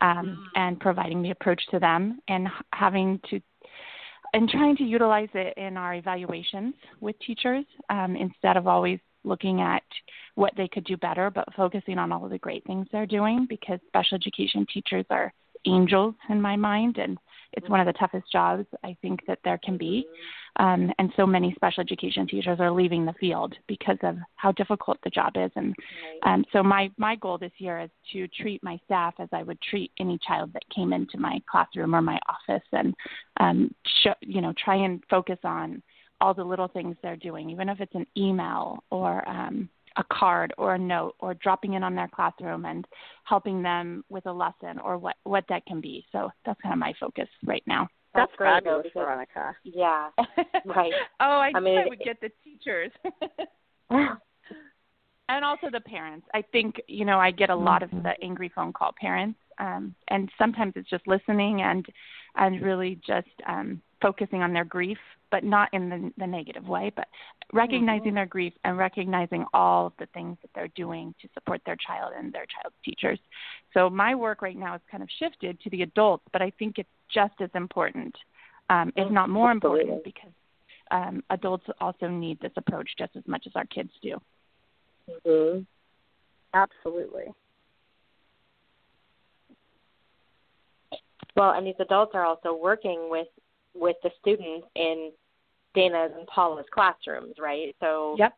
um, 0.00 0.48
and 0.54 0.78
providing 0.78 1.22
the 1.22 1.30
approach 1.30 1.62
to 1.70 1.78
them, 1.78 2.20
and 2.28 2.48
having 2.72 3.20
to 3.30 3.40
and 4.34 4.48
trying 4.50 4.76
to 4.76 4.84
utilize 4.84 5.30
it 5.32 5.56
in 5.56 5.78
our 5.78 5.94
evaluations 5.94 6.74
with 7.00 7.16
teachers 7.20 7.64
um, 7.88 8.14
instead 8.14 8.58
of 8.58 8.66
always 8.66 9.00
looking 9.24 9.60
at 9.60 9.82
what 10.34 10.52
they 10.56 10.68
could 10.68 10.84
do 10.84 10.96
better, 10.96 11.30
but 11.30 11.52
focusing 11.54 11.98
on 11.98 12.12
all 12.12 12.24
of 12.24 12.30
the 12.30 12.38
great 12.38 12.64
things 12.64 12.86
they're 12.92 13.06
doing 13.06 13.46
because 13.48 13.78
special 13.88 14.16
education 14.16 14.66
teachers 14.72 15.04
are 15.10 15.32
angels 15.66 16.14
in 16.30 16.40
my 16.40 16.56
mind, 16.56 16.98
and 16.98 17.18
it's 17.52 17.68
one 17.68 17.80
of 17.80 17.86
the 17.86 17.92
toughest 17.94 18.30
jobs 18.30 18.66
I 18.84 18.96
think 19.00 19.20
that 19.26 19.38
there 19.44 19.58
can 19.62 19.76
be. 19.76 20.06
Um, 20.56 20.92
and 20.98 21.12
so 21.16 21.26
many 21.26 21.52
special 21.54 21.82
education 21.82 22.26
teachers 22.26 22.58
are 22.60 22.70
leaving 22.70 23.04
the 23.04 23.12
field 23.14 23.54
because 23.68 23.98
of 24.02 24.16
how 24.36 24.52
difficult 24.52 24.98
the 25.04 25.10
job 25.10 25.32
is. 25.36 25.50
And 25.54 25.74
um, 26.24 26.44
so 26.52 26.62
my 26.62 26.90
my 26.96 27.16
goal 27.16 27.38
this 27.38 27.52
year 27.58 27.80
is 27.80 27.90
to 28.12 28.26
treat 28.28 28.62
my 28.62 28.78
staff 28.84 29.14
as 29.18 29.28
I 29.32 29.42
would 29.42 29.60
treat 29.62 29.92
any 30.00 30.18
child 30.26 30.52
that 30.54 30.68
came 30.74 30.92
into 30.92 31.18
my 31.18 31.40
classroom 31.50 31.94
or 31.94 32.02
my 32.02 32.18
office, 32.28 32.66
and 32.72 32.94
um, 33.38 33.74
show, 34.02 34.14
you 34.20 34.40
know 34.40 34.52
try 34.62 34.76
and 34.76 35.02
focus 35.08 35.38
on 35.44 35.82
all 36.20 36.34
the 36.34 36.44
little 36.44 36.68
things 36.68 36.96
they're 37.02 37.16
doing, 37.16 37.50
even 37.50 37.68
if 37.68 37.80
it's 37.80 37.94
an 37.94 38.06
email 38.16 38.82
or 38.90 39.26
um, 39.28 39.68
a 39.98 40.04
card 40.12 40.54
or 40.56 40.74
a 40.74 40.78
note 40.78 41.14
or 41.18 41.34
dropping 41.34 41.74
in 41.74 41.82
on 41.82 41.94
their 41.94 42.08
classroom 42.08 42.64
and 42.64 42.86
helping 43.24 43.62
them 43.62 44.04
with 44.08 44.24
a 44.26 44.32
lesson 44.32 44.78
or 44.82 44.96
what 44.96 45.16
what 45.24 45.44
that 45.48 45.66
can 45.66 45.80
be. 45.80 46.06
So 46.12 46.30
that's 46.46 46.60
kind 46.62 46.72
of 46.72 46.78
my 46.78 46.94
focus 46.98 47.28
right 47.44 47.62
now. 47.66 47.88
That's 48.14 48.32
great, 48.36 48.64
though, 48.64 48.82
fabulous, 48.82 48.86
Veronica. 48.94 49.54
Yeah, 49.64 50.08
right. 50.64 50.92
oh, 51.20 51.24
I, 51.24 51.52
I 51.54 51.60
mean, 51.60 51.78
I 51.78 51.86
would 51.86 52.00
get 52.00 52.20
the 52.20 52.30
teachers. 52.42 52.90
and 55.28 55.44
also 55.44 55.68
the 55.70 55.80
parents. 55.80 56.26
I 56.32 56.42
think 56.52 56.80
you 56.86 57.04
know 57.04 57.18
I 57.18 57.30
get 57.30 57.50
a 57.50 57.56
lot 57.56 57.82
of 57.82 57.90
the 57.90 58.12
angry 58.22 58.50
phone 58.54 58.72
call 58.72 58.94
parents, 58.98 59.38
um, 59.58 59.94
and 60.08 60.30
sometimes 60.38 60.72
it's 60.76 60.88
just 60.88 61.06
listening 61.06 61.62
and 61.62 61.84
and 62.36 62.62
really 62.62 63.00
just 63.06 63.28
um, 63.46 63.82
focusing 64.00 64.42
on 64.42 64.52
their 64.52 64.64
grief, 64.64 64.98
but 65.30 65.44
not 65.44 65.68
in 65.72 65.88
the, 65.88 66.12
the 66.18 66.26
negative 66.26 66.66
way, 66.66 66.92
but 66.94 67.06
recognizing 67.52 68.14
their 68.14 68.26
grief 68.26 68.52
and 68.64 68.78
recognizing 68.78 69.44
all 69.52 69.88
of 69.88 69.92
the 69.98 70.06
things 70.14 70.36
that 70.42 70.50
they're 70.54 70.68
doing 70.68 71.14
to 71.20 71.28
support 71.34 71.60
their 71.66 71.76
child 71.76 72.12
and 72.16 72.32
their 72.32 72.46
child's 72.46 72.76
teachers. 72.84 73.18
So 73.74 73.90
my 73.90 74.14
work 74.14 74.42
right 74.42 74.56
now 74.56 74.74
is 74.74 74.80
kind 74.90 75.02
of 75.02 75.08
shifted 75.18 75.60
to 75.60 75.70
the 75.70 75.82
adults, 75.82 76.24
but 76.32 76.42
I 76.42 76.50
think 76.58 76.78
it's 76.78 76.88
just 77.12 77.34
as 77.40 77.50
important, 77.54 78.14
um, 78.70 78.92
if 78.96 79.10
not 79.10 79.28
more 79.28 79.50
important, 79.50 80.04
because 80.04 80.30
um, 80.90 81.22
adults 81.30 81.64
also 81.80 82.08
need 82.08 82.40
this 82.40 82.52
approach 82.56 82.88
just 82.98 83.16
as 83.16 83.22
much 83.26 83.44
as 83.46 83.52
our 83.54 83.66
kids 83.66 83.90
do. 84.02 84.18
hmm 85.24 85.60
Absolutely. 86.54 87.24
Well, 91.36 91.52
and 91.52 91.66
these 91.66 91.74
adults 91.78 92.12
are 92.14 92.24
also 92.24 92.54
working 92.54 93.08
with 93.10 93.28
with 93.74 93.96
the 94.02 94.10
students 94.20 94.66
in 94.74 95.12
Dana's 95.74 96.12
and 96.16 96.26
Paula's 96.26 96.66
classrooms, 96.72 97.34
right? 97.38 97.74
So 97.80 98.16
yep. 98.18 98.34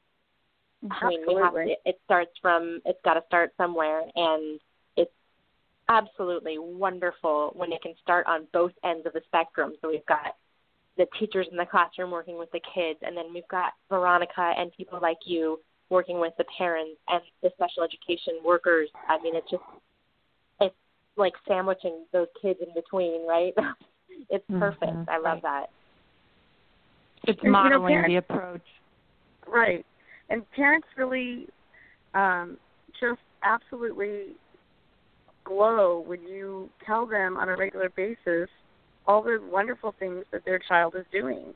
I 0.91 1.09
mean, 1.09 1.21
we 1.27 1.35
have 1.35 1.53
to, 1.53 1.75
it 1.85 2.01
starts 2.05 2.33
from 2.41 2.81
it's 2.85 3.01
got 3.05 3.15
to 3.15 3.23
start 3.27 3.53
somewhere, 3.57 4.03
and 4.15 4.61
it's 4.97 5.13
absolutely 5.89 6.59
wonderful 6.59 7.53
when 7.55 7.73
it 7.73 7.83
can 7.83 7.95
start 8.03 8.27
on 8.27 8.47
both 8.53 8.73
ends 8.85 9.07
of 9.07 9.13
the 9.13 9.21
spectrum. 9.27 9.75
So 9.83 9.89
we've 9.91 10.07
got 10.07 10.37
the 10.97 11.07
teachers 11.19 11.47
in 11.51 11.57
the 11.57 11.67
classroom 11.67 12.11
working 12.11 12.39
with 12.39 12.51
the 12.53 12.61
kids, 12.75 12.99
and 13.03 13.17
then 13.17 13.33
we've 13.33 13.49
got 13.49 13.73
Veronica 13.89 14.55
and 14.57 14.73
people 14.73 14.99
like 15.03 15.19
you 15.27 15.61
working 15.91 16.21
with 16.21 16.33
the 16.39 16.45
parents 16.57 16.99
and 17.09 17.21
the 17.43 17.51
special 17.55 17.83
education 17.83 18.35
workers. 18.45 18.89
I 19.09 19.21
mean, 19.23 19.37
it's 19.37 19.51
just 19.51 19.63
it's 20.61 20.75
like 21.17 21.35
sandwiching 21.47 22.05
those 22.13 22.29
kids 22.41 22.61
in 22.67 22.73
between, 22.75 23.27
right? 23.27 23.53
it's 24.29 24.45
perfect. 24.49 24.93
Mm-hmm. 24.93 25.11
I 25.11 25.19
love 25.19 25.43
that. 25.43 25.67
It's 27.25 27.41
modeling 27.45 27.95
you 27.95 28.03
know, 28.03 28.07
parents, 28.09 28.29
the 28.29 28.35
approach. 28.35 28.63
Right 29.47 29.85
and 30.31 30.49
parents 30.53 30.87
really 30.97 31.47
um, 32.15 32.57
just 32.99 33.21
absolutely 33.43 34.37
glow 35.45 36.03
when 36.07 36.23
you 36.23 36.71
tell 36.87 37.07
them 37.07 37.37
on 37.37 37.49
a 37.49 37.57
regular 37.57 37.91
basis 37.91 38.49
all 39.07 39.23
the 39.23 39.41
wonderful 39.51 39.95
things 39.99 40.25
that 40.31 40.45
their 40.45 40.61
child 40.69 40.95
is 40.97 41.05
doing 41.11 41.53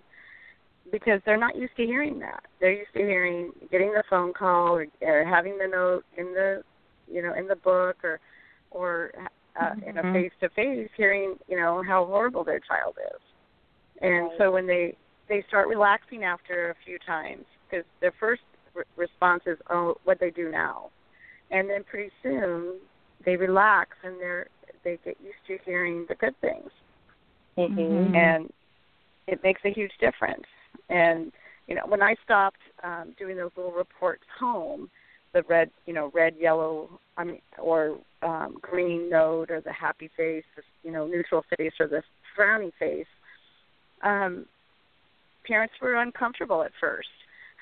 because 0.90 1.20
they're 1.24 1.38
not 1.38 1.56
used 1.56 1.76
to 1.76 1.84
hearing 1.84 2.18
that. 2.18 2.42
They're 2.60 2.72
used 2.72 2.92
to 2.94 3.00
hearing 3.00 3.52
getting 3.70 3.92
the 3.92 4.02
phone 4.10 4.32
call 4.32 4.76
or, 4.76 4.86
or 5.02 5.24
having 5.24 5.56
the 5.58 5.68
note 5.68 6.04
in 6.16 6.26
the 6.34 6.62
you 7.10 7.22
know 7.22 7.34
in 7.34 7.46
the 7.46 7.56
book 7.56 7.96
or 8.02 8.18
or 8.70 9.12
uh, 9.60 9.70
mm-hmm. 9.70 9.88
in 9.88 9.98
a 9.98 10.12
face 10.12 10.32
to 10.40 10.48
face 10.50 10.88
hearing 10.96 11.36
you 11.48 11.56
know 11.56 11.82
how 11.86 12.04
horrible 12.04 12.44
their 12.44 12.60
child 12.60 12.96
is. 13.14 13.20
And 14.00 14.24
right. 14.24 14.38
so 14.38 14.50
when 14.50 14.66
they 14.66 14.96
they 15.28 15.44
start 15.48 15.68
relaxing 15.68 16.24
after 16.24 16.70
a 16.70 16.74
few 16.84 16.98
times 17.06 17.44
because 17.68 17.84
their 18.00 18.12
first 18.18 18.42
re- 18.74 18.84
response 18.96 19.42
is, 19.46 19.58
"Oh, 19.70 19.96
what 20.04 20.20
they 20.20 20.30
do 20.30 20.50
now," 20.50 20.90
and 21.50 21.68
then 21.68 21.84
pretty 21.84 22.10
soon 22.22 22.78
they 23.24 23.36
relax 23.36 23.90
and 24.02 24.20
they're 24.20 24.48
they 24.84 24.98
get 25.04 25.16
used 25.22 25.38
to 25.46 25.58
hearing 25.64 26.04
the 26.08 26.14
good 26.16 26.38
things, 26.40 26.70
mm-hmm. 27.56 28.14
and 28.14 28.52
it 29.26 29.42
makes 29.42 29.62
a 29.64 29.70
huge 29.70 29.92
difference. 30.00 30.44
And 30.88 31.32
you 31.66 31.74
know, 31.74 31.84
when 31.86 32.02
I 32.02 32.14
stopped 32.24 32.60
um, 32.82 33.14
doing 33.18 33.36
those 33.36 33.50
little 33.56 33.72
reports 33.72 34.24
home, 34.38 34.90
the 35.34 35.42
red, 35.48 35.70
you 35.84 35.92
know, 35.92 36.10
red, 36.14 36.34
yellow, 36.40 36.88
I 37.18 37.24
mean, 37.24 37.40
or 37.58 37.98
um, 38.22 38.56
green 38.62 39.10
note, 39.10 39.50
or 39.50 39.60
the 39.60 39.72
happy 39.72 40.10
face, 40.16 40.44
you 40.82 40.92
know, 40.92 41.06
neutral 41.06 41.44
face, 41.56 41.72
or 41.78 41.86
the 41.86 42.02
frowny 42.38 42.72
face. 42.78 43.06
Um, 44.02 44.46
parents 45.46 45.74
were 45.82 45.96
uncomfortable 45.96 46.62
at 46.62 46.72
first, 46.80 47.08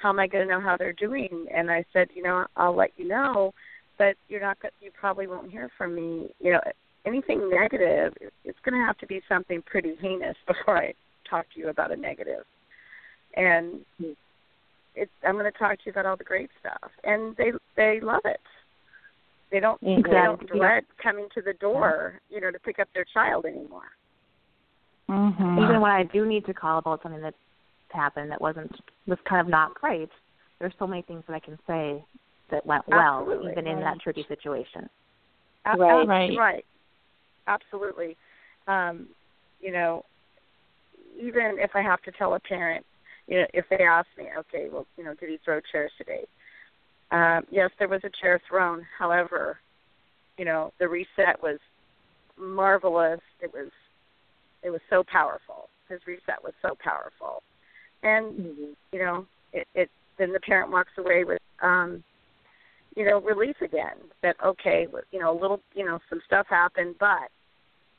how 0.02 0.08
am 0.08 0.18
I 0.18 0.26
going 0.26 0.46
to 0.46 0.52
know 0.52 0.60
how 0.60 0.76
they're 0.76 0.92
doing? 0.92 1.46
And 1.54 1.70
I 1.70 1.84
said, 1.92 2.08
you 2.14 2.22
know, 2.22 2.44
I'll 2.56 2.74
let 2.74 2.90
you 2.96 3.06
know, 3.06 3.54
but 3.98 4.16
you're 4.28 4.40
not. 4.40 4.58
You 4.80 4.90
probably 4.98 5.28
won't 5.28 5.50
hear 5.50 5.70
from 5.78 5.94
me. 5.94 6.28
You 6.40 6.52
know, 6.52 6.60
anything 7.06 7.48
negative, 7.48 8.12
it's 8.44 8.58
going 8.64 8.78
to 8.78 8.84
have 8.84 8.98
to 8.98 9.06
be 9.06 9.22
something 9.28 9.62
pretty 9.64 9.94
heinous 10.00 10.36
before 10.46 10.76
I 10.76 10.94
talk 11.30 11.46
to 11.54 11.60
you 11.60 11.68
about 11.68 11.92
a 11.92 11.96
negative. 11.96 12.44
And 13.36 13.80
it's, 14.94 15.10
I'm 15.26 15.34
going 15.34 15.50
to 15.50 15.58
talk 15.58 15.78
to 15.78 15.82
you 15.86 15.92
about 15.92 16.06
all 16.06 16.16
the 16.16 16.24
great 16.24 16.50
stuff, 16.60 16.90
and 17.04 17.36
they 17.36 17.52
they 17.76 18.00
love 18.00 18.22
it. 18.24 18.40
They 19.50 19.60
don't 19.60 19.80
exactly. 19.82 20.10
they 20.10 20.22
don't 20.22 20.46
dread 20.48 20.84
coming 21.02 21.28
to 21.34 21.42
the 21.42 21.54
door, 21.54 22.20
you 22.30 22.40
know, 22.40 22.50
to 22.50 22.58
pick 22.58 22.78
up 22.78 22.88
their 22.94 23.04
child 23.12 23.44
anymore. 23.44 23.90
Mm-hmm. 25.08 25.58
Even 25.62 25.80
when 25.80 25.90
I 25.90 26.04
do 26.04 26.26
need 26.26 26.46
to 26.46 26.54
call 26.54 26.78
about 26.78 27.02
something 27.02 27.20
that 27.22 27.34
happened 27.90 28.30
that 28.30 28.40
wasn't 28.40 28.72
was 29.06 29.18
kind 29.28 29.40
of 29.40 29.48
not 29.48 29.74
great, 29.74 30.10
there's 30.58 30.72
so 30.78 30.86
many 30.86 31.02
things 31.02 31.22
that 31.26 31.34
I 31.34 31.40
can 31.40 31.58
say 31.66 32.04
that 32.50 32.64
went 32.64 32.86
well, 32.88 33.20
Absolutely. 33.20 33.52
even 33.52 33.64
right. 33.64 33.74
in 33.74 33.80
that 33.80 34.00
tricky 34.00 34.24
situation. 34.28 34.88
right, 35.66 36.06
right, 36.06 36.38
right. 36.38 36.64
Absolutely. 37.46 38.16
Um, 38.68 39.08
you 39.60 39.72
know, 39.72 40.04
even 41.20 41.56
if 41.58 41.72
I 41.74 41.82
have 41.82 42.00
to 42.02 42.12
tell 42.12 42.34
a 42.34 42.40
parent, 42.40 42.84
you 43.26 43.40
know, 43.40 43.46
if 43.54 43.64
they 43.70 43.84
ask 43.84 44.06
me, 44.18 44.26
okay, 44.38 44.68
well, 44.70 44.86
you 44.96 45.04
know, 45.04 45.14
did 45.14 45.28
he 45.28 45.38
throw 45.44 45.60
chairs 45.70 45.92
today? 45.98 46.24
Um, 47.10 47.44
yes, 47.50 47.70
there 47.78 47.88
was 47.88 48.00
a 48.04 48.10
chair 48.20 48.40
thrown. 48.48 48.86
However, 48.98 49.58
you 50.38 50.44
know, 50.44 50.72
the 50.78 50.88
reset 50.88 51.42
was 51.42 51.58
marvelous. 52.38 53.20
It 53.40 53.52
was, 53.52 53.70
it 54.62 54.70
was 54.70 54.80
so 54.88 55.04
powerful. 55.10 55.68
His 55.88 56.00
reset 56.06 56.42
was 56.42 56.54
so 56.62 56.76
powerful 56.82 57.42
and 58.02 58.32
mm-hmm. 58.32 58.64
you 58.92 58.98
know 58.98 59.26
it, 59.52 59.66
it 59.74 59.90
then 60.18 60.32
the 60.32 60.40
parent 60.40 60.70
walks 60.70 60.92
away 60.98 61.24
with 61.24 61.40
um 61.62 62.02
you 62.96 63.04
know 63.04 63.20
relief 63.20 63.56
again 63.62 63.96
that 64.22 64.36
okay 64.44 64.86
you 65.10 65.20
know 65.20 65.32
a 65.32 65.38
little 65.38 65.60
you 65.74 65.84
know 65.84 65.98
some 66.08 66.20
stuff 66.26 66.46
happened 66.48 66.94
but 66.98 67.30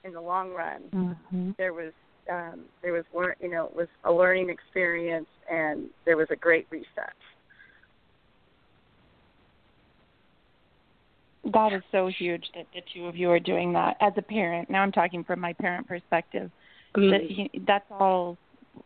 in 0.04 0.14
the 0.14 0.22
long 0.22 0.52
run 0.52 0.82
mm-hmm. 0.94 1.52
there 1.58 1.74
was 1.74 1.94
um 2.32 2.62
there 2.82 2.94
was 2.94 3.04
learn 3.14 3.34
you 3.42 3.50
know 3.50 3.66
it 3.66 3.76
was 3.76 3.88
a 4.06 4.12
learning 4.12 4.50
experience 4.50 5.28
and 5.52 5.86
there 6.06 6.18
was 6.18 6.28
a 6.32 6.36
great 6.36 6.68
reset 6.70 7.14
that 11.52 11.74
is 11.74 11.82
so 11.92 12.08
huge 12.08 12.46
that 12.56 12.66
the 12.74 12.82
two 12.94 13.06
of 13.06 13.16
you 13.16 13.30
are 13.30 13.40
doing 13.40 13.74
that 13.74 13.98
as 14.02 14.14
a 14.18 14.22
parent 14.22 14.70
now 14.70 14.82
i'm 14.82 14.92
talking 14.92 15.24
from 15.24 15.40
my 15.40 15.54
parent 15.54 15.88
perspective 15.88 16.50
mm-hmm. 16.96 17.12
that 17.12 17.66
that's 17.68 17.86
all 17.92 18.38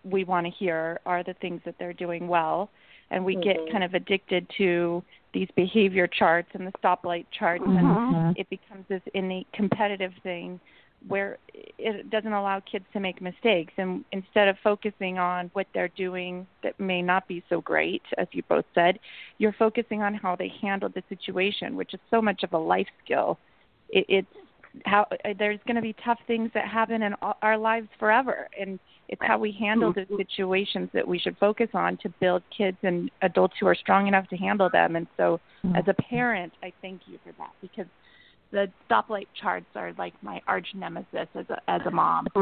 we 0.04 0.24
want 0.24 0.46
to 0.46 0.52
hear 0.52 1.00
are 1.06 1.24
the 1.24 1.36
things 1.36 1.62
that 1.66 1.76
they're 1.80 1.94
doing 1.94 2.28
well 2.28 2.70
and 3.10 3.24
we 3.24 3.36
mm-hmm. 3.36 3.44
get 3.44 3.72
kind 3.72 3.84
of 3.84 3.94
addicted 3.94 4.46
to 4.58 5.04
these 5.34 5.48
behavior 5.56 6.08
charts 6.08 6.50
and 6.54 6.66
the 6.66 6.72
stoplight 6.84 7.26
charts 7.38 7.64
mm-hmm. 7.64 8.16
and 8.16 8.38
it 8.38 8.50
becomes 8.50 8.84
this 8.90 9.02
innate 9.14 9.48
competitive 9.54 10.12
thing 10.24 10.60
where 11.08 11.38
it 11.54 12.10
doesn't 12.10 12.34
allow 12.34 12.60
kids 12.60 12.86
to 12.94 13.00
make 13.00 13.22
mistakes. 13.22 13.74
And 13.78 14.04
instead 14.12 14.48
of 14.48 14.58
focusing 14.64 15.20
on 15.20 15.50
what 15.54 15.68
they're 15.74 15.90
doing 15.90 16.48
that 16.64 16.80
may 16.80 17.02
not 17.02 17.28
be 17.28 17.44
so 17.50 17.62
great 17.62 18.02
as 18.18 18.28
you 18.32 18.44
both 18.50 18.66
said 18.74 19.00
you're 19.38 19.54
focusing 19.54 20.02
on 20.02 20.14
how 20.14 20.36
they 20.36 20.52
handled 20.62 20.94
the 20.96 21.04
situation 21.10 21.76
which 21.76 21.94
is 21.94 22.00
so 22.10 22.22
much 22.22 22.44
of 22.44 22.54
a 22.54 22.58
life 22.58 22.88
skill. 23.04 23.38
It, 23.90 24.06
it's 24.10 24.28
how 24.86 25.08
there's 25.38 25.60
going 25.66 25.76
to 25.76 25.82
be 25.82 25.96
tough 26.04 26.20
things 26.28 26.52
that 26.54 26.68
happen 26.68 27.02
in 27.02 27.14
our 27.42 27.58
lives 27.58 27.88
forever. 28.00 28.48
And 28.60 28.80
it's 29.10 29.22
how 29.24 29.38
we 29.38 29.52
handle 29.52 29.94
the 29.94 30.06
situations 30.18 30.90
that 30.94 31.08
we 31.08 31.18
should 31.18 31.38
focus 31.40 31.70
on 31.74 31.98
to 31.98 32.10
build 32.20 32.44
kids 32.56 32.78
and 32.84 33.10
adults 33.22 33.56
who 33.60 33.68
are 33.68 33.76
strong 33.76 34.08
enough 34.08 34.28
to 34.30 34.38
handle 34.38 34.70
them. 34.70 34.96
And 34.96 35.08
so, 35.16 35.40
mm-hmm. 35.64 35.76
as 35.76 35.86
a 35.88 35.94
parent, 35.94 36.54
I 36.62 36.74
thank 36.82 37.02
you 37.08 37.18
for 37.24 37.32
that 37.38 37.52
because 37.62 37.86
the 38.52 38.68
stoplight 38.90 39.28
charts 39.42 39.68
are 39.76 39.94
like 39.98 40.14
my 40.22 40.42
arch 40.48 40.68
nemesis 40.76 41.28
as 41.36 41.46
a 41.50 41.70
as 41.70 41.82
a 41.86 41.92
mom. 41.92 42.28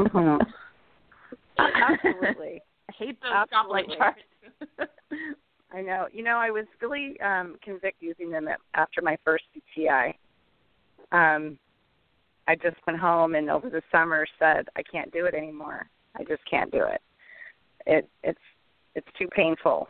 Mm-hmm. 1.58 1.72
Absolutely, 1.82 2.62
I 2.90 2.94
hate 2.98 3.18
those 3.22 3.32
Absolutely. 3.34 3.96
stoplight 3.96 3.98
charts. 3.98 4.92
I 5.72 5.82
know. 5.82 6.08
You 6.12 6.24
know, 6.24 6.38
I 6.38 6.52
was 6.52 6.66
really 6.82 7.20
um 7.22 7.56
convicted 7.64 7.94
using 8.02 8.30
them 8.30 8.48
at, 8.48 8.60
after 8.74 9.02
my 9.02 9.18
first 9.24 9.46
CTI. 9.56 10.14
Um, 11.12 11.58
I 12.48 12.56
just 12.56 12.76
went 12.86 13.00
home 13.00 13.36
and 13.36 13.50
over 13.50 13.70
the 13.70 13.82
summer 13.92 14.26
said 14.38 14.68
I 14.76 14.84
can't 14.84 15.12
do 15.14 15.26
it 15.26 15.34
anymore. 15.34 15.88
I 16.18 16.24
just 16.24 16.42
can't 16.50 16.72
do 16.72 16.84
it. 16.84 17.02
It 17.86 18.10
it's 18.24 18.40
it's 18.96 19.08
too 19.18 19.28
painful 19.30 19.88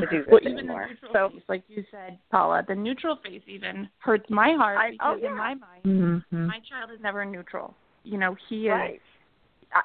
to 0.00 0.06
do 0.10 0.18
this 0.18 0.26
well, 0.30 0.40
anymore. 0.44 0.84
Even 0.84 0.96
the 1.02 1.08
so, 1.12 1.28
face, 1.30 1.42
like 1.48 1.64
you 1.68 1.84
said, 1.90 2.18
Paula, 2.30 2.64
the 2.66 2.74
neutral 2.74 3.18
face 3.24 3.42
even 3.46 3.88
hurts 3.98 4.28
my 4.30 4.54
heart 4.56 4.78
I, 4.78 4.90
because 4.92 5.18
oh, 5.18 5.22
yeah. 5.22 5.30
in 5.30 5.36
my 5.36 5.54
mind, 5.54 5.84
mm-hmm. 5.84 6.46
my 6.46 6.58
child 6.68 6.90
is 6.94 7.00
never 7.02 7.24
neutral. 7.24 7.74
You 8.04 8.18
know, 8.18 8.36
he 8.48 8.66
is. 8.66 8.70
Right. 8.70 9.00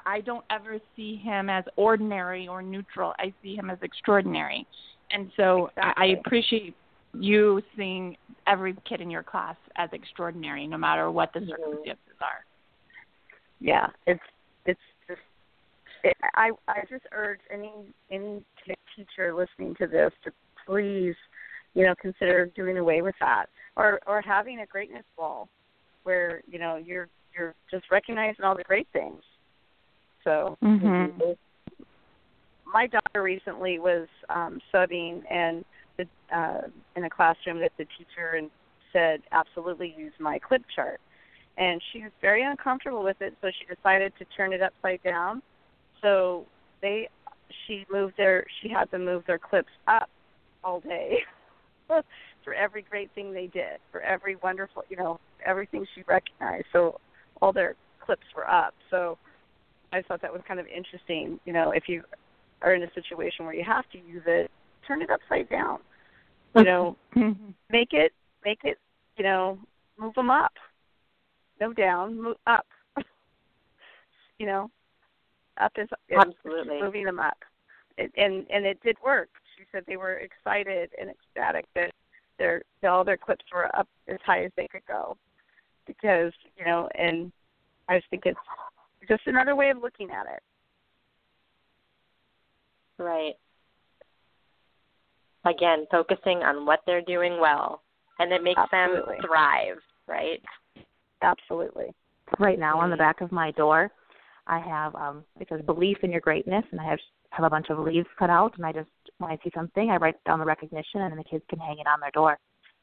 I 0.06 0.20
don't 0.20 0.44
ever 0.48 0.78
see 0.94 1.16
him 1.16 1.50
as 1.50 1.64
ordinary 1.76 2.46
or 2.46 2.62
neutral. 2.62 3.12
I 3.18 3.34
see 3.42 3.56
him 3.56 3.68
as 3.68 3.78
extraordinary, 3.82 4.66
and 5.10 5.30
so 5.36 5.66
exactly. 5.76 6.04
I 6.04 6.18
appreciate 6.18 6.76
you 7.14 7.60
seeing 7.76 8.16
every 8.46 8.76
kid 8.88 9.00
in 9.00 9.10
your 9.10 9.24
class 9.24 9.56
as 9.76 9.90
extraordinary, 9.92 10.66
no 10.66 10.78
matter 10.78 11.10
what 11.10 11.32
the 11.34 11.40
mm-hmm. 11.40 11.50
circumstances 11.50 12.16
are. 12.20 12.44
Yeah, 13.60 13.88
it's 14.06 14.20
it's 14.20 14.20
just 14.20 14.41
it, 16.04 16.16
I 16.34 16.50
I 16.68 16.80
just 16.88 17.04
urge 17.12 17.40
any 17.52 17.72
any 18.10 18.44
teacher 18.96 19.34
listening 19.34 19.74
to 19.76 19.86
this 19.86 20.12
to 20.24 20.32
please, 20.66 21.14
you 21.74 21.84
know, 21.84 21.94
consider 22.00 22.46
doing 22.54 22.78
away 22.78 23.02
with 23.02 23.14
that 23.20 23.46
or 23.76 24.00
or 24.06 24.20
having 24.20 24.60
a 24.60 24.66
greatness 24.66 25.04
wall 25.18 25.48
where 26.04 26.42
you 26.50 26.58
know 26.58 26.76
you're 26.76 27.08
you're 27.36 27.54
just 27.70 27.84
recognizing 27.90 28.44
all 28.44 28.56
the 28.56 28.64
great 28.64 28.88
things. 28.92 29.22
So. 30.24 30.56
Mm-hmm. 30.62 31.32
My 32.74 32.86
daughter 32.86 33.22
recently 33.22 33.78
was 33.78 34.08
um, 34.30 34.58
subbing, 34.72 35.30
and 35.30 35.62
the, 35.98 36.06
uh, 36.34 36.62
in 36.96 37.04
a 37.04 37.10
classroom 37.10 37.60
that 37.60 37.72
the 37.76 37.84
teacher 37.84 38.36
and 38.38 38.48
said 38.94 39.20
absolutely 39.30 39.94
use 39.98 40.14
my 40.18 40.38
clip 40.38 40.62
chart 40.74 40.98
and 41.58 41.82
she 41.92 42.02
was 42.02 42.12
very 42.20 42.42
uncomfortable 42.42 43.02
with 43.02 43.20
it, 43.20 43.34
so 43.40 43.48
she 43.48 43.74
decided 43.74 44.12
to 44.18 44.24
turn 44.36 44.52
it 44.52 44.62
upside 44.62 45.02
down. 45.02 45.42
So 46.02 46.46
they, 46.80 47.08
she 47.66 47.86
moved 47.90 48.14
their, 48.16 48.44
she 48.60 48.68
had 48.68 48.90
them 48.90 49.04
move 49.04 49.24
their 49.26 49.38
clips 49.38 49.72
up 49.88 50.08
all 50.64 50.80
day 50.80 51.18
for 52.44 52.54
every 52.54 52.82
great 52.82 53.10
thing 53.14 53.32
they 53.32 53.46
did, 53.46 53.78
for 53.90 54.00
every 54.00 54.36
wonderful, 54.36 54.82
you 54.88 54.96
know, 54.96 55.20
everything 55.44 55.86
she 55.94 56.02
recognized. 56.06 56.66
So 56.72 57.00
all 57.40 57.52
their 57.52 57.76
clips 58.04 58.26
were 58.36 58.48
up. 58.48 58.74
So 58.90 59.18
I 59.92 60.02
thought 60.02 60.22
that 60.22 60.32
was 60.32 60.42
kind 60.46 60.60
of 60.60 60.66
interesting. 60.66 61.38
You 61.44 61.52
know, 61.52 61.70
if 61.70 61.84
you 61.88 62.02
are 62.62 62.74
in 62.74 62.82
a 62.82 62.92
situation 62.94 63.44
where 63.44 63.54
you 63.54 63.64
have 63.64 63.88
to 63.90 63.98
use 63.98 64.22
it, 64.26 64.50
turn 64.86 65.02
it 65.02 65.10
upside 65.10 65.48
down. 65.48 65.78
You 66.56 66.64
know, 66.64 66.96
make 67.70 67.92
it, 67.92 68.12
make 68.44 68.60
it, 68.64 68.78
you 69.16 69.24
know, 69.24 69.58
move 69.98 70.14
them 70.14 70.30
up 70.30 70.52
no 71.62 71.72
down, 71.72 72.20
move 72.20 72.36
up. 72.46 72.66
you 74.38 74.46
know, 74.46 74.68
up 75.62 75.72
is 75.76 75.88
absolutely 76.10 76.80
moving 76.80 77.04
them 77.04 77.20
up, 77.20 77.38
it, 77.98 78.12
and 78.16 78.46
and 78.50 78.66
it 78.66 78.80
did 78.82 78.96
work. 79.04 79.28
She 79.56 79.64
said 79.70 79.84
they 79.86 79.96
were 79.96 80.14
excited 80.14 80.90
and 81.00 81.10
ecstatic 81.10 81.66
that 81.74 81.92
their 82.38 82.62
that 82.80 82.88
all 82.88 83.04
their 83.04 83.16
clips 83.16 83.44
were 83.52 83.74
up 83.76 83.88
as 84.08 84.18
high 84.24 84.44
as 84.44 84.52
they 84.56 84.68
could 84.68 84.86
go, 84.86 85.16
because 85.86 86.32
you 86.56 86.64
know, 86.64 86.88
and 86.96 87.32
I 87.88 87.98
just 87.98 88.10
think 88.10 88.26
it's 88.26 88.38
just 89.08 89.22
another 89.26 89.56
way 89.56 89.70
of 89.70 89.78
looking 89.78 90.10
at 90.10 90.26
it. 90.26 90.42
Right. 93.02 93.34
Again, 95.44 95.86
focusing 95.90 96.38
on 96.38 96.66
what 96.66 96.80
they're 96.86 97.02
doing 97.02 97.40
well, 97.40 97.82
and 98.18 98.32
it 98.32 98.44
makes 98.44 98.60
Absolutely. 98.72 99.16
them 99.16 99.26
thrive, 99.26 99.78
right? 100.06 100.40
Absolutely. 101.20 101.92
Right 102.38 102.58
now 102.58 102.78
on 102.78 102.90
the 102.90 102.94
mm-hmm. 102.94 103.02
back 103.02 103.20
of 103.20 103.32
my 103.32 103.50
door, 103.52 103.90
I 104.46 104.58
have 104.58 104.94
um 104.94 105.24
it 105.40 105.48
says 105.48 105.60
belief 105.62 105.98
in 106.02 106.10
your 106.10 106.20
greatness, 106.20 106.64
and 106.70 106.80
I 106.80 106.84
have 106.84 106.98
have 107.30 107.44
a 107.44 107.50
bunch 107.50 107.70
of 107.70 107.78
leaves 107.78 108.08
cut 108.18 108.30
out, 108.30 108.56
and 108.56 108.66
I 108.66 108.72
just 108.72 108.88
when 109.18 109.30
I 109.30 109.38
see 109.42 109.50
something, 109.54 109.90
I 109.90 109.96
write 109.96 110.22
down 110.24 110.38
the 110.38 110.44
recognition, 110.44 111.00
and 111.00 111.10
then 111.10 111.18
the 111.18 111.24
kids 111.24 111.44
can 111.48 111.58
hang 111.58 111.78
it 111.78 111.86
on 111.86 112.00
their 112.00 112.10
door. 112.10 112.38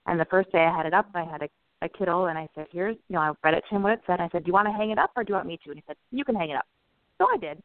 And 0.05 0.19
the 0.19 0.25
first 0.25 0.51
day 0.51 0.65
I 0.65 0.75
had 0.75 0.85
it 0.85 0.93
up, 0.93 1.07
I 1.13 1.23
had 1.23 1.43
a, 1.43 1.49
a 1.85 1.89
kiddo, 1.89 2.25
and 2.25 2.37
I 2.37 2.47
said, 2.55 2.67
"Here's," 2.71 2.95
you 3.09 3.15
know, 3.15 3.19
I 3.21 3.33
read 3.43 3.53
it 3.53 3.63
to 3.69 3.75
him 3.75 3.83
what 3.83 3.93
it 3.93 4.01
said. 4.07 4.19
I 4.19 4.29
said, 4.31 4.43
"Do 4.43 4.47
you 4.47 4.53
want 4.53 4.67
to 4.67 4.73
hang 4.73 4.91
it 4.91 4.97
up, 4.97 5.11
or 5.15 5.23
do 5.23 5.31
you 5.31 5.35
want 5.35 5.47
me 5.47 5.59
to?" 5.63 5.69
And 5.69 5.77
he 5.77 5.83
said, 5.87 5.97
"You 6.11 6.23
can 6.23 6.35
hang 6.35 6.49
it 6.49 6.55
up." 6.55 6.65
So 7.17 7.27
I 7.31 7.37
did. 7.37 7.61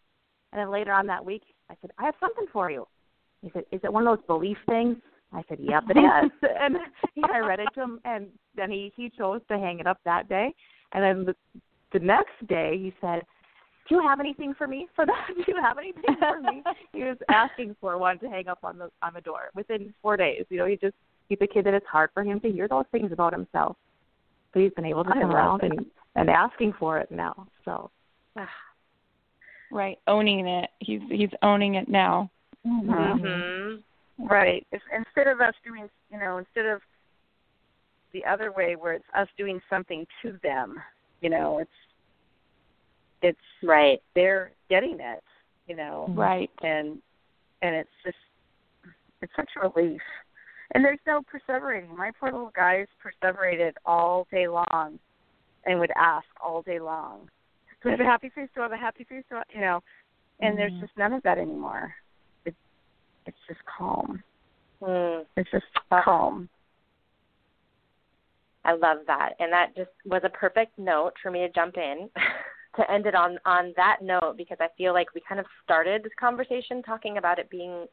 And 0.52 0.60
then 0.60 0.70
later 0.70 0.92
on 0.92 1.06
that 1.06 1.24
week, 1.24 1.42
I 1.70 1.74
said, 1.80 1.90
"I 1.98 2.04
have 2.04 2.14
something 2.20 2.46
for 2.52 2.70
you." 2.70 2.86
He 3.42 3.50
said, 3.52 3.64
"Is 3.70 3.80
it 3.84 3.92
one 3.92 4.06
of 4.06 4.18
those 4.18 4.26
belief 4.26 4.58
things?" 4.66 4.96
I 5.32 5.42
said, 5.48 5.58
"Yep, 5.60 5.84
it 5.90 5.98
is." 5.98 6.30
and 6.60 6.76
I 7.32 7.38
read 7.38 7.60
it 7.60 7.68
to 7.74 7.82
him, 7.82 8.00
and 8.04 8.28
then 8.56 8.70
he 8.70 8.92
he 8.96 9.10
chose 9.10 9.40
to 9.48 9.58
hang 9.58 9.78
it 9.78 9.86
up 9.86 9.98
that 10.04 10.28
day. 10.28 10.52
And 10.92 11.02
then 11.02 11.24
the, 11.24 11.60
the 11.92 12.04
next 12.04 12.46
day, 12.46 12.78
he 12.78 12.92
said, 13.00 13.22
"Do 13.88 13.96
you 13.96 14.02
have 14.02 14.20
anything 14.20 14.54
for 14.54 14.66
me 14.66 14.88
for 14.94 15.06
that? 15.06 15.26
Do 15.36 15.44
you 15.46 15.60
have 15.60 15.78
anything 15.78 16.02
for 16.18 16.40
me?" 16.40 16.62
he 16.92 17.04
was 17.04 17.16
asking 17.28 17.76
for 17.80 17.98
one 17.98 18.18
to 18.20 18.28
hang 18.28 18.48
up 18.48 18.58
on 18.62 18.78
the 18.78 18.90
on 19.02 19.14
the 19.14 19.20
door 19.20 19.50
within 19.54 19.92
four 20.02 20.16
days. 20.16 20.44
You 20.48 20.58
know, 20.58 20.66
he 20.66 20.76
just 20.76 20.94
he's 21.28 21.38
a 21.40 21.46
kid 21.46 21.66
that 21.66 21.74
it's 21.74 21.86
hard 21.86 22.10
for 22.14 22.22
him 22.22 22.40
to 22.40 22.50
hear 22.50 22.68
those 22.68 22.86
things 22.92 23.12
about 23.12 23.32
himself. 23.32 23.76
But 24.52 24.62
he's 24.62 24.72
been 24.72 24.84
able 24.84 25.04
to 25.04 25.10
I 25.10 25.20
come 25.20 25.30
around 25.30 25.62
that. 25.62 25.70
and 25.72 25.86
and 26.16 26.30
asking 26.30 26.74
for 26.78 26.98
it 26.98 27.10
now. 27.10 27.46
So 27.64 27.90
Right, 29.70 29.98
owning 30.06 30.46
it. 30.46 30.70
He's 30.78 31.00
he's 31.10 31.30
owning 31.42 31.74
it 31.74 31.88
now. 31.88 32.30
Mhm. 32.66 33.82
Right. 34.18 34.66
If, 34.70 34.80
instead 34.96 35.26
of 35.26 35.40
us 35.40 35.54
doing, 35.64 35.88
you 36.10 36.18
know, 36.18 36.38
instead 36.38 36.66
of 36.66 36.80
the 38.12 38.24
other 38.24 38.52
way 38.52 38.76
where 38.76 38.92
it's 38.92 39.04
us 39.14 39.28
doing 39.36 39.60
something 39.68 40.06
to 40.22 40.38
them, 40.42 40.80
you 41.20 41.30
know, 41.30 41.58
it's 41.58 41.70
it's 43.22 43.38
Right. 43.62 44.02
they're 44.14 44.52
getting 44.68 45.00
it, 45.00 45.22
you 45.66 45.76
know, 45.76 46.06
Right. 46.10 46.50
and 46.62 47.00
and 47.62 47.74
it's 47.74 47.90
just 48.04 48.18
it's 49.22 49.34
such 49.36 49.50
a 49.56 49.68
relief. 49.68 50.02
And 50.72 50.84
there's 50.84 50.98
no 51.06 51.22
perseverating. 51.22 51.88
My 51.96 52.10
poor 52.18 52.30
little 52.30 52.50
guys 52.54 52.86
perseverated 52.98 53.74
all 53.84 54.26
day 54.30 54.48
long 54.48 54.98
and 55.64 55.78
would 55.80 55.92
ask 55.96 56.26
all 56.42 56.62
day 56.62 56.78
long. 56.78 57.30
Do 57.82 57.88
I 57.88 57.92
have 57.92 58.00
a 58.00 58.04
happy 58.04 58.30
face? 58.30 58.48
Do 58.54 58.60
I 58.60 58.64
have 58.64 58.72
a 58.72 58.76
happy 58.76 59.04
face? 59.04 59.24
Do 59.30 59.36
I, 59.36 59.42
you 59.54 59.60
know, 59.60 59.82
and 60.40 60.58
there's 60.58 60.72
just 60.80 60.96
none 60.96 61.12
of 61.12 61.22
that 61.22 61.38
anymore. 61.38 61.94
It, 62.44 62.54
it's 63.26 63.36
just 63.46 63.60
calm. 63.64 64.22
Mm. 64.82 65.24
It's 65.36 65.50
just 65.50 65.64
calm. 65.88 66.48
I 68.64 68.72
love 68.72 68.98
that. 69.06 69.32
And 69.38 69.52
that 69.52 69.76
just 69.76 69.90
was 70.04 70.22
a 70.24 70.30
perfect 70.30 70.78
note 70.78 71.12
for 71.22 71.30
me 71.30 71.40
to 71.40 71.50
jump 71.50 71.76
in 71.76 72.08
to 72.76 72.90
end 72.90 73.06
it 73.06 73.14
on 73.14 73.38
on 73.44 73.72
that 73.76 73.98
note 74.02 74.34
because 74.36 74.58
I 74.60 74.68
feel 74.76 74.92
like 74.92 75.14
we 75.14 75.22
kind 75.26 75.40
of 75.40 75.46
started 75.62 76.02
this 76.02 76.12
conversation 76.18 76.82
talking 76.82 77.18
about 77.18 77.38
it 77.38 77.50
being 77.50 77.86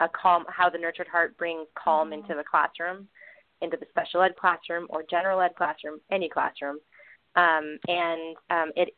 a 0.00 0.08
calm 0.08 0.44
how 0.48 0.68
the 0.68 0.78
nurtured 0.78 1.08
heart 1.08 1.36
brings 1.38 1.66
calm 1.74 2.12
into 2.12 2.34
the 2.34 2.44
classroom, 2.48 3.08
into 3.62 3.76
the 3.76 3.86
special 3.90 4.22
ed 4.22 4.36
classroom 4.36 4.86
or 4.90 5.02
general 5.08 5.40
ed 5.40 5.54
classroom, 5.56 6.00
any 6.10 6.28
classroom. 6.28 6.78
Um, 7.34 7.78
and 7.86 8.36
um, 8.50 8.72
it 8.76 8.94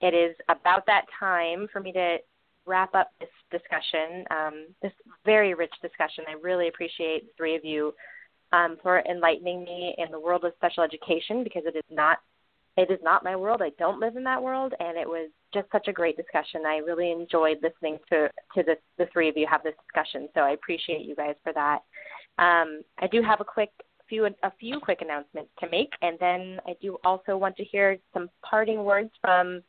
it 0.00 0.14
is 0.14 0.36
about 0.48 0.86
that 0.86 1.06
time 1.18 1.68
for 1.72 1.80
me 1.80 1.92
to 1.92 2.18
wrap 2.66 2.94
up 2.94 3.12
this 3.20 3.30
discussion, 3.50 4.24
um, 4.30 4.66
this 4.82 4.92
very 5.24 5.54
rich 5.54 5.72
discussion. 5.80 6.24
I 6.28 6.34
really 6.42 6.68
appreciate 6.68 7.26
the 7.26 7.32
three 7.36 7.54
of 7.54 7.64
you 7.64 7.94
um, 8.52 8.76
for 8.82 9.00
enlightening 9.08 9.64
me 9.64 9.94
in 9.98 10.10
the 10.10 10.20
world 10.20 10.44
of 10.44 10.52
special 10.56 10.82
education 10.82 11.44
because 11.44 11.62
it 11.64 11.76
is 11.76 11.84
not 11.90 12.18
it 12.76 12.90
is 12.90 12.98
not 13.02 13.24
my 13.24 13.34
world. 13.34 13.62
I 13.62 13.70
don't 13.78 14.00
live 14.00 14.16
in 14.16 14.24
that 14.24 14.42
world, 14.42 14.74
and 14.80 14.98
it 14.98 15.08
was 15.08 15.30
just 15.54 15.70
such 15.72 15.88
a 15.88 15.92
great 15.92 16.16
discussion. 16.16 16.62
I 16.66 16.76
really 16.78 17.10
enjoyed 17.10 17.58
listening 17.62 17.98
to 18.10 18.28
to 18.54 18.62
the 18.62 18.76
the 18.98 19.06
three 19.12 19.28
of 19.28 19.36
you 19.36 19.46
have 19.50 19.62
this 19.62 19.74
discussion. 19.82 20.28
So 20.34 20.40
I 20.40 20.50
appreciate 20.50 21.02
you 21.02 21.14
guys 21.14 21.36
for 21.42 21.52
that. 21.54 21.80
Um, 22.38 22.82
I 22.98 23.06
do 23.06 23.22
have 23.22 23.40
a 23.40 23.44
quick 23.44 23.70
few 24.08 24.26
a 24.26 24.52
few 24.60 24.78
quick 24.78 25.00
announcements 25.00 25.50
to 25.60 25.70
make, 25.70 25.92
and 26.02 26.18
then 26.20 26.60
I 26.66 26.76
do 26.82 26.98
also 27.04 27.36
want 27.36 27.56
to 27.56 27.64
hear 27.64 27.98
some 28.12 28.28
parting 28.42 28.84
words 28.84 29.10
from 29.20 29.62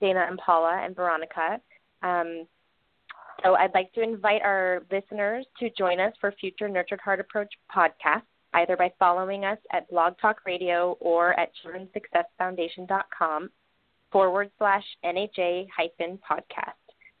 Dana 0.00 0.26
and 0.28 0.38
Paula 0.38 0.80
and 0.84 0.96
Veronica. 0.96 1.60
Um, 2.02 2.46
so 3.42 3.56
I'd 3.56 3.74
like 3.74 3.92
to 3.94 4.02
invite 4.02 4.42
our 4.42 4.82
listeners 4.90 5.44
to 5.60 5.68
join 5.76 6.00
us 6.00 6.12
for 6.20 6.32
future 6.32 6.68
Nurtured 6.68 7.00
Heart 7.00 7.20
Approach 7.20 7.52
podcasts, 7.74 8.22
either 8.54 8.76
by 8.76 8.92
following 8.98 9.44
us 9.44 9.58
at 9.72 9.88
Blog 9.90 10.14
Talk 10.20 10.38
Radio 10.46 10.96
or 11.00 11.38
at 11.38 11.50
childrensuccessfoundation.com 11.64 13.50
forward 14.10 14.50
slash 14.58 14.84
NHA 15.04 15.66
hyphen 15.76 16.18
podcast. 16.28 16.72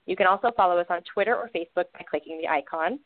You 0.06 0.16
can 0.16 0.26
also 0.26 0.50
follow 0.56 0.78
us 0.78 0.86
on 0.90 1.00
Twitter 1.12 1.34
or 1.34 1.50
Facebook 1.54 1.86
by 1.92 2.04
clicking 2.08 2.38
the 2.40 2.48
icon. 2.48 3.00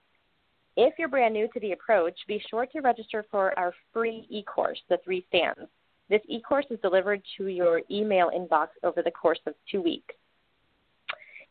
If 0.76 0.94
you're 0.98 1.08
brand 1.08 1.34
new 1.34 1.48
to 1.52 1.60
the 1.60 1.72
approach, 1.72 2.14
be 2.28 2.42
sure 2.50 2.66
to 2.66 2.80
register 2.80 3.24
for 3.30 3.58
our 3.58 3.72
free 3.92 4.26
e 4.30 4.42
course, 4.42 4.80
The 4.88 4.98
Three 5.04 5.24
Stands. 5.28 5.68
This 6.08 6.22
e 6.28 6.40
course 6.40 6.66
is 6.70 6.78
delivered 6.80 7.22
to 7.36 7.48
your 7.48 7.82
email 7.90 8.30
inbox 8.30 8.68
over 8.82 9.02
the 9.02 9.10
course 9.10 9.40
of 9.46 9.54
two 9.70 9.82
weeks. 9.82 10.14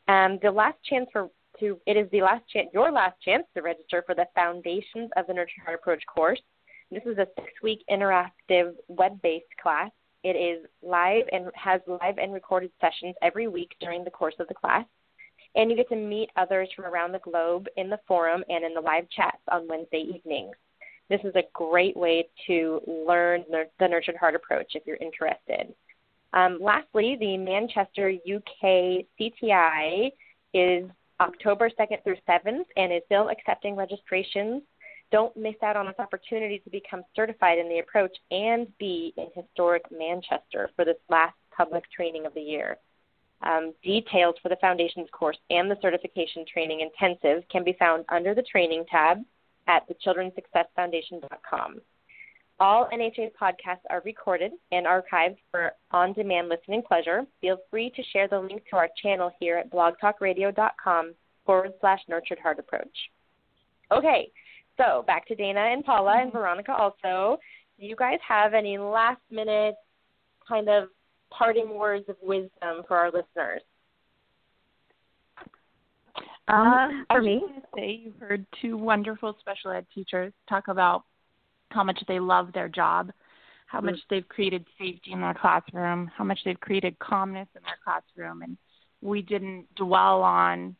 Um, 0.07 0.39
the 0.41 0.51
last 0.51 0.78
chance 0.84 1.09
for 1.11 1.30
to 1.59 1.80
it 1.86 1.97
is 1.97 2.09
the 2.11 2.21
last 2.21 2.47
chance 2.49 2.69
your 2.71 2.91
last 2.91 3.19
chance 3.21 3.43
to 3.55 3.61
register 3.61 4.03
for 4.05 4.15
the 4.15 4.28
Foundations 4.36 5.09
of 5.17 5.28
the 5.28 5.34
Nurtured 5.34 5.63
Heart 5.65 5.80
Approach 5.80 6.03
course. 6.05 6.39
This 6.90 7.04
is 7.06 7.18
a 7.18 7.28
six 7.36 7.52
week 7.62 7.84
interactive 7.90 8.74
web 8.88 9.22
based 9.22 9.46
class. 9.62 9.92
It 10.24 10.36
is 10.36 10.66
live 10.82 11.26
and 11.32 11.52
has 11.54 11.82
live 11.88 12.18
and 12.18 12.34
recorded 12.34 12.72
sessions 12.80 13.16
every 13.22 13.48
week 13.48 13.76
during 13.80 14.04
the 14.04 14.12
course 14.12 14.36
of 14.40 14.48
the 14.48 14.54
class. 14.54 14.86
And 15.56 15.70
you 15.70 15.76
get 15.76 15.90
to 15.90 15.96
meet 15.96 16.30
others 16.36 16.70
from 16.76 16.86
around 16.86 17.12
the 17.12 17.20
globe 17.20 17.68
in 17.78 17.90
the 17.90 18.00
forum 18.08 18.44
and 18.50 18.64
in 18.64 18.74
the 18.74 18.82
live 18.82 19.10
chats 19.10 19.42
on 19.52 19.68
Wednesday 19.68 20.06
evenings. 20.16 20.56
This 21.10 21.22
is 21.24 21.36
a 21.36 21.44
great 21.54 21.96
way 21.96 22.28
to 22.48 22.82
learn 22.86 23.46
the 23.50 23.88
Nurtured 23.88 24.18
Heart 24.18 24.36
approach 24.36 24.74
if 24.76 24.84
you're 24.86 24.98
interested. 24.98 25.74
Um, 26.34 26.60
lastly, 26.62 27.18
the 27.20 27.38
Manchester 27.38 28.10
UK 28.10 29.06
CTI 29.20 30.12
is 30.54 30.90
October 31.20 31.70
2nd 31.70 32.04
through 32.04 32.18
7th 32.28 32.66
and 32.76 32.94
is 32.94 33.02
still 33.06 33.30
accepting 33.30 33.76
registrations. 33.76 34.62
Don't 35.12 35.36
miss 35.38 35.55
out 35.64 35.78
on 35.78 35.86
this 35.86 35.95
opportunity 35.99 36.60
to 36.60 36.70
become 36.70 37.03
certified 37.16 37.60
in 37.60 37.70
the 37.70 37.80
approach 37.80 38.16
and 38.32 38.68
be 38.78 39.14
in 39.18 39.28
historic 39.34 39.84
Manchester 39.91 40.70
for 40.76 40.84
this 40.84 40.97
last 41.10 41.36
public 41.55 41.84
training 41.91 42.26
of 42.26 42.34
the 42.34 42.41
year. 42.41 42.78
Um, 43.41 43.74
details 43.84 44.36
for 44.41 44.49
the 44.49 44.58
Foundations 44.60 45.08
course 45.12 45.38
and 45.49 45.70
the 45.70 45.78
certification 45.82 46.43
training 46.51 46.82
intensive 46.82 47.47
can 47.49 47.64
be 47.64 47.76
found 47.80 48.03
under 48.10 48.34
the 48.34 48.41
training 48.41 48.86
tab 48.89 49.20
at 49.68 49.84
thechildrensuccessfoundation.com. 49.88 51.82
All 52.60 52.89
NHA 52.91 53.32
podcasts 53.39 53.86
are 53.91 54.01
recorded 54.03 54.51
and 54.72 54.88
archived 54.88 55.38
for 55.51 55.74
on 55.91 56.14
demand 56.14 56.49
listening 56.49 56.82
pleasure. 56.82 57.26
Feel 57.39 57.58
free 57.70 57.91
to 57.91 58.03
share 58.12 58.28
the 58.28 58.39
link 58.39 58.64
to 58.72 58.76
our 58.76 58.89
channel 59.01 59.32
here 59.39 59.58
at 59.58 59.72
blogtalkradio.com 59.72 61.14
forward 61.45 61.74
slash 61.80 61.99
nurtured 62.10 62.39
heart 62.39 62.58
approach. 62.58 62.97
Okay, 63.91 64.32
so 64.78 65.03
back 65.07 65.28
to 65.28 65.36
Dana 65.36 65.59
and 65.59 65.84
Paula 65.84 66.21
and 66.21 66.32
Veronica 66.32 66.73
also. 66.73 67.39
Do 67.80 67.86
you 67.86 67.95
guys 67.95 68.19
have 68.28 68.53
any 68.53 68.78
last 68.78 69.21
minute 69.30 69.75
kind 70.47 70.69
of 70.69 70.89
parting 71.30 71.78
words 71.78 72.05
of 72.07 72.15
wisdom 72.21 72.84
for 72.88 72.97
our 72.97 73.11
listeners? 73.11 73.61
Um, 76.47 77.05
for 77.11 77.21
me, 77.21 77.41
say 77.75 78.01
you 78.05 78.13
heard 78.19 78.45
two 78.61 78.78
wonderful 78.78 79.36
special 79.39 79.71
ed 79.71 79.86
teachers 79.93 80.32
talk 80.47 80.69
about 80.69 81.03
how 81.71 81.84
much 81.84 82.01
they 82.07 82.19
love 82.19 82.53
their 82.53 82.69
job, 82.69 83.11
how 83.65 83.82
much 83.82 83.95
mm-hmm. 83.95 84.15
they've 84.15 84.30
created 84.30 84.65
safety 84.80 85.11
in 85.11 85.19
their 85.19 85.34
classroom, 85.34 86.09
how 86.15 86.23
much 86.23 86.39
they've 86.45 86.59
created 86.59 86.97
calmness 86.99 87.49
in 87.55 87.61
their 87.63 87.78
classroom, 87.84 88.43
and 88.43 88.57
we 89.01 89.21
didn't 89.21 89.65
dwell 89.75 90.21
on 90.21 90.75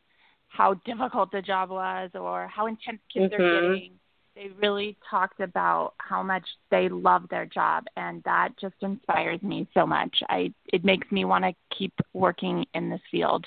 how 0.58 0.74
difficult 0.86 1.32
the 1.32 1.42
job 1.42 1.70
was 1.70 2.10
or 2.16 2.48
how 2.48 2.66
intense 2.66 3.00
kids 3.14 3.32
mm-hmm. 3.32 3.44
are 3.44 3.74
getting. 3.74 3.92
They 4.36 4.50
really 4.60 4.98
talked 5.10 5.40
about 5.40 5.94
how 5.98 6.22
much 6.22 6.44
they 6.70 6.90
love 6.90 7.24
their 7.30 7.46
job, 7.46 7.86
and 7.96 8.22
that 8.24 8.50
just 8.60 8.76
inspires 8.82 9.42
me 9.42 9.68
so 9.74 9.86
much. 9.86 10.16
I 10.30 10.54
it 10.72 10.84
makes 10.84 11.12
me 11.12 11.26
want 11.26 11.44
to 11.44 11.54
keep 11.76 11.94
working 12.14 12.66
in 12.76 12.90
this 12.90 13.02
field. 13.10 13.46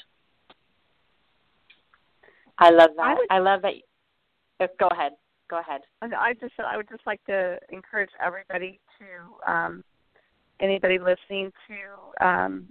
I 2.58 2.70
love 2.70 2.90
that. 2.96 3.02
I, 3.02 3.14
would, 3.14 3.26
I 3.30 3.38
love 3.38 3.62
that. 3.62 3.74
Uh, 4.60 4.66
go 4.80 4.88
ahead. 4.90 5.12
Go 5.48 5.60
ahead. 5.60 5.82
I 6.02 6.34
just 6.34 6.54
I 6.58 6.76
would 6.76 6.88
just 6.88 7.06
like 7.06 7.24
to 7.26 7.58
encourage 7.70 8.10
everybody 8.24 8.80
to 8.98 9.52
um, 9.52 9.84
anybody 10.60 10.98
listening 10.98 11.52
to 11.68 12.26
um, 12.26 12.66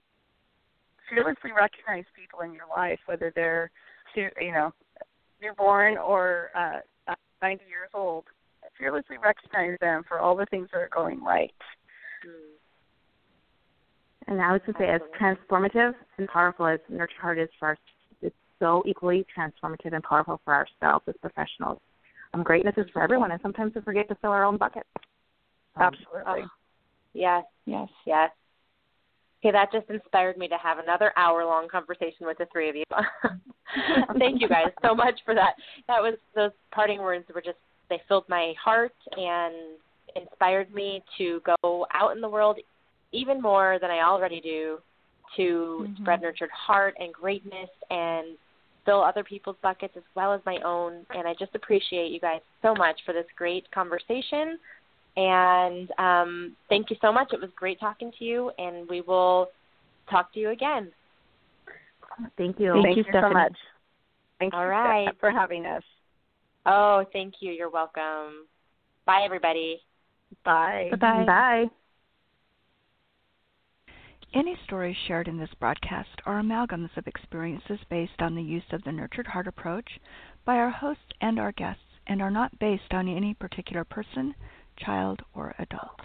fearlessly 1.09 1.51
recognize 1.55 2.05
people 2.17 2.41
in 2.41 2.53
your 2.53 2.67
life, 2.75 2.99
whether 3.05 3.31
they're 3.33 3.71
you 4.15 4.51
know 4.51 4.73
newborn 5.41 5.97
or 5.97 6.49
uh, 6.55 6.79
90 7.41 7.63
years 7.69 7.89
old. 7.93 8.25
Fearlessly 8.77 9.17
recognize 9.21 9.77
them 9.81 10.03
for 10.07 10.19
all 10.19 10.35
the 10.35 10.45
things 10.47 10.69
that 10.71 10.79
are 10.79 10.89
going 10.93 11.21
right. 11.23 11.53
And 14.27 14.41
I 14.41 14.51
would 14.51 14.65
just 14.65 14.77
say, 14.77 14.87
as 14.87 15.01
transformative 15.19 15.93
and 16.17 16.27
powerful 16.27 16.67
as 16.67 16.79
Nurture 16.87 17.19
Heart 17.19 17.39
is 17.39 17.49
for 17.59 17.71
us, 17.71 17.77
it's 18.21 18.35
so 18.59 18.83
equally 18.85 19.25
transformative 19.35 19.93
and 19.93 20.03
powerful 20.03 20.39
for 20.45 20.53
ourselves 20.53 21.03
as 21.07 21.15
professionals. 21.19 21.79
Um, 22.33 22.43
greatness 22.43 22.75
is 22.77 22.85
for 22.93 23.01
everyone, 23.01 23.31
and 23.31 23.41
sometimes 23.41 23.73
we 23.73 23.81
forget 23.81 24.07
to 24.09 24.15
fill 24.15 24.29
our 24.29 24.45
own 24.45 24.57
bucket. 24.57 24.83
Um, 25.75 25.93
Absolutely. 25.93 26.43
Oh, 26.43 26.47
yes, 27.13 27.43
yes, 27.65 27.89
yes. 28.05 28.29
Okay, 29.41 29.51
that 29.51 29.71
just 29.71 29.89
inspired 29.89 30.37
me 30.37 30.47
to 30.49 30.57
have 30.57 30.79
another 30.79 31.13
hour 31.15 31.45
long 31.45 31.69
conversation 31.69 32.25
with 32.25 32.37
the 32.37 32.47
three 32.51 32.69
of 32.69 32.75
you. 32.75 32.83
Thank 34.19 34.41
you 34.41 34.49
guys 34.49 34.67
so 34.83 34.93
much 34.93 35.15
for 35.23 35.33
that. 35.33 35.53
That 35.87 36.01
was 36.01 36.15
those 36.35 36.51
parting 36.71 36.99
words 36.99 37.25
were 37.33 37.41
just 37.41 37.57
they 37.89 38.01
filled 38.07 38.25
my 38.27 38.53
heart 38.63 38.93
and 39.15 39.77
inspired 40.15 40.73
me 40.73 41.01
to 41.17 41.41
go 41.63 41.85
out 41.93 42.15
in 42.15 42.21
the 42.21 42.29
world 42.29 42.57
even 43.11 43.41
more 43.41 43.77
than 43.81 43.89
I 43.89 44.01
already 44.01 44.41
do 44.41 44.79
to 45.37 45.87
mm-hmm. 45.87 46.03
spread 46.03 46.21
nurtured 46.21 46.49
heart 46.51 46.95
and 46.99 47.13
greatness 47.13 47.69
and 47.89 48.37
fill 48.85 49.03
other 49.03 49.23
people's 49.23 49.55
buckets 49.61 49.93
as 49.97 50.03
well 50.15 50.33
as 50.33 50.41
my 50.45 50.57
own. 50.65 51.05
And 51.11 51.27
I 51.27 51.33
just 51.37 51.55
appreciate 51.55 52.11
you 52.11 52.19
guys 52.19 52.41
so 52.61 52.73
much 52.75 52.99
for 53.05 53.13
this 53.13 53.25
great 53.37 53.69
conversation. 53.71 54.57
And 55.19 55.91
um, 55.97 56.55
thank 56.69 56.89
you 56.89 56.95
so 57.01 57.11
much. 57.11 57.33
It 57.33 57.41
was 57.41 57.49
great 57.53 57.77
talking 57.77 58.09
to 58.19 58.23
you, 58.23 58.51
and 58.57 58.87
we 58.87 59.01
will 59.01 59.49
talk 60.09 60.33
to 60.33 60.39
you 60.39 60.51
again. 60.51 60.93
Thank 62.37 62.57
you. 62.57 62.71
Thank, 62.71 62.85
thank 62.85 62.97
you, 62.97 63.03
you 63.05 63.21
so 63.21 63.29
much. 63.29 63.51
Thank 64.39 64.53
All 64.53 64.63
you 64.63 64.69
right. 64.69 65.09
for 65.19 65.29
having 65.29 65.65
us. 65.65 65.83
Oh, 66.65 67.03
thank 67.11 67.35
you. 67.41 67.51
You're 67.51 67.69
welcome. 67.69 68.47
Bye, 69.05 69.23
everybody. 69.25 69.81
Bye. 70.45 70.87
Bye-bye. 70.91 71.25
Bye. 71.25 71.65
Any 74.33 74.55
stories 74.63 74.95
shared 75.05 75.27
in 75.27 75.37
this 75.37 75.49
broadcast 75.59 76.21
are 76.25 76.41
amalgams 76.41 76.95
of 76.95 77.07
experiences 77.07 77.79
based 77.89 78.21
on 78.21 78.35
the 78.35 78.41
use 78.41 78.63
of 78.71 78.81
the 78.85 78.91
Nurtured 78.93 79.27
Heart 79.27 79.47
approach 79.47 79.99
by 80.45 80.55
our 80.55 80.69
hosts 80.69 81.03
and 81.19 81.39
our 81.39 81.51
guests 81.51 81.81
and 82.07 82.21
are 82.21 82.31
not 82.31 82.57
based 82.59 82.91
on 82.91 83.07
any 83.09 83.33
particular 83.33 83.83
person, 83.83 84.33
child, 84.79 85.21
or 85.33 85.53
adult. 85.59 85.99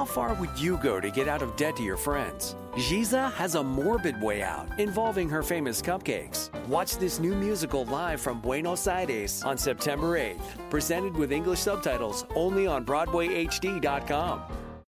How 0.00 0.06
far 0.06 0.32
would 0.32 0.58
you 0.58 0.78
go 0.78 0.98
to 0.98 1.10
get 1.10 1.28
out 1.28 1.42
of 1.42 1.54
debt 1.56 1.76
to 1.76 1.82
your 1.82 1.98
friends? 1.98 2.56
Giza 2.74 3.28
has 3.36 3.54
a 3.54 3.62
morbid 3.62 4.18
way 4.22 4.40
out 4.40 4.80
involving 4.80 5.28
her 5.28 5.42
famous 5.42 5.82
cupcakes. 5.82 6.48
Watch 6.68 6.96
this 6.96 7.20
new 7.20 7.34
musical 7.34 7.84
live 7.84 8.18
from 8.18 8.40
Buenos 8.40 8.86
Aires 8.86 9.42
on 9.42 9.58
September 9.58 10.18
8th, 10.18 10.70
presented 10.70 11.14
with 11.14 11.32
English 11.32 11.60
subtitles 11.60 12.24
only 12.34 12.66
on 12.66 12.82
BroadwayHD.com. 12.86 14.40